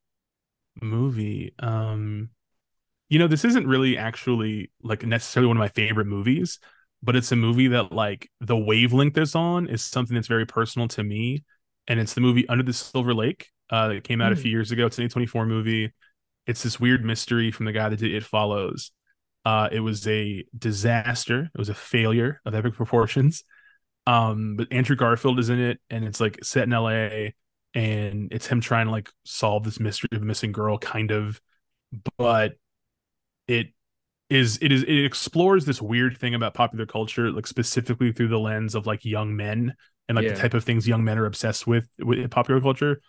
[0.83, 2.31] movie, um,
[3.09, 6.59] you know, this isn't really actually like necessarily one of my favorite movies,
[7.03, 10.89] but it's a movie that like the wavelength is on is something that's very personal
[10.89, 11.45] to me.
[11.89, 14.39] And it's the movie Under the Silver Lake uh, that came out mm.
[14.39, 14.87] a few years ago.
[14.87, 15.93] It's an A24 movie.
[16.47, 18.93] It's this weird mystery from the guy that did It Follows.
[19.45, 21.51] Uh, it was a disaster.
[21.53, 23.43] It was a failure of epic proportions.
[24.07, 27.31] Um, but Andrew Garfield is in it, and it's like set in LA,
[27.75, 31.41] and it's him trying to like solve this mystery of a missing girl, kind of.
[32.17, 32.55] But
[33.49, 33.69] it
[34.29, 38.39] is it is it explores this weird thing about popular culture, like specifically through the
[38.39, 39.75] lens of like young men
[40.09, 40.33] and like yeah.
[40.33, 43.01] the type of things young men are obsessed with with popular culture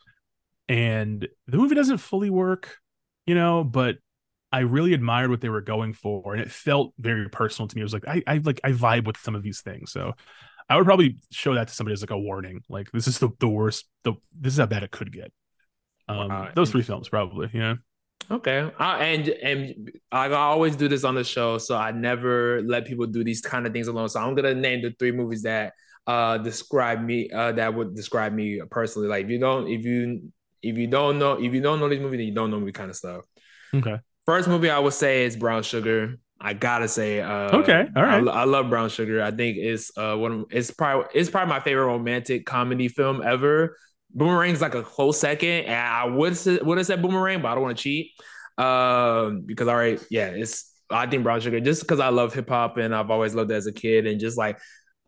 [0.72, 2.78] and the movie doesn't fully work,
[3.26, 3.98] you know, but
[4.54, 7.82] I really admired what they were going for, and it felt very personal to me.
[7.82, 10.14] It was like I, I like I vibe with some of these things, so
[10.72, 13.30] I would probably show that to somebody as like a warning, like this is the
[13.39, 13.89] the worst.
[14.03, 15.34] The this is how bad it could get.
[16.07, 16.49] Um, wow.
[16.56, 17.76] those three films probably, yeah.
[18.30, 22.85] Okay, I, and and I always do this on the show, so I never let
[22.85, 24.07] people do these kind of things alone.
[24.07, 25.73] So I'm gonna name the three movies that
[26.07, 29.10] uh describe me uh that would describe me personally.
[29.10, 30.31] Like if you don't, if you
[30.64, 32.72] if you don't know, if you don't know these movies, then you don't know me
[32.72, 33.26] kind of stuff.
[33.73, 33.99] Okay.
[34.26, 36.15] First movie I would say is Brown Sugar.
[36.44, 38.28] I gotta say, uh, okay, all right.
[38.28, 39.22] I, I, love Brown Sugar.
[39.22, 40.46] I think it's uh one.
[40.50, 43.78] It's probably it's probably my favorite romantic comedy film ever.
[44.16, 47.64] Boomerang's like a close second, and I would would have said Boomerang, but I don't
[47.64, 48.12] want to cheat.
[48.58, 52.50] Um, because all right, yeah, it's I think Brown Sugar just because I love hip
[52.50, 54.60] hop and I've always loved it as a kid, and just like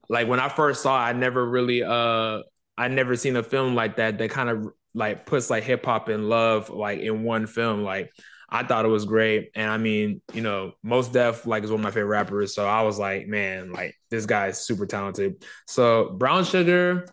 [0.09, 2.41] like when I first saw, it, I never really uh
[2.77, 6.09] I never seen a film like that that kind of like puts like hip hop
[6.09, 7.83] and love like in one film.
[7.83, 8.11] Like
[8.53, 9.49] I thought it was great.
[9.55, 12.53] And I mean, you know, Mos Def like is one of my favorite rappers.
[12.53, 15.43] So I was like, man, like this guy is super talented.
[15.65, 17.07] So Brown Sugar,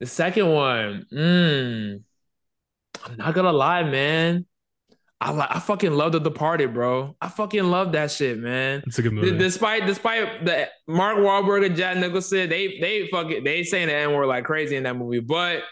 [0.00, 2.02] the second one, mm,
[3.06, 4.44] I'm not gonna lie, man.
[5.18, 7.16] I like I fucking love The Departed, bro.
[7.22, 8.82] I fucking love that shit, man.
[8.86, 9.30] It's a good movie.
[9.30, 13.94] D- despite despite the Mark Wahlberg and Jack Nicholson, they they fucking they saying the
[13.94, 15.62] N word like crazy in that movie, but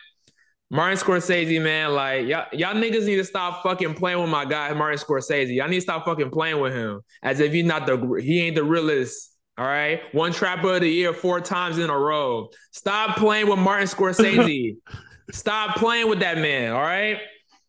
[0.72, 4.72] Martin Scorsese, man, like y'all, y'all niggas need to stop fucking playing with my guy,
[4.72, 5.52] Martin Scorsese.
[5.54, 8.54] Y'all need to stop fucking playing with him as if he's not the he ain't
[8.54, 9.32] the realest.
[9.58, 10.00] All right.
[10.12, 12.48] One trapper of the year four times in a row.
[12.70, 14.76] Stop playing with Martin Scorsese.
[15.32, 16.72] Stop playing with that man.
[16.72, 17.18] All right.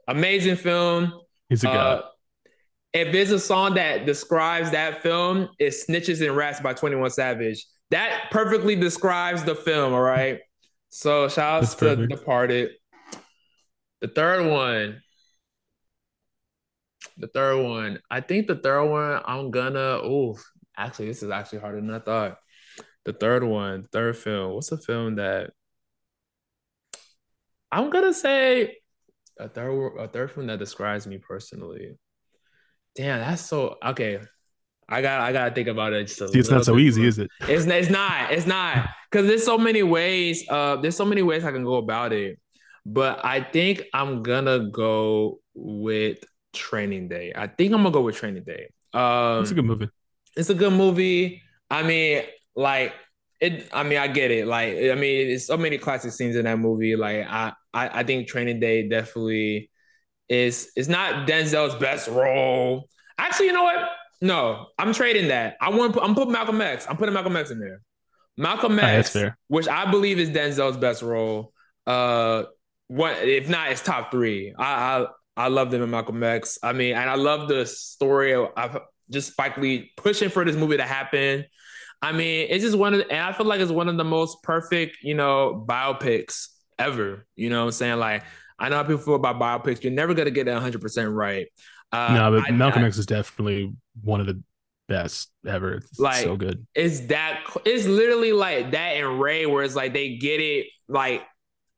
[0.08, 1.12] Amazing film.
[1.50, 1.70] He's a.
[1.70, 2.02] Uh,
[2.94, 7.66] if there's a song that describes that film, it's Snitches and Rats by 21 Savage.
[7.90, 9.94] That perfectly describes the film.
[9.94, 10.40] All right.
[10.90, 12.72] So shout out to Departed.
[14.02, 15.02] The third one.
[17.18, 18.00] The third one.
[18.10, 20.00] I think the third one, I'm gonna.
[20.04, 20.38] Oh,
[20.76, 22.38] actually, this is actually harder than I thought.
[23.06, 24.54] The third one, third film.
[24.54, 25.52] What's a film that
[27.72, 28.78] I'm gonna say
[29.40, 31.98] a third a third film that describes me personally.
[32.96, 34.20] Damn, that's so okay.
[34.90, 36.10] I got I gotta think about it.
[36.10, 37.30] See, it's not so easy, is it?
[37.42, 38.32] It's it's not.
[38.34, 40.44] It's not because there's so many ways.
[40.50, 42.40] Uh, there's so many ways I can go about it.
[42.86, 46.20] But I think I'm gonna go with
[46.54, 47.32] Training Day.
[47.36, 48.70] I think I'm gonna go with Training Day.
[48.94, 49.90] Um, it's a good movie.
[50.36, 51.42] It's a good movie.
[51.70, 52.24] I mean,
[52.56, 52.94] like
[53.40, 53.70] it.
[53.72, 54.48] I mean, I get it.
[54.48, 56.96] Like, I mean, it's so many classic scenes in that movie.
[56.96, 59.70] Like, I, I, I think Training Day definitely
[60.28, 60.72] is.
[60.76, 62.88] It's not Denzel's best role.
[63.18, 63.90] Actually, you know what?
[64.22, 65.58] No, I'm trading that.
[65.62, 65.98] I want.
[66.02, 66.86] I'm putting Malcolm X.
[66.90, 67.82] I'm putting Malcolm X in there.
[68.38, 71.54] Malcolm X, right, which I believe is Denzel's best role.
[71.86, 72.44] Uh,
[72.92, 73.72] what if not?
[73.72, 74.54] It's top three.
[74.58, 75.06] I, I
[75.38, 76.60] I love them in Malcolm X.
[76.62, 78.78] I mean, and I love the story of
[79.10, 81.46] just Spike Lee pushing for this movie to happen.
[82.02, 84.04] I mean, it's just one of, the, and I feel like it's one of the
[84.04, 86.48] most perfect, you know, biopics
[86.78, 87.26] ever.
[87.38, 88.24] You know, what I'm saying like
[88.60, 89.84] I know how people feel about biopics.
[89.84, 91.48] You're never gonna get it 100 percent right.
[91.94, 93.72] Uh, no, but I, Malcolm I, X is definitely
[94.04, 94.44] one of the
[94.90, 95.76] best ever.
[95.76, 96.68] It's like so good.
[96.76, 97.46] It's that.
[97.64, 101.24] It's literally like that and Ray, where it's like they get it like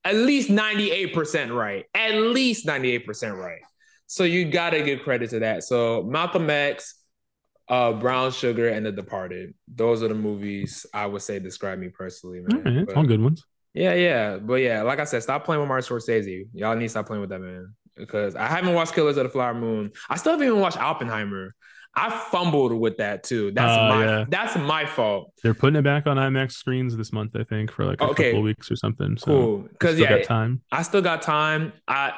[0.06, 1.86] at least 98% right.
[1.94, 3.62] At least 98% right.
[4.08, 5.64] So you gotta give credit to that.
[5.64, 6.96] So Malcolm X,
[7.70, 9.54] uh, Brown Sugar, and The Departed.
[9.68, 12.68] Those are the movies I would say describe me personally, man.
[12.68, 13.46] All, right, but, all good ones.
[13.74, 14.38] Yeah, yeah.
[14.38, 16.48] But yeah, like I said, stop playing with Martin Scorsese.
[16.54, 17.74] Y'all need to stop playing with that man.
[17.96, 19.92] Because I haven't watched Killers of the Flower Moon.
[20.10, 21.56] I still haven't even watched Oppenheimer.
[21.96, 23.52] I fumbled with that too.
[23.52, 24.26] That's uh, my yeah.
[24.28, 25.32] that's my fault.
[25.44, 28.32] They're putting it back on IMAX screens this month, I think, for like a okay.
[28.32, 29.18] couple weeks or something.
[29.18, 29.58] So cool.
[29.72, 30.62] Because yeah, got time.
[30.72, 31.74] I still got time.
[31.88, 32.14] I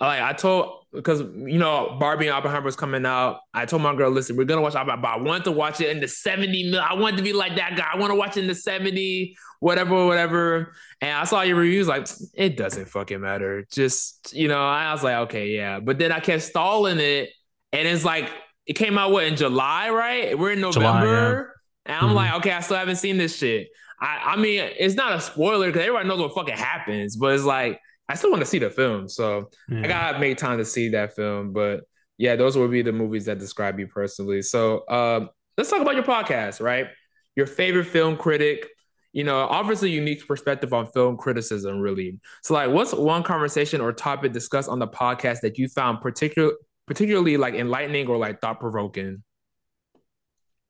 [0.00, 3.40] like I told because you know Barbie and Oppenheimer was coming out.
[3.54, 5.90] I told my girl, listen, we're gonna watch Oppenheimer, but I want to watch it
[5.90, 6.80] in the 70 mil.
[6.80, 7.86] I want to be like that guy.
[7.92, 10.74] I want to watch it in the 70, whatever, whatever.
[11.00, 13.66] And I saw your reviews, like, it doesn't fucking matter.
[13.70, 15.80] Just, you know, I was like, okay, yeah.
[15.80, 17.30] But then I kept stalling it.
[17.72, 18.30] And it's like
[18.66, 20.38] it came out what in July, right?
[20.38, 20.80] We're in November.
[20.80, 21.42] July, yeah.
[21.86, 22.14] And I'm mm-hmm.
[22.14, 23.68] like, okay, I still haven't seen this shit.
[24.00, 27.44] I, I mean, it's not a spoiler because everybody knows what fucking happens, but it's
[27.44, 29.08] like I still want to see the film.
[29.08, 29.82] So yeah.
[29.84, 31.52] I gotta make time to see that film.
[31.52, 31.82] But
[32.18, 34.42] yeah, those would be the movies that describe you personally.
[34.42, 36.88] So um, let's talk about your podcast, right?
[37.36, 38.68] Your favorite film critic,
[39.12, 42.18] you know, offers a unique perspective on film criticism, really.
[42.42, 46.52] So, like, what's one conversation or topic discussed on the podcast that you found particular
[46.86, 49.22] particularly like enlightening or like thought provoking?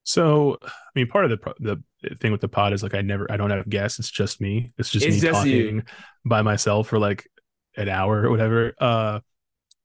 [0.04, 3.30] So, I mean, part of the the thing with the pod is like I never,
[3.30, 3.98] I don't have guests.
[3.98, 4.72] It's just me.
[4.78, 5.82] It's just it's me just talking you.
[6.24, 7.28] by myself for like
[7.76, 8.72] an hour or whatever.
[8.78, 9.20] Uh,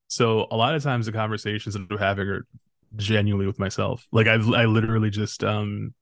[0.06, 2.46] so a lot of times the conversations that I'm having are
[2.94, 4.06] genuinely with myself.
[4.12, 5.92] Like I, I literally just, um,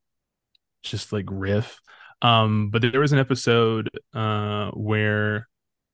[0.82, 1.81] just like riff.
[2.20, 5.48] Um, but there was an episode, uh, where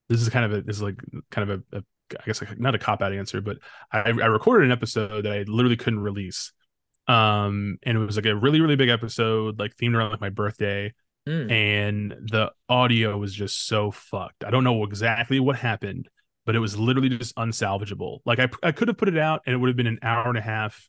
[0.08, 0.96] this is kind of a, this is like
[1.30, 3.58] kind of a, a I guess not a cop out answer, but
[3.92, 6.52] I, I recorded an episode that I literally couldn't release.
[7.08, 10.30] Um, and it was like a really, really big episode, like themed around like my
[10.30, 10.92] birthday.
[11.28, 11.50] Mm.
[11.50, 14.44] And the audio was just so fucked.
[14.44, 16.08] I don't know exactly what happened,
[16.44, 18.20] but it was literally just unsalvageable.
[18.24, 20.28] Like I, I could have put it out and it would have been an hour
[20.28, 20.88] and a half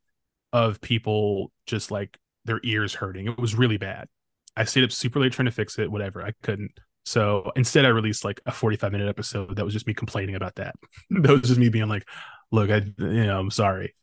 [0.54, 3.28] of people just like their ears hurting.
[3.28, 4.08] It was really bad.
[4.56, 6.24] I stayed up super late trying to fix it, whatever.
[6.24, 6.72] I couldn't.
[7.08, 10.56] So instead, I released like a 45 minute episode that was just me complaining about
[10.56, 10.76] that.
[11.10, 12.06] that was just me being like,
[12.52, 13.96] look, I, you know, I'm sorry.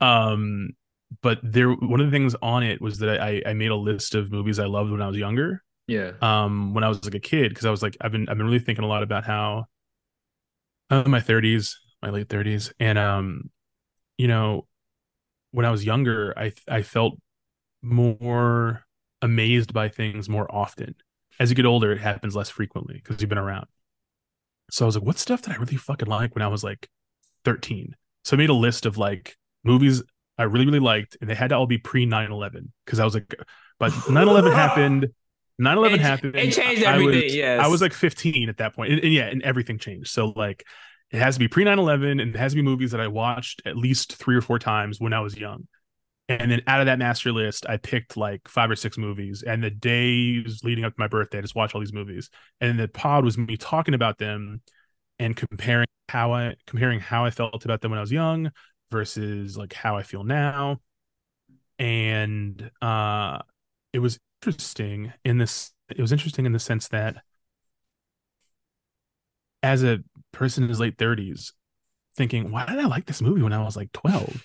[0.00, 0.70] Um,
[1.20, 4.14] but there, one of the things on it was that I, I made a list
[4.14, 5.64] of movies I loved when I was younger.
[5.88, 6.12] Yeah.
[6.22, 8.46] Um, when I was like a kid, because I was like, I've been, I've been
[8.46, 9.64] really thinking a lot about how,
[10.90, 13.50] uh, my 30s, my late 30s, and um,
[14.16, 14.68] you know,
[15.50, 17.18] when I was younger, I I felt
[17.82, 18.84] more
[19.22, 20.94] amazed by things more often
[21.38, 23.66] as you get older, it happens less frequently because you've been around.
[24.70, 26.88] So I was like, what stuff did I really fucking like when I was like
[27.44, 27.94] 13?
[28.24, 30.02] So I made a list of like movies
[30.38, 33.04] I really, really liked, and they had to all be pre 9 11 because I
[33.04, 33.34] was like,
[33.78, 35.08] but 9 11 happened.
[35.58, 36.34] 9 11 happened.
[36.34, 37.20] It changed everything.
[37.20, 37.64] I was, yes.
[37.64, 38.92] I was like 15 at that point.
[38.92, 40.10] And, and yeah, and everything changed.
[40.10, 40.64] So like,
[41.12, 43.06] it has to be pre 9 11 and it has to be movies that I
[43.06, 45.68] watched at least three or four times when I was young.
[46.28, 49.42] And then out of that master list, I picked like five or six movies.
[49.42, 52.30] And the days leading up to my birthday, I just watched all these movies.
[52.60, 54.62] And the pod was me talking about them
[55.18, 58.50] and comparing how I comparing how I felt about them when I was young
[58.90, 60.80] versus like how I feel now.
[61.78, 63.38] And uh
[63.92, 67.16] it was interesting in this it was interesting in the sense that
[69.62, 69.98] as a
[70.32, 71.52] person in his late 30s
[72.16, 74.42] thinking why did i like this movie when i was like 12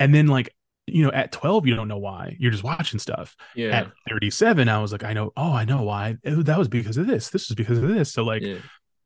[0.00, 0.54] and then like
[0.86, 2.36] you know at 12 you don't know why.
[2.38, 3.36] You're just watching stuff.
[3.54, 3.70] Yeah.
[3.70, 6.16] at 37 i was like i know oh i know why.
[6.26, 7.30] Oh, that was because of this.
[7.30, 8.12] This was because of this.
[8.12, 8.58] So like yeah.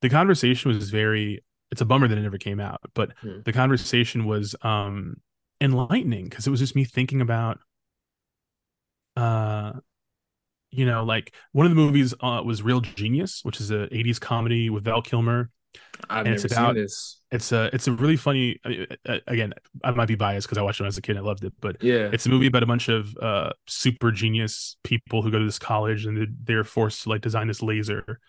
[0.02, 3.12] the conversation was very it's a bummer that it never came out but
[3.44, 5.16] the conversation was um
[5.60, 7.58] enlightening because it was just me thinking about
[9.16, 9.72] uh
[10.70, 14.20] you know like one of the movies uh, was real genius which is a 80s
[14.20, 15.50] comedy with val kilmer
[16.10, 17.20] I've and never it's about- seen this.
[17.30, 20.62] it's a it's a really funny I- I- again i might be biased because i
[20.62, 22.10] watched it when I was a kid and i loved it but Yeah.
[22.12, 25.58] it's a movie about a bunch of uh super genius people who go to this
[25.58, 28.20] college and they're- forced to like design this laser.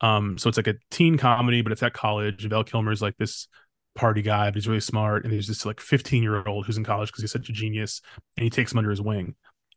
[0.00, 2.42] Um so it's like a teen comedy but it's at college.
[2.44, 3.48] And val kilmer's like this
[3.94, 6.84] party guy but he's really smart and there's this like 15 year old who's in
[6.84, 8.00] college because he's such a genius
[8.36, 9.34] and he takes him under his wing.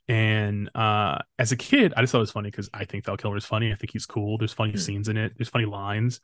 [0.09, 3.17] And uh as a kid i just thought it was funny because i think val
[3.17, 3.71] Kilmer is funny.
[3.71, 4.37] I think he's cool.
[4.37, 4.77] There's funny Hmm.
[4.77, 5.33] scenes in it.
[5.37, 6.19] There's funny lines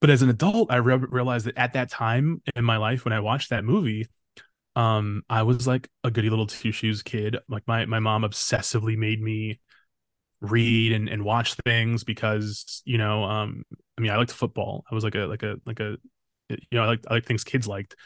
[0.00, 3.12] but as an adult i re- realized that at that time in my life when
[3.12, 4.06] i watched that movie
[4.76, 7.38] um i was like a goody little two shoes kid.
[7.48, 9.58] Like my my mom obsessively made me
[10.42, 13.64] read and, and watch things because you know um
[13.98, 14.84] i mean i liked football.
[14.90, 15.96] I was like a like a like a
[16.50, 17.96] you know i like i like things kids liked.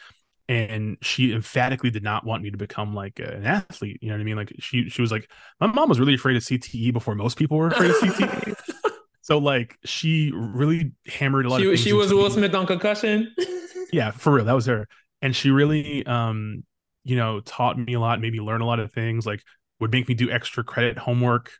[0.49, 3.99] And she emphatically did not want me to become like an athlete.
[4.01, 4.35] You know what i mean?
[4.35, 7.57] Like she she was like my mom was really afraid of cte before most people
[7.57, 8.55] were afraid of cte
[9.21, 13.33] so like she really hammered a lot she, she was Will Smith on concussion.
[13.93, 14.87] yeah for real that was her
[15.21, 16.63] and she really um
[17.03, 19.43] you know taught me a lot made me learn a lot of things like
[19.79, 21.51] would make me do extra credit homework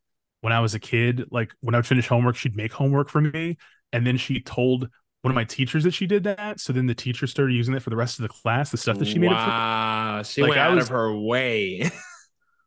[0.41, 3.21] when i was a kid like when i would finish homework she'd make homework for
[3.21, 3.57] me
[3.93, 4.87] and then she told
[5.23, 7.81] one of my teachers that she did that so then the teacher started using it
[7.83, 10.61] for the rest of the class the stuff that she made wow, she Like, went
[10.61, 11.89] I out was- of her way.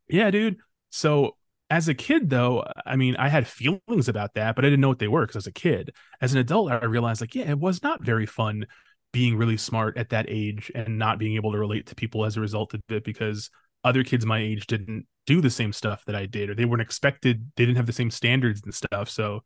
[0.09, 0.59] Yeah, dude.
[0.91, 1.37] So
[1.75, 4.89] as a kid, though, I mean, I had feelings about that, but I didn't know
[4.89, 5.93] what they were because as a kid.
[6.21, 8.67] As an adult, I realized like, yeah, it was not very fun
[9.13, 12.37] being really smart at that age and not being able to relate to people as
[12.37, 13.51] a result of it because
[13.83, 16.83] other kids my age didn't do the same stuff that I did, or they weren't
[16.83, 19.11] expected, they didn't have the same standards and stuff.
[19.11, 19.41] So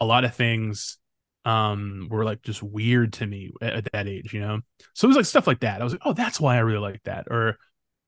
[0.00, 0.98] a lot of things
[1.46, 4.60] um were like just weird to me at, at that age, you know.
[4.94, 5.80] So it was like stuff like that.
[5.80, 7.26] I was like, oh, that's why I really like that.
[7.30, 7.56] Or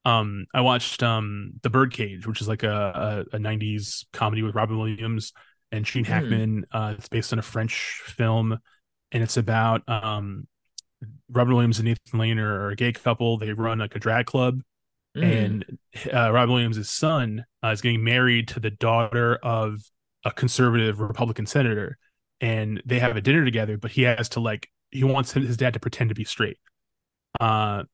[0.05, 4.55] um I watched um The Birdcage, which is like a, a, a 90s comedy with
[4.55, 5.33] Robin Williams
[5.71, 6.13] and Gene Hmm.
[6.13, 6.67] Hackman.
[6.73, 8.59] Uh it's based on a French film
[9.13, 10.47] and it's about um
[11.31, 13.39] Robin Williams and Nathan Lane are, are a gay couple.
[13.39, 14.63] They run like a drag club
[15.17, 15.23] Mm.
[15.25, 15.65] and
[16.13, 19.81] uh, Robin Williams' son uh, is getting married to the daughter of
[20.25, 21.99] a conservative Republican senator,
[22.41, 23.77] and they have a dinner together.
[23.77, 26.59] But he has to like he wants his dad to pretend to be straight,
[27.41, 27.85] uh,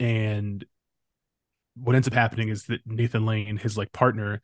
[0.00, 0.64] and
[1.80, 4.40] what ends up happening is that Nathan Lane, his like partner,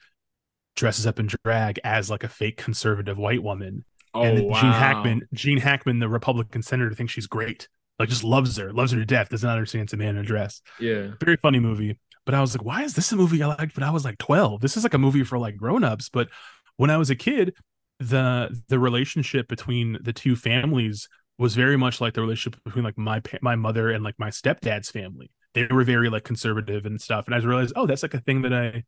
[0.77, 3.85] dresses up in drag as like a fake conservative white woman,
[4.15, 4.61] oh, and wow.
[4.61, 7.69] Gene Hackman, Gene Hackman, the Republican senator, thinks she's great,
[7.99, 10.19] like just loves her, loves her to death, does not understand it's a man in
[10.19, 11.13] a dress Yeah.
[11.21, 11.99] very funny movie.
[12.25, 14.19] But I was like, why is this a movie I liked when I was like
[14.19, 14.61] 12?
[14.61, 16.09] This is like a movie for like grown-ups.
[16.09, 16.29] But
[16.77, 17.55] when I was a kid,
[17.99, 22.97] the the relationship between the two families was very much like the relationship between like
[22.97, 25.31] my my mother and like my stepdad's family.
[25.55, 27.27] They were very like conservative and stuff.
[27.27, 28.85] And I realized, oh, that's like a thing that I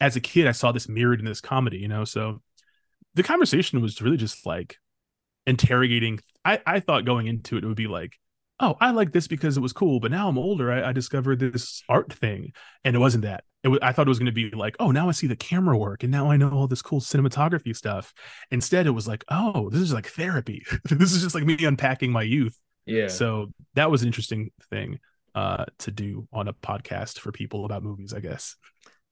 [0.00, 2.04] as a kid I saw this mirrored in this comedy, you know.
[2.04, 2.42] So
[3.14, 4.76] the conversation was really just like
[5.46, 6.20] interrogating.
[6.44, 8.18] I, I thought going into it, it would be like,
[8.60, 10.72] oh, I like this because it was cool, but now I'm older.
[10.72, 12.52] I, I discovered this art thing,
[12.84, 13.44] and it wasn't that.
[13.62, 15.36] It was, I thought it was going to be like, oh, now I see the
[15.36, 18.14] camera work, and now I know all this cool cinematography stuff.
[18.50, 20.64] Instead, it was like, oh, this is like therapy.
[20.84, 22.58] this is just like me unpacking my youth.
[22.86, 23.08] Yeah.
[23.08, 25.00] So that was an interesting thing
[25.36, 28.56] uh, to do on a podcast for people about movies, I guess.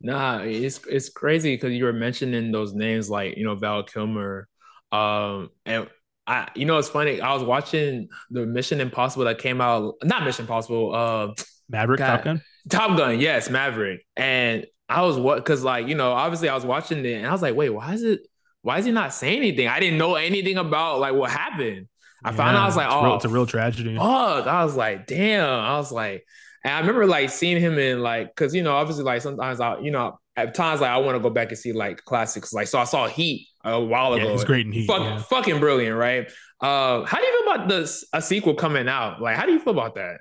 [0.01, 4.49] Nah, it's it's crazy because you were mentioning those names like you know Val Kilmer,
[4.91, 5.89] um, and
[6.27, 7.21] I you know it's funny.
[7.21, 11.35] I was watching the Mission Impossible that came out, not Mission Impossible, uh,
[11.69, 12.17] Maverick, God.
[12.17, 12.43] Top Gun.
[12.71, 16.65] Top Gun, yes, Maverick, and I was what because like you know obviously I was
[16.65, 18.27] watching it and I was like, wait, why is it?
[18.63, 19.69] Why is he not saying anything?
[19.69, 21.87] I didn't know anything about like what happened.
[22.25, 23.97] I found out I was like, it's, oh, real, it's a real tragedy.
[23.97, 24.47] fuck.
[24.47, 25.49] I was like, damn.
[25.49, 26.25] I was like,
[26.65, 29.79] and I remember like seeing him in like, cause you know, obviously like sometimes I,
[29.81, 32.53] you know, at times like I want to go back and see like classics.
[32.53, 34.25] Like, so I saw Heat a while ago.
[34.25, 34.87] Yeah, he's great in Heat.
[34.87, 35.19] Fuck, yeah.
[35.19, 36.27] Fucking brilliant, right?
[36.61, 39.21] Uh, how do you feel about this a sequel coming out?
[39.21, 40.21] Like, how do you feel about that?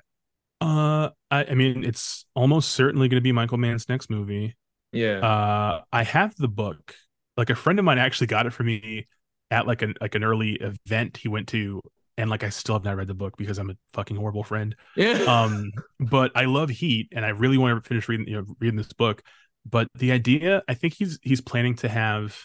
[0.60, 4.54] Uh, I, I mean, it's almost certainly going to be Michael Mann's next movie.
[4.92, 5.18] Yeah.
[5.18, 6.94] Uh, I have the book.
[7.36, 9.06] Like a friend of mine actually got it for me
[9.50, 11.80] at like an like an early event he went to,
[12.16, 14.74] and like I still have not read the book because I'm a fucking horrible friend.
[14.96, 15.22] yeah.
[15.24, 18.76] Um, but I love Heat, and I really want to finish reading you know reading
[18.76, 19.22] this book.
[19.68, 22.36] But the idea, I think he's he's planning to have,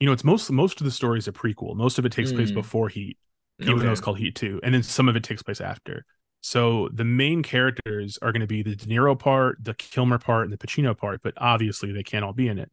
[0.00, 1.76] you know, it's most most of the story is a prequel.
[1.76, 2.54] Most of it takes place Mm.
[2.54, 3.18] before Heat,
[3.60, 6.04] even though it's called Heat Two, and then some of it takes place after.
[6.40, 10.44] So the main characters are going to be the De Niro part, the Kilmer part,
[10.44, 12.70] and the Pacino part, but obviously they can't all be in it.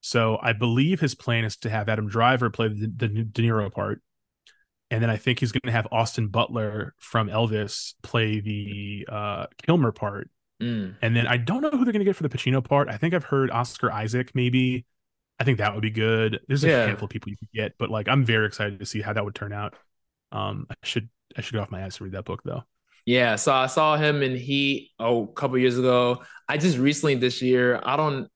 [0.00, 3.72] So I believe his plan is to have Adam Driver play the, the De Niro
[3.72, 4.02] part,
[4.90, 9.46] and then I think he's going to have Austin Butler from Elvis play the uh,
[9.66, 10.30] Kilmer part,
[10.62, 10.94] Mm.
[11.02, 12.88] and then I don't know who they're going to get for the Pacino part.
[12.88, 14.86] I think I've heard Oscar Isaac maybe.
[15.38, 16.40] I think that would be good.
[16.48, 16.86] There's a Yeah.
[16.86, 19.22] handful of people you could get, but like I'm very excited to see how that
[19.22, 19.74] would turn out.
[20.32, 22.62] Um, I should I should get off my ass to read that book though.
[23.04, 26.22] Yeah, so I saw him in Heat oh, a couple years ago.
[26.48, 28.28] I just recently this year, I don't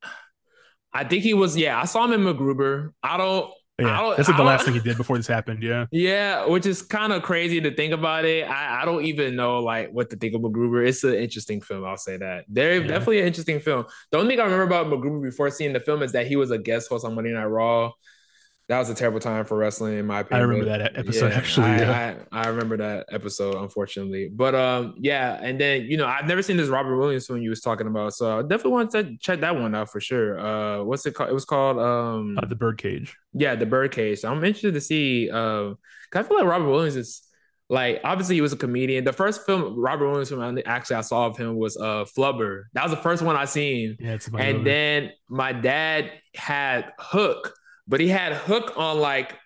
[0.92, 2.90] I think he was yeah, I saw him in MacGruber.
[3.02, 3.50] I don't
[3.80, 5.62] yeah, that's like the last thing he did before this happened.
[5.62, 5.86] Yeah.
[5.92, 8.44] Yeah, which is kind of crazy to think about it.
[8.48, 10.86] I, I don't even know like what to think of MacGruber.
[10.86, 12.44] It's an interesting film, I'll say that.
[12.48, 12.86] They're Yeah.
[12.86, 13.86] definitely an interesting film.
[14.12, 16.50] The only thing I remember about MacGruber before seeing the film is that he was
[16.50, 17.92] a guest host on Monday Night Raw.
[18.70, 20.40] That was a terrible time for wrestling, in my opinion.
[20.40, 22.14] I remember that episode, actually, I, yeah.
[22.32, 24.28] I, I remember that episode, unfortunately.
[24.32, 27.50] But um, yeah, and then you know, I've never seen this Robin Williams one you
[27.50, 30.38] was talking about, so I definitely want to check that one out for sure.
[30.40, 31.28] Uh, what's it called?
[31.30, 33.16] It was called um, Uh, the Birdcage.
[33.34, 34.20] yeah, the Birdcage.
[34.20, 35.28] So I'm interested to see.
[35.28, 35.74] Uh,
[36.14, 37.22] I feel like Robin Williams is
[37.68, 39.04] like obviously he was a comedian.
[39.04, 42.64] The first film Robin Williams film actually I saw of him was uh Flubber.
[42.74, 43.96] That was the first one I seen.
[44.00, 44.64] Yeah, it's And movie.
[44.64, 47.54] then my dad had Hook,
[47.86, 49.36] but he had Hook on like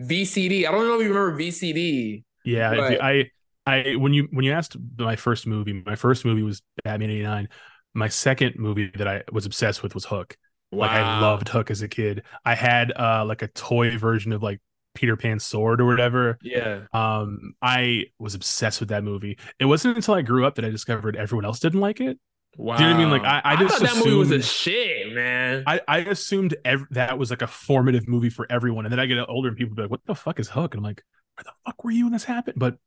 [0.00, 0.66] VCD.
[0.66, 2.24] I don't know if you remember VCD.
[2.44, 3.30] yeah, but- I
[3.66, 7.48] I when you when you asked my first movie, my first movie was Batman '89.
[7.94, 10.36] My second movie that I was obsessed with was Hook.
[10.72, 12.22] Like I loved Hook as a kid.
[12.44, 14.60] I had uh like a toy version of like
[14.94, 16.38] Peter Pan's sword or whatever.
[16.42, 16.82] Yeah.
[16.92, 19.38] Um, I was obsessed with that movie.
[19.58, 22.18] It wasn't until I grew up that I discovered everyone else didn't like it.
[22.58, 22.76] Wow.
[22.78, 23.10] Do you know what I mean?
[23.22, 25.64] Like, I- I just thought that movie was a shit, man.
[25.66, 29.06] I, I assumed ev- that was like a formative movie for everyone, and then I
[29.06, 31.02] get older and people be like, "What the fuck is Hook?" And I'm like,
[31.36, 32.78] "Where the fuck were you when this happened?" But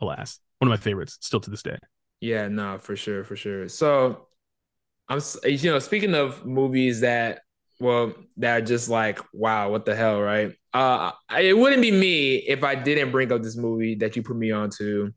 [0.00, 1.76] alas, one of my favorites still to this day.
[2.20, 3.68] Yeah, no, for sure, for sure.
[3.68, 4.26] So
[5.08, 7.42] I'm, you know, speaking of movies that,
[7.80, 10.52] well, that are just like, wow, what the hell, right?
[10.74, 14.36] Uh, it wouldn't be me if I didn't bring up this movie that you put
[14.36, 15.12] me on to.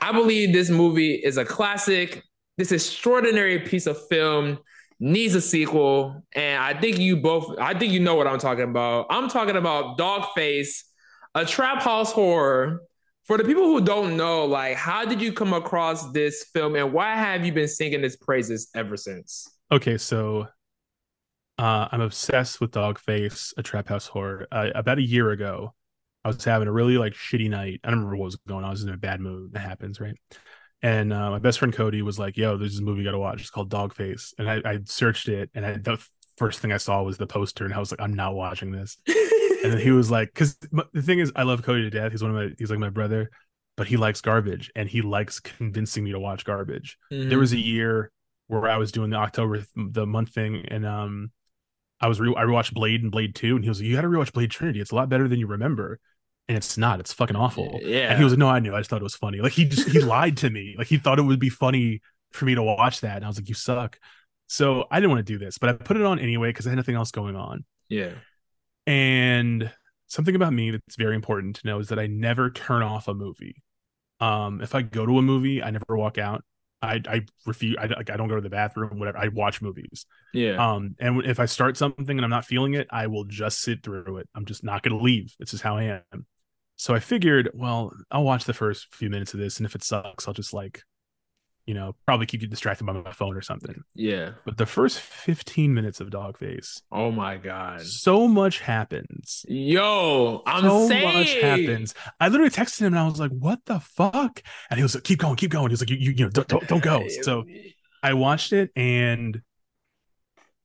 [0.00, 2.22] I believe this movie is a classic.
[2.56, 4.58] This extraordinary piece of film
[5.00, 8.64] needs a sequel, and I think you both, I think you know what I'm talking
[8.64, 9.06] about.
[9.10, 10.82] I'm talking about Dogface,
[11.34, 12.80] a trap house horror
[13.24, 16.92] for the people who don't know, like, how did you come across this film and
[16.92, 19.48] why have you been singing its praises ever since?
[19.72, 20.46] Okay, so
[21.58, 24.46] uh, I'm obsessed with Dogface, a trap house horror.
[24.52, 25.74] Uh, about a year ago,
[26.24, 27.80] I was having a really like shitty night.
[27.82, 28.68] I don't remember what was going on.
[28.68, 29.52] I was in a bad mood.
[29.52, 30.16] That happens, right?
[30.82, 33.18] And uh, my best friend Cody was like, "Yo, there's this movie you got to
[33.18, 33.40] watch.
[33.40, 36.04] It's called Dogface." And I, I searched it, and I, the
[36.36, 38.98] first thing I saw was the poster, and I was like, "I'm not watching this."
[39.64, 40.56] And then he was like, "Because
[40.92, 42.12] the thing is, I love Cody to death.
[42.12, 43.30] He's one of my, he's like my brother,
[43.78, 46.98] but he likes garbage, and he likes convincing me to watch garbage."
[47.30, 48.10] there was a year
[48.48, 51.30] where I was doing the October the month thing, and um,
[51.98, 54.02] I was re- I rewatched Blade and Blade Two, and he was like, "You got
[54.02, 54.80] to rewatch Blade Trinity.
[54.80, 55.98] It's a lot better than you remember."
[56.48, 57.00] And it's not.
[57.00, 57.80] It's fucking awful.
[57.82, 58.08] Yeah.
[58.10, 58.74] And he was like, "No, I knew.
[58.74, 60.74] I just thought it was funny." Like he just he lied to me.
[60.76, 62.02] Like he thought it would be funny
[62.32, 63.98] for me to watch that, and I was like, "You suck."
[64.46, 66.70] So I didn't want to do this, but I put it on anyway because I
[66.70, 67.64] had nothing else going on.
[67.88, 68.10] yeah.
[68.86, 69.70] And
[70.08, 73.14] something about me that's very important to know is that I never turn off a
[73.14, 73.62] movie.
[74.20, 76.44] Um, if I go to a movie, I never walk out.
[76.82, 77.76] I I refuse.
[77.80, 78.98] I like I don't go to the bathroom.
[78.98, 79.18] Whatever.
[79.18, 80.04] I watch movies.
[80.34, 80.56] Yeah.
[80.74, 83.82] Um, and if I start something and I'm not feeling it, I will just sit
[83.82, 84.28] through it.
[84.34, 85.34] I'm just not going to leave.
[85.38, 86.26] This is how I am.
[86.76, 89.84] So I figured, well, I'll watch the first few minutes of this, and if it
[89.84, 90.82] sucks, I'll just like,
[91.66, 93.82] you know, probably keep you distracted by my phone or something.
[93.94, 94.32] yeah.
[94.44, 97.80] But the first 15 minutes of Dogface, Oh my God.
[97.80, 101.94] so much happens Yo, I'm so saying much happens.
[102.20, 105.04] I literally texted him and I was like, "What the fuck?" And he was like,
[105.04, 107.06] "Keep going, keep going." He was like, "You, you, you know, don't, don't, don't go."
[107.22, 107.44] So
[108.02, 109.40] I watched it and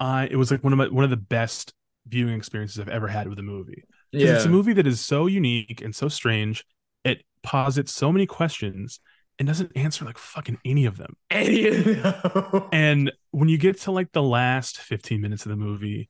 [0.01, 1.73] I it was like one of my one of the best
[2.07, 3.83] viewing experiences I've ever had with a movie.
[4.11, 4.35] Yeah.
[4.35, 6.65] It's a movie that is so unique and so strange.
[7.03, 8.99] It posits so many questions
[9.37, 11.15] and doesn't answer like fucking any of them.
[11.31, 12.63] Any of them.
[12.71, 16.09] And when you get to like the last 15 minutes of the movie,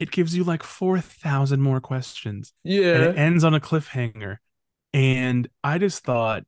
[0.00, 2.52] it gives you like 4,000 more questions.
[2.64, 3.10] and yeah.
[3.10, 4.38] it ends on a cliffhanger.
[4.92, 6.44] And I just thought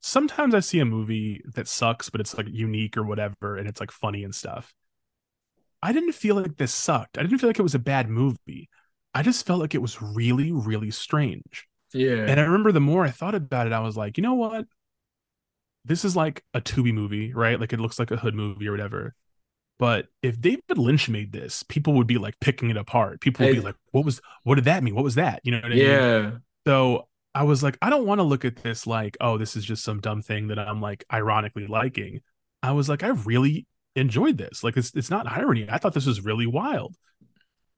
[0.00, 3.80] sometimes I see a movie that sucks, but it's like unique or whatever, and it's
[3.80, 4.74] like funny and stuff.
[5.82, 7.18] I didn't feel like this sucked.
[7.18, 8.68] I didn't feel like it was a bad movie.
[9.14, 11.66] I just felt like it was really, really strange.
[11.92, 12.24] Yeah.
[12.26, 14.66] And I remember the more I thought about it, I was like, you know what?
[15.84, 17.58] This is like a Tubi movie, right?
[17.58, 19.14] Like it looks like a hood movie or whatever.
[19.78, 23.20] But if David Lynch made this, people would be like picking it apart.
[23.20, 23.54] People would Hey.
[23.54, 24.20] be like, "What was?
[24.44, 24.94] What did that mean?
[24.94, 25.78] What was that?" You know what I mean?
[25.78, 26.30] yeah.
[26.66, 29.64] So I was like, I don't want to look at this like, oh, this is
[29.64, 32.20] just some dumb thing that I'm like ironically liking.
[32.62, 33.66] I was like, I really
[33.96, 34.62] enjoyed this.
[34.64, 35.66] Like, it's it's not irony.
[35.70, 36.96] I thought this was really wild.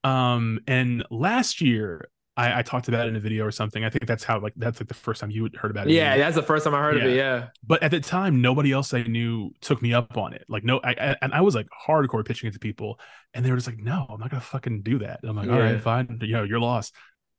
[0.05, 3.83] Um, and last year I, I talked about it in a video or something.
[3.83, 5.93] I think that's how like that's like the first time you heard about it.
[5.93, 7.15] Yeah, that's the first time I heard of it.
[7.15, 7.47] Yeah.
[7.65, 10.45] But at the time, nobody else I knew took me up on it.
[10.47, 12.99] Like, no, I, I and I was like hardcore pitching it to people,
[13.33, 15.49] and they were just like, "No, I'm not gonna fucking do that." And I'm like,
[15.49, 15.61] "All Yeah.
[15.61, 16.93] right, fine, you know, you're lost."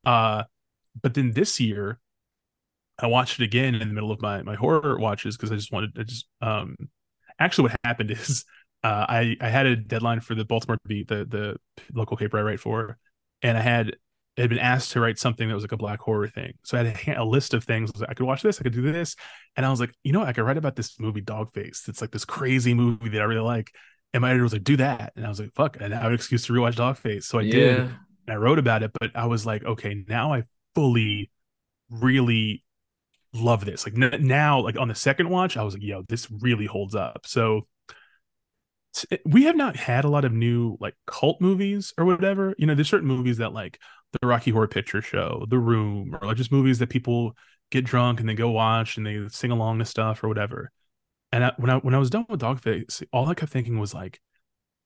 [0.05, 0.43] Uh,
[1.01, 1.99] but then this year,
[2.99, 5.71] I watched it again in the middle of my my horror watches because I just
[5.71, 6.75] wanted to just um.
[7.39, 8.45] Actually, what happened is,
[8.83, 11.57] uh, I I had a deadline for the Baltimore Beat, the the
[11.93, 12.97] local paper I write for,
[13.41, 13.95] and I had
[14.37, 16.53] had been asked to write something that was like a black horror thing.
[16.63, 17.91] So I had a, a list of things.
[17.95, 19.15] I, like, I could watch this, I could do this,
[19.55, 20.29] and I was like, you know, what?
[20.29, 21.87] I could write about this movie Dogface.
[21.89, 23.71] It's like this crazy movie that I really like.
[24.13, 26.07] And my editor was like, do that, and I was like, fuck, and I have
[26.07, 27.23] an excuse to rewatch Dogface.
[27.23, 27.79] So I did,
[28.27, 28.91] and I wrote about it.
[28.99, 30.43] But I was like, okay, now I
[30.75, 31.29] fully,
[31.89, 32.63] really
[33.33, 33.85] love this.
[33.85, 36.95] Like n- now, like on the second watch, I was like, yo, this really holds
[36.95, 37.25] up.
[37.25, 37.67] So
[38.97, 42.55] t- we have not had a lot of new like cult movies or whatever.
[42.57, 43.79] You know, there's certain movies that like
[44.13, 47.33] the Rocky Horror Picture Show, The Room, or like just movies that people
[47.69, 50.71] get drunk and they go watch and they sing along to stuff or whatever.
[51.31, 53.93] And I, when I when I was done with Dogface, all I kept thinking was
[53.93, 54.19] like,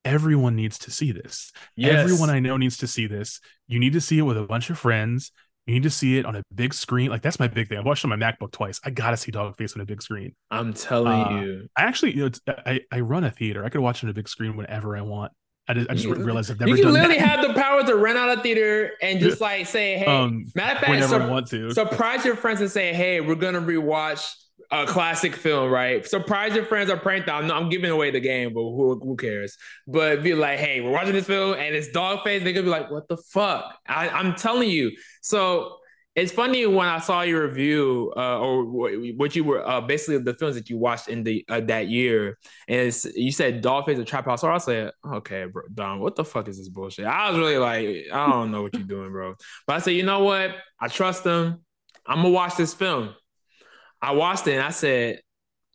[0.04, 1.52] everyone needs to see this.
[1.76, 2.04] Yes.
[2.04, 3.40] Everyone I know needs to see this.
[3.68, 5.32] You need to see it with a bunch of friends.
[5.68, 7.10] You need to see it on a big screen.
[7.12, 7.78] Like that's my big thing.
[7.78, 8.80] I've watched it on my MacBook twice.
[8.84, 10.34] I gotta see Dogface on a big screen.
[10.50, 11.68] I'm telling Uh, you.
[11.78, 13.64] I actually, you know, I I run a theater.
[13.64, 15.32] I could watch it on a big screen whenever I want.
[15.68, 17.38] I just, I just realized I've never You can done literally that.
[17.44, 20.74] have the power to rent out a theater and just like say, hey, um, matter
[20.74, 21.72] of fact, whenever sur- I want to.
[21.72, 24.34] surprise your friends and say, hey, we're gonna rewatch
[24.70, 26.06] a classic film, right?
[26.06, 27.46] Surprise your friends or prank them.
[27.46, 29.58] I'm, I'm giving away the game, but who, who cares?
[29.88, 32.44] But be like, hey, we're watching this film and it's Dogface.
[32.44, 33.78] They're gonna be like, what the fuck?
[33.88, 34.92] I, I'm telling you.
[35.22, 35.78] So
[36.14, 40.34] it's funny when I saw your review uh, or what you were uh, basically the
[40.34, 44.26] films that you watched in the uh, that year, and you said Dogface a Trap
[44.26, 44.42] House.
[44.42, 47.06] So I said, okay, bro, Dom, what the fuck is this bullshit?
[47.06, 49.36] I was really like, I don't know what you're doing, bro.
[49.66, 50.54] But I said, you know what?
[50.82, 51.62] I trust them.
[52.06, 53.16] I'm gonna watch this film.
[54.02, 55.22] I watched it and I said,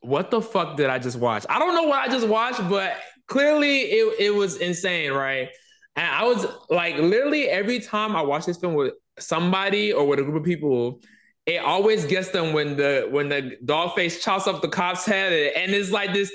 [0.00, 1.44] what the fuck did I just watch?
[1.48, 2.96] I don't know what I just watched, but
[3.26, 5.48] clearly it, it was insane, right?
[5.96, 10.18] And I was like, literally every time I watch this film with somebody or with
[10.18, 11.00] a group of people,
[11.46, 15.32] it always gets them when the when the dog face chops up the cop's head
[15.56, 16.32] and it's like this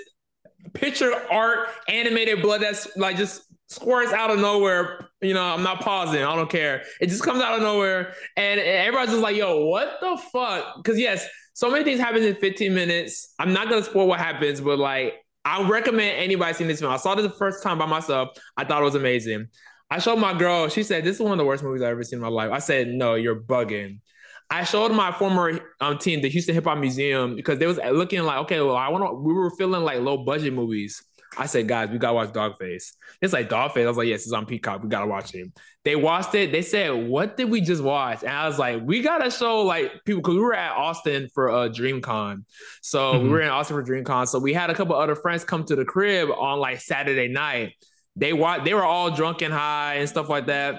[0.74, 5.10] picture art animated blood that's like just squirts out of nowhere.
[5.22, 6.24] You know, I'm not pausing.
[6.24, 6.84] I don't care.
[7.00, 11.00] It just comes out of nowhere, and everybody's just like, "Yo, what the fuck?" Because
[11.00, 13.34] yes, so many things happen in 15 minutes.
[13.40, 16.94] I'm not gonna spoil what happens, but like, I recommend anybody seeing this film.
[16.94, 18.30] I saw this the first time by myself.
[18.58, 19.48] I thought it was amazing.
[19.90, 20.70] I showed my girl.
[20.70, 22.52] She said, "This is one of the worst movies I've ever seen in my life."
[22.52, 24.00] I said, "No, you're bugging."
[24.52, 28.22] I showed my former um, team, the Houston Hip Hop Museum, because they was looking
[28.24, 29.14] like, okay, well, I want to.
[29.14, 31.02] We were feeling like low budget movies.
[31.38, 32.92] I said, guys, we gotta watch Dogface.
[33.22, 33.84] It's like Dogface.
[33.84, 34.84] I was like, yes, it's on Peacock.
[34.84, 35.48] We gotta watch it.
[35.86, 36.52] They watched it.
[36.52, 38.22] They said, what did we just watch?
[38.24, 41.48] And I was like, we gotta show like people because we were at Austin for
[41.48, 42.44] a uh, DreamCon.
[42.82, 43.24] So Mhm.
[43.24, 44.28] we were in Austin for DreamCon.
[44.28, 47.74] So we had a couple other friends come to the crib on like Saturday night.
[48.18, 48.66] They watched.
[48.66, 50.76] They were all drunk and high and stuff like that.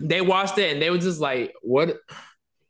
[0.00, 1.96] They watched it and they were just like, what?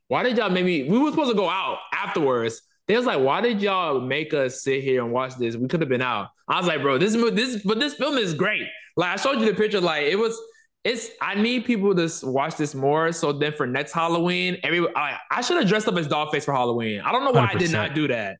[0.08, 0.82] Why did y'all make me?
[0.88, 2.60] We were supposed to go out afterwards.
[2.88, 5.56] They was like, why did y'all make us sit here and watch this?
[5.56, 6.28] We could have been out.
[6.48, 8.66] I was like, bro, this mo- this but this film is great.
[8.96, 9.80] Like I showed you the picture.
[9.80, 10.38] Like it was.
[10.84, 11.10] It's.
[11.20, 13.10] I need people to watch this more.
[13.12, 16.54] So then for next Halloween, every I, I should have dressed up as Dogface for
[16.54, 17.00] Halloween.
[17.00, 18.36] I don't know why I did not do that.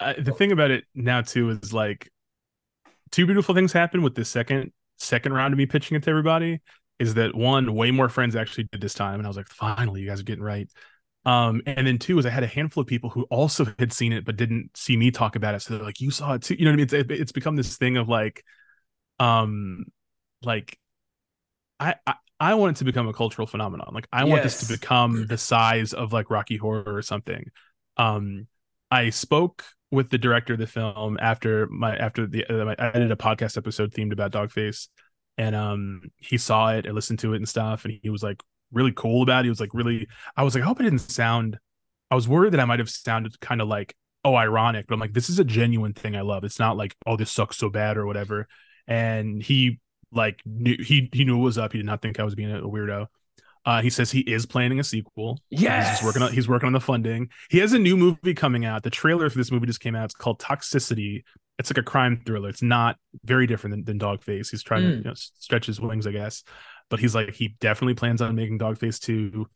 [0.00, 2.10] uh, the thing about it now too is like
[3.10, 6.60] two beautiful things happen with the second second round of me pitching it to everybody
[6.98, 10.00] is that one way more friends actually did this time and i was like finally
[10.00, 10.68] you guys are getting right
[11.26, 14.12] um and then two is i had a handful of people who also had seen
[14.12, 15.62] it but didn't see me talk about it.
[15.62, 16.54] So they're like you saw it too.
[16.58, 17.10] You know what i mean?
[17.10, 18.44] It's, it's become this thing of like
[19.18, 19.86] um
[20.42, 20.78] like
[21.80, 23.90] i i, I want it to become a cultural phenomenon.
[23.92, 27.50] Like i want this to become the size of like rocky horror or something.
[27.96, 28.48] Um
[28.90, 33.10] I spoke with the director of the film after my after the uh, I did
[33.10, 34.88] a podcast episode themed about Dogface,
[35.38, 38.42] and um he saw it and listened to it and stuff, and he was like
[38.74, 39.44] really cool about it.
[39.46, 40.06] He was like really
[40.36, 41.58] I was like I hope it didn't sound
[42.10, 43.94] I was worried that I might have sounded kind of like
[44.24, 46.44] oh ironic, but I'm like this is a genuine thing I love.
[46.44, 48.48] It's not like oh this sucks so bad or whatever.
[48.86, 49.80] And he
[50.12, 51.72] like knew he he knew what was up.
[51.72, 53.06] He did not think I was being a, weirdo.
[53.66, 55.40] Uh, he says he is planning a sequel.
[55.50, 57.30] Yes, he's working on he's working on the funding.
[57.50, 58.82] He has a new movie coming out.
[58.82, 60.06] The trailer for this movie just came out.
[60.06, 61.24] It's called Toxicity.
[61.58, 62.48] It's like a crime thriller.
[62.48, 64.50] It's not very different than, than Dogface.
[64.50, 64.90] He's trying mm.
[64.90, 66.42] to you know, stretch his wings, I guess.
[66.90, 69.46] But he's like he definitely plans on making Dogface two.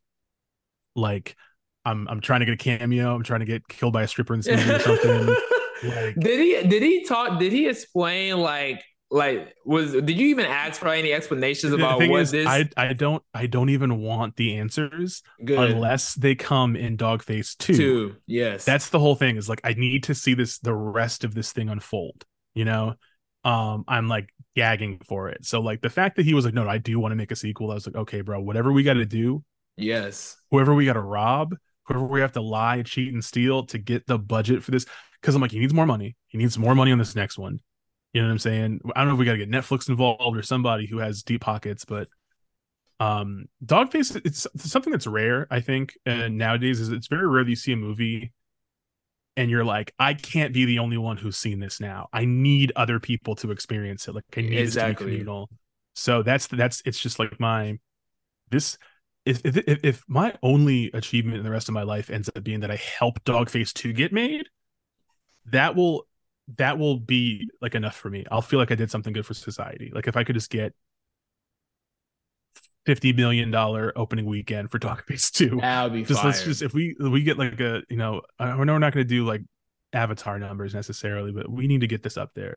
[0.95, 1.37] Like,
[1.85, 3.15] I'm I'm trying to get a cameo.
[3.15, 5.27] I'm trying to get killed by a stripper in this movie or something.
[5.85, 7.39] like, did he did he talk?
[7.39, 12.21] Did he explain like like was did you even ask for any explanations about what
[12.21, 15.59] is, this I, I don't i don't even want the answers Good.
[15.71, 19.73] unless they come in dogface 2 two yes that's the whole thing is like i
[19.73, 22.97] need to see this the rest of this thing unfold you know
[23.45, 25.45] um i'm like gagging for it.
[25.45, 27.31] So like the fact that he was like no, no i do want to make
[27.31, 29.45] a sequel i was like okay bro whatever we got to do
[29.77, 30.37] yes.
[30.51, 31.55] whoever we got to rob
[31.85, 34.85] whoever we have to lie cheat and steal to get the budget for this
[35.21, 36.17] because i'm like he needs more money.
[36.29, 37.61] He needs more money on this next one.
[38.13, 38.81] You know what I'm saying?
[38.97, 41.43] I don't know if we got to get Netflix involved or somebody who has deep
[41.43, 42.09] pockets, but
[43.01, 47.45] um Dogface it's, it's something that's rare, I think, and nowadays is it's very rare
[47.45, 48.33] that you see a movie
[49.39, 52.09] and you're like, I can't be the only one who's seen this now.
[52.13, 54.15] I need other people to experience it.
[54.17, 54.93] Like I need exactly.
[54.93, 55.51] this to be communal.
[55.95, 57.79] So that's that's it's just like my
[58.51, 58.77] this
[59.25, 62.61] if, if if my only achievement in the rest of my life ends up being
[62.61, 64.49] that I help Dogface 2 get made,
[65.47, 66.09] that will
[66.57, 68.25] that will be like enough for me.
[68.33, 69.93] I'll feel like I did something good for society.
[69.95, 70.75] Like if I could just get
[72.89, 76.31] fifty million dollar opening weekend for Dogface Two, that would be just fire.
[76.31, 79.05] let's just if we we get like a you know I know we're not going
[79.07, 79.43] to do like
[79.93, 82.57] Avatar numbers necessarily, but we need to get this up there.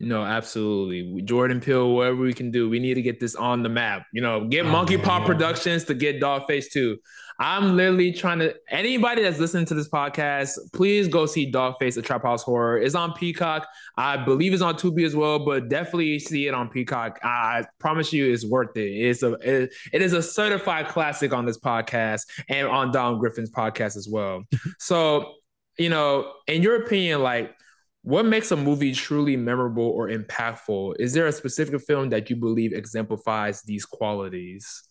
[0.00, 1.22] No, absolutely.
[1.22, 4.06] Jordan Peele, whatever we can do, we need to get this on the map.
[4.12, 6.96] You know, get oh, Monkey Paw Productions to get Dogface 2.
[7.40, 12.02] I'm literally trying to anybody that's listening to this podcast, please go see Dogface, a
[12.02, 12.78] Trap House Horror.
[12.78, 13.66] It's on Peacock.
[13.96, 17.20] I believe it's on Tubi as well, but definitely see it on Peacock.
[17.22, 18.90] I promise you it's worth it.
[18.90, 23.52] It's a it, it is a certified classic on this podcast and on Dom Griffin's
[23.52, 24.42] podcast as well.
[24.80, 25.34] so,
[25.78, 27.54] you know, in your opinion, like
[28.02, 30.94] what makes a movie truly memorable or impactful?
[30.98, 34.82] Is there a specific film that you believe exemplifies these qualities?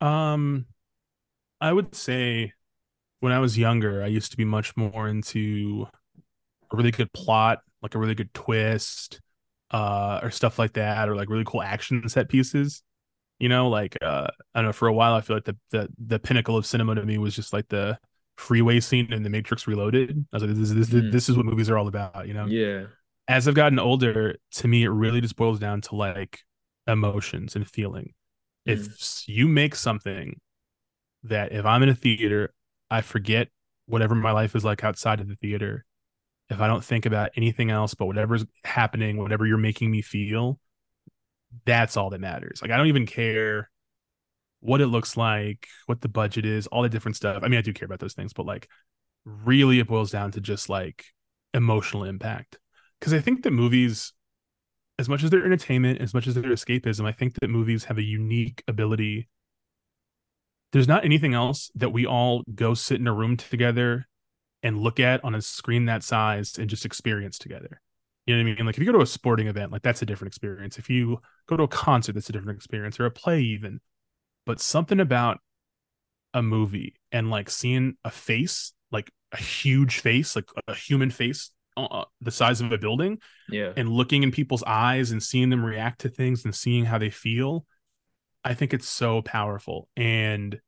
[0.00, 0.66] Um,
[1.60, 2.52] I would say
[3.20, 5.86] when I was younger, I used to be much more into
[6.70, 9.20] a really good plot, like a really good twist,
[9.70, 12.82] uh, or stuff like that, or like really cool action set pieces.
[13.38, 14.72] You know, like uh, I don't know.
[14.72, 17.34] For a while, I feel like the the the pinnacle of cinema to me was
[17.34, 17.98] just like the
[18.36, 20.26] freeway scene in the Matrix Reloaded.
[20.32, 21.12] I was like, this, this, mm.
[21.12, 22.46] this is what movies are all about, you know?
[22.46, 22.86] Yeah.
[23.28, 26.40] As I've gotten older, to me, it really just boils down to like
[26.86, 28.12] emotions and feeling.
[28.68, 28.72] Mm.
[28.72, 30.40] If you make something
[31.24, 32.52] that if I'm in a theater,
[32.90, 33.48] I forget
[33.86, 35.84] whatever my life is like outside of the theater.
[36.50, 40.58] If I don't think about anything else but whatever's happening, whatever you're making me feel,
[41.64, 42.60] that's all that matters.
[42.62, 43.70] Like I don't even care
[44.60, 47.42] what it looks like, what the budget is, all the different stuff.
[47.42, 48.68] I mean, I do care about those things, but like
[49.24, 51.04] really it boils down to just like
[51.52, 52.58] emotional impact.
[53.00, 54.12] Cause I think that movies,
[54.98, 57.98] as much as they're entertainment, as much as they're escapism, I think that movies have
[57.98, 59.28] a unique ability.
[60.74, 64.06] There's not anything else that we all go sit in a room together
[64.62, 67.80] and look at on a screen that size and just experience together.
[68.26, 68.66] You know what I mean?
[68.66, 70.78] Like if you go to a sporting event, like that's a different experience.
[70.78, 73.80] If you go to a concert, that's a different experience, or a play even
[74.46, 75.38] but something about
[76.32, 81.50] a movie and like seeing a face, like a huge face, like a human face
[81.76, 83.18] uh, uh, the size of a building,
[83.48, 86.98] yeah, and looking in people's eyes and seeing them react to things and seeing how
[86.98, 87.66] they feel,
[88.44, 89.88] I think it's so powerful.
[89.96, 90.60] And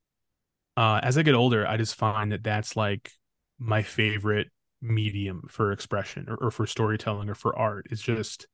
[0.76, 3.10] uh, as I get older, I just find that that's like
[3.58, 4.48] my favorite
[4.82, 7.86] medium for expression or, or for storytelling or for art.
[7.90, 8.46] It's just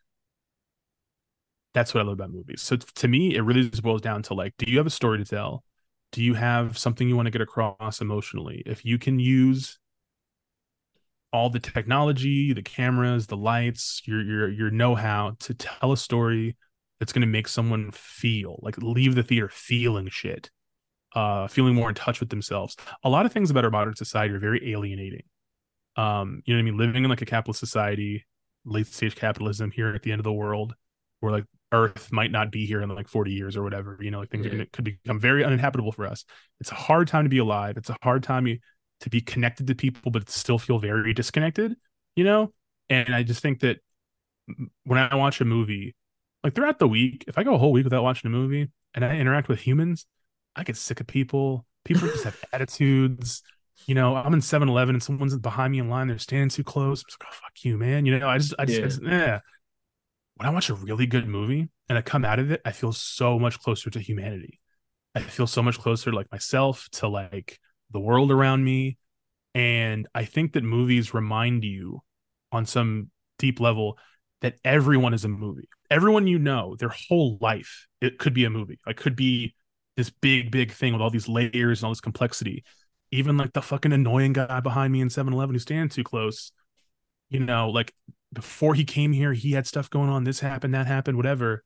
[1.75, 2.63] that's what I love about movies.
[2.63, 5.19] So to me, it really just boils down to like, do you have a story
[5.19, 5.65] to tell?
[6.11, 8.63] Do you have something you want to get across emotionally?
[8.67, 9.79] If you can use
[11.33, 16.57] all the technology, the cameras, the lights, your your your know-how to tell a story
[17.03, 20.53] that's going to make someone feel like leave the theater feeling shit,
[21.17, 22.77] uh, feeling more in touch with themselves.
[23.03, 25.25] A lot of things about our modern society are very alienating.
[25.97, 26.79] Um, you know what I mean?
[26.79, 28.25] Living in like a capitalist society,
[28.65, 30.77] late stage capitalism here at the end of the world,
[31.19, 33.99] where like Earth might not be here in like 40 years or whatever.
[34.01, 34.63] You know, like things yeah.
[34.73, 36.25] could become very uninhabitable for us.
[36.61, 37.77] It's a hard time to be alive.
[37.79, 38.47] It's a hard time
[39.01, 41.75] to be connected to people, but still feel very disconnected.
[42.15, 42.53] You know,
[42.89, 43.79] and I just think that
[44.85, 45.97] when I watch a movie,
[46.45, 49.05] like throughout the week, if I go a whole week without watching a movie and
[49.05, 50.07] I interact with humans,
[50.57, 51.67] I get sick of people.
[51.85, 53.43] People just have attitudes.
[53.87, 57.03] you know, I'm in 7-Eleven and someone's behind me in line, they're standing too close.
[57.03, 58.07] I'm like, oh fuck you, man.
[58.07, 58.85] You know, I just I just, yeah.
[58.85, 59.39] I just yeah.
[60.37, 62.93] When I watch a really good movie and I come out of it, I feel
[62.93, 64.61] so much closer to humanity.
[65.15, 67.59] I feel so much closer to like myself, to like
[67.91, 68.97] the world around me.
[69.55, 72.01] And I think that movies remind you
[72.51, 73.99] on some deep level
[74.41, 75.69] that everyone is a movie.
[75.93, 78.81] Everyone you know, their whole life, it could be a movie.
[78.87, 79.55] It could be
[79.99, 82.65] this big, big thing with all these layers and all this complexity.
[83.11, 86.51] Even like the fucking annoying guy behind me in 7 Eleven who's standing too close.
[87.29, 87.93] You know, like
[88.33, 90.25] before he came here, he had stuff going on.
[90.25, 91.63] This happened, that happened, whatever.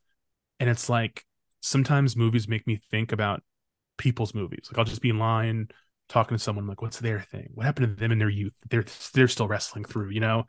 [0.59, 1.25] And it's like
[1.61, 3.45] sometimes movies make me think about
[3.97, 4.69] people's movies.
[4.69, 5.69] Like I'll just be in line
[6.09, 7.51] talking to someone like, what's their thing?
[7.55, 8.55] What happened to them in their youth?
[8.69, 8.85] They're
[9.15, 10.47] they're still wrestling through, you know?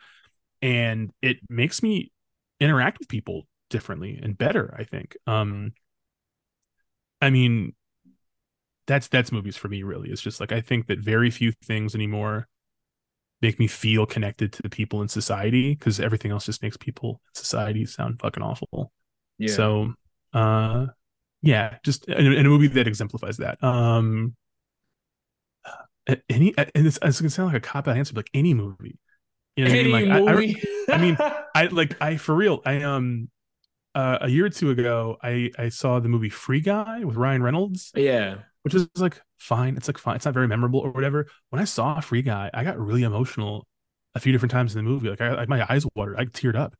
[0.63, 2.11] And it makes me
[2.59, 5.17] interact with people differently and better, I think.
[5.27, 5.73] Um
[7.21, 7.73] I mean,
[8.85, 10.09] that's that's movies for me really.
[10.09, 12.47] It's just like I think that very few things anymore
[13.41, 17.21] make me feel connected to the people in society because everything else just makes people
[17.27, 18.91] in society sound fucking awful.
[19.37, 19.53] Yeah.
[19.53, 19.93] So
[20.33, 20.87] uh
[21.41, 23.63] yeah, just in, in a movie that exemplifies that.
[23.63, 24.35] Um
[26.29, 28.99] any and this, it's gonna sound like a cop out answer, but like any movie.
[29.55, 30.09] You know any I mean?
[30.09, 30.61] Like movie.
[30.87, 31.17] I, I, I mean,
[31.55, 32.61] I like I for real.
[32.65, 33.29] I um
[33.97, 37.41] uh, a year or two ago, I I saw the movie Free Guy with Ryan
[37.41, 37.91] Reynolds.
[37.95, 39.75] Yeah, which is like fine.
[39.75, 40.17] It's like fine.
[40.17, 41.25] It's not very memorable or whatever.
[41.49, 43.65] When I saw Free Guy, I got really emotional
[44.13, 45.09] a few different times in the movie.
[45.09, 46.17] Like I, my eyes watered.
[46.19, 46.75] I teared up.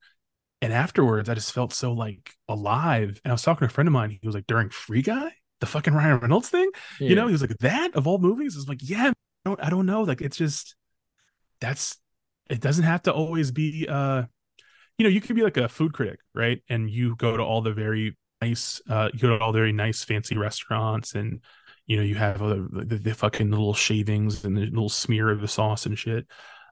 [0.61, 3.19] And afterwards, I just felt so like alive.
[3.23, 4.11] And I was talking to a friend of mine.
[4.11, 6.69] He was like, during Free Guy, the fucking Ryan Reynolds thing,
[6.99, 7.09] yeah.
[7.09, 8.55] you know, he was like, that of all movies.
[8.55, 9.13] I was like, yeah, I
[9.49, 10.01] don't, I don't know.
[10.01, 10.75] Like, it's just
[11.61, 11.97] that's
[12.49, 12.59] it.
[12.59, 13.87] Doesn't have to always be.
[13.89, 14.23] uh
[14.97, 16.61] you know, you could be like a food critic, right?
[16.69, 19.71] And you go to all the very nice, uh, you go to all the very
[19.71, 21.41] nice, fancy restaurants, and
[21.85, 25.39] you know, you have uh, the, the fucking little shavings and the little smear of
[25.41, 26.25] the sauce and shit.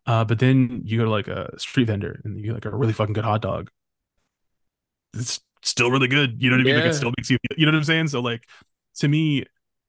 [0.06, 2.76] Uh, but then you go to like a street vendor and you get like a
[2.76, 3.70] really fucking good hot dog.
[5.14, 6.42] It's still really good.
[6.42, 6.76] You know what I mean?
[6.76, 6.82] Yeah.
[6.82, 8.10] Like it still makes you, you know what I'm saying?
[8.10, 8.44] So like
[8.98, 9.46] to me,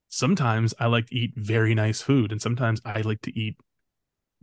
[0.09, 3.57] sometimes I like to eat very nice food and sometimes I like to eat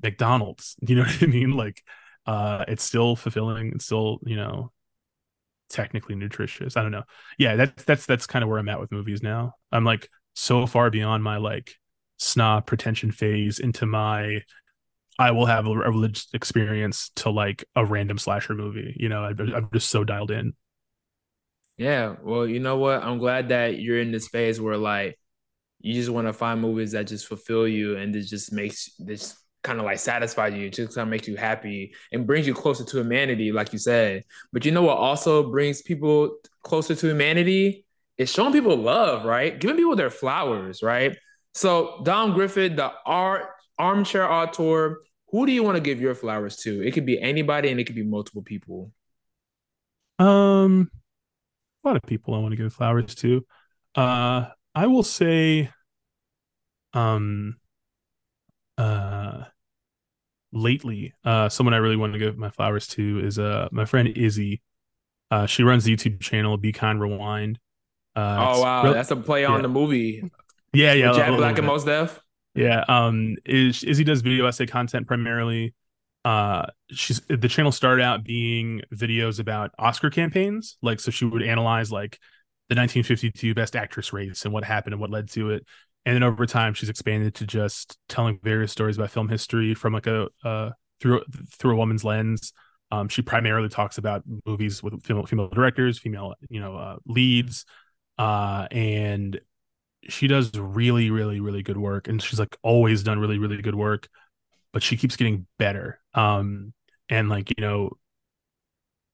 [0.02, 0.76] McDonald's.
[0.82, 1.52] You know what I mean?
[1.52, 1.82] Like
[2.26, 3.74] uh it's still fulfilling.
[3.76, 4.72] It's still, you know,
[5.70, 6.78] technically nutritious.
[6.78, 7.04] I don't know.
[7.38, 9.56] Yeah, that's that's that's kind of where I'm at with movies now.
[9.72, 11.76] I'm like so far beyond my like
[12.18, 14.41] snob pretension phase into my
[15.20, 18.95] I will have a religious experience to like a random slasher movie.
[19.00, 20.54] You know, I, I'm just so dialed in.
[21.78, 23.04] Yeah, well, you know what?
[23.04, 25.18] I'm glad that you're in this phase where like
[25.80, 29.36] you just want to find movies that just fulfill you and it just makes this
[29.64, 32.84] kind of like satisfy you, just kind of makes you happy and brings you closer
[32.84, 34.23] to humanity, like you said.
[34.52, 37.85] But you know what also brings people closer to humanity?
[38.18, 39.57] It's showing people love, right?
[39.60, 41.18] Giving people their flowers, right?
[41.53, 43.45] So Dom Griffin, the art
[43.80, 44.99] armchair auteur,
[45.31, 46.85] who do you want to give your flowers to?
[46.85, 48.91] It could be anybody and it could be multiple people.
[50.19, 50.91] Um
[51.84, 53.45] a lot of people I want to give flowers to.
[53.95, 54.45] Uh
[54.76, 55.69] I will say
[56.94, 57.57] um
[60.55, 64.07] lately uh someone I really want to give my flowers to is uh my friend
[64.07, 64.61] Izzy.
[65.31, 67.59] Uh she runs the YouTube channel Be Kind Rewind.
[68.15, 69.47] Uh, oh wow, that's a play yeah.
[69.47, 70.23] on the movie.
[70.73, 71.13] Yeah, yeah.
[71.13, 72.19] Jack Black and Mos Def.
[72.55, 72.84] Yeah.
[72.88, 75.73] Um, is Izzy does video essay content primarily.
[76.25, 80.77] Uh, she's the channel started out being videos about Oscar campaigns.
[80.81, 82.19] Like, so she would analyze like
[82.69, 85.65] the 1952 Best Actress race and what happened and what led to it.
[86.05, 89.93] And then over time, she's expanded to just telling various stories about film history from
[89.93, 91.21] like a uh through
[91.51, 92.53] through a woman's lens.
[92.91, 97.65] Um, she primarily talks about movies with female female directors, female you know uh, leads,
[98.17, 99.39] uh, and
[100.09, 103.75] she does really, really, really good work, and she's like always done really, really good
[103.75, 104.09] work,
[104.71, 105.99] but she keeps getting better.
[106.13, 106.73] Um,
[107.09, 107.91] and like you know,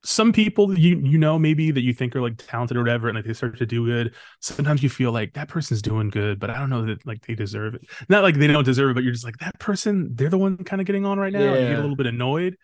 [0.04, 3.16] some people you you know maybe that you think are like talented or whatever, and
[3.18, 4.14] like they start to do good.
[4.40, 7.36] Sometimes you feel like that person's doing good, but I don't know that like they
[7.36, 7.82] deserve it.
[8.08, 10.12] Not like they don't deserve it, but you're just like that person.
[10.16, 11.40] They're the one kind of getting on right now.
[11.40, 11.60] Yeah.
[11.60, 12.56] You get a little bit annoyed.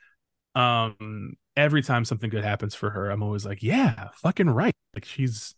[0.56, 4.76] Um, every time something good happens for her, I'm always like, yeah, fucking right.
[4.94, 5.56] Like she's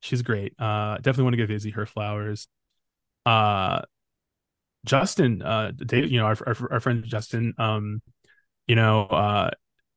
[0.00, 0.54] she's great.
[0.58, 2.48] Uh, definitely want to give Izzy her flowers.
[3.24, 3.82] Uh,
[4.84, 8.02] Justin, uh, Dave, you know, our, our, our friend Justin, um,
[8.66, 9.50] you know, uh,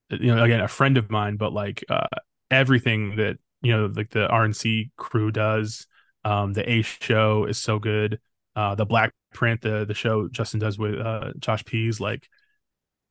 [0.10, 2.08] you know, again, a friend of mine, but like, uh,
[2.52, 5.88] everything that, you know, like the RNC crew does,
[6.26, 8.20] um, the A show is so good.
[8.56, 12.28] Uh, the Black Print, the, the show Justin does with, uh, Josh Pease, like,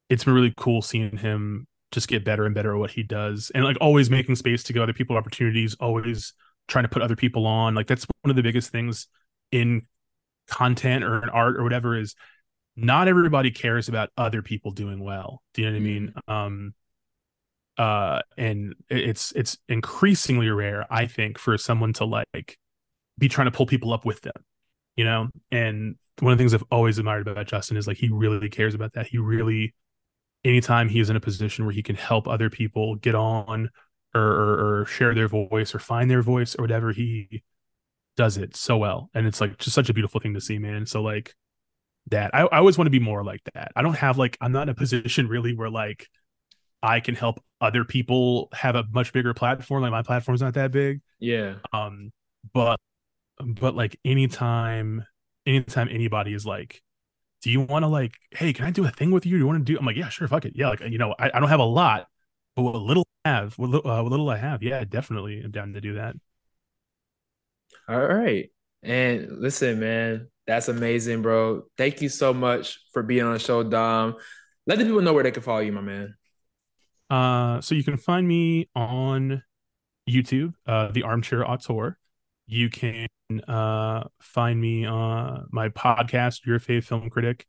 [0.08, 3.50] it's been really cool seeing him just get better and better at what he does
[3.54, 6.32] and like always making space to give other people opportunities, always
[6.68, 7.74] trying to put other people on.
[7.74, 9.08] Like that's one of the biggest things
[9.52, 9.82] in
[10.48, 12.14] content or in art or whatever is
[12.74, 15.42] not everybody cares about other people doing well.
[15.54, 15.86] Do you know what mm-hmm.
[15.86, 16.14] I mean?
[16.28, 16.74] Um,
[17.78, 22.58] uh, and it's it's increasingly rare, I think, for someone to like
[23.18, 24.44] be trying to pull people up with them,
[24.96, 25.28] you know.
[25.50, 28.74] And one of the things I've always admired about Justin is like he really cares
[28.74, 29.06] about that.
[29.06, 29.74] He really,
[30.44, 33.70] anytime he's in a position where he can help other people get on
[34.14, 37.42] or, or, or share their voice or find their voice or whatever, he
[38.16, 39.10] does it so well.
[39.14, 40.84] And it's like just such a beautiful thing to see, man.
[40.84, 41.34] So like
[42.10, 43.72] that, I, I always want to be more like that.
[43.74, 46.08] I don't have like I'm not in a position really where like
[46.82, 49.82] I can help other people have a much bigger platform.
[49.82, 51.00] Like my platform's not that big.
[51.20, 51.54] Yeah.
[51.72, 52.10] Um,
[52.52, 52.78] but
[53.38, 55.06] but like anytime
[55.46, 56.82] anytime anybody is like,
[57.42, 59.32] do you want to like, hey, can I do a thing with you?
[59.32, 59.78] Do you want to do?
[59.78, 60.54] I'm like, yeah, sure, fuck it.
[60.56, 62.08] Yeah, like you know, I, I don't have a lot,
[62.56, 65.72] but what little I have, what, uh, what little I have, yeah, definitely I'm down
[65.72, 66.16] to do that.
[67.88, 68.50] All right.
[68.82, 71.62] And listen, man, that's amazing, bro.
[71.78, 74.16] Thank you so much for being on the show, Dom.
[74.66, 76.14] Let the people know where they can follow you, my man.
[77.12, 79.42] Uh, so you can find me on
[80.08, 81.96] YouTube, uh, the Armchair Auteur.
[82.46, 83.06] You can
[83.46, 87.44] uh find me uh my podcast, Yr Fave Film Critic,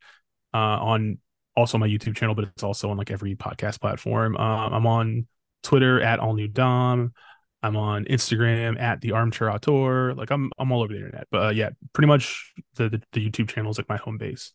[0.52, 1.18] uh, on
[1.56, 4.36] also my YouTube channel, but it's also on like every podcast platform.
[4.36, 5.26] Um, I'm on
[5.62, 7.14] Twitter at All New Dom.
[7.62, 10.14] I'm on Instagram at the Armchair Auteur.
[10.14, 11.26] Like I'm I'm all over the internet.
[11.30, 14.52] But uh, yeah, pretty much the, the, the YouTube channel is like my home base.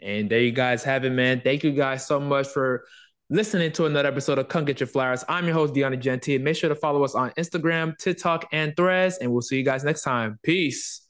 [0.00, 1.40] And there you guys have it, man.
[1.40, 2.84] Thank you guys so much for
[3.30, 5.24] listening to another episode of Come Get Your Flowers.
[5.28, 6.40] I'm your host, Deon Egenti.
[6.40, 9.84] Make sure to follow us on Instagram, TikTok, and Threads, and we'll see you guys
[9.84, 10.38] next time.
[10.42, 11.03] Peace.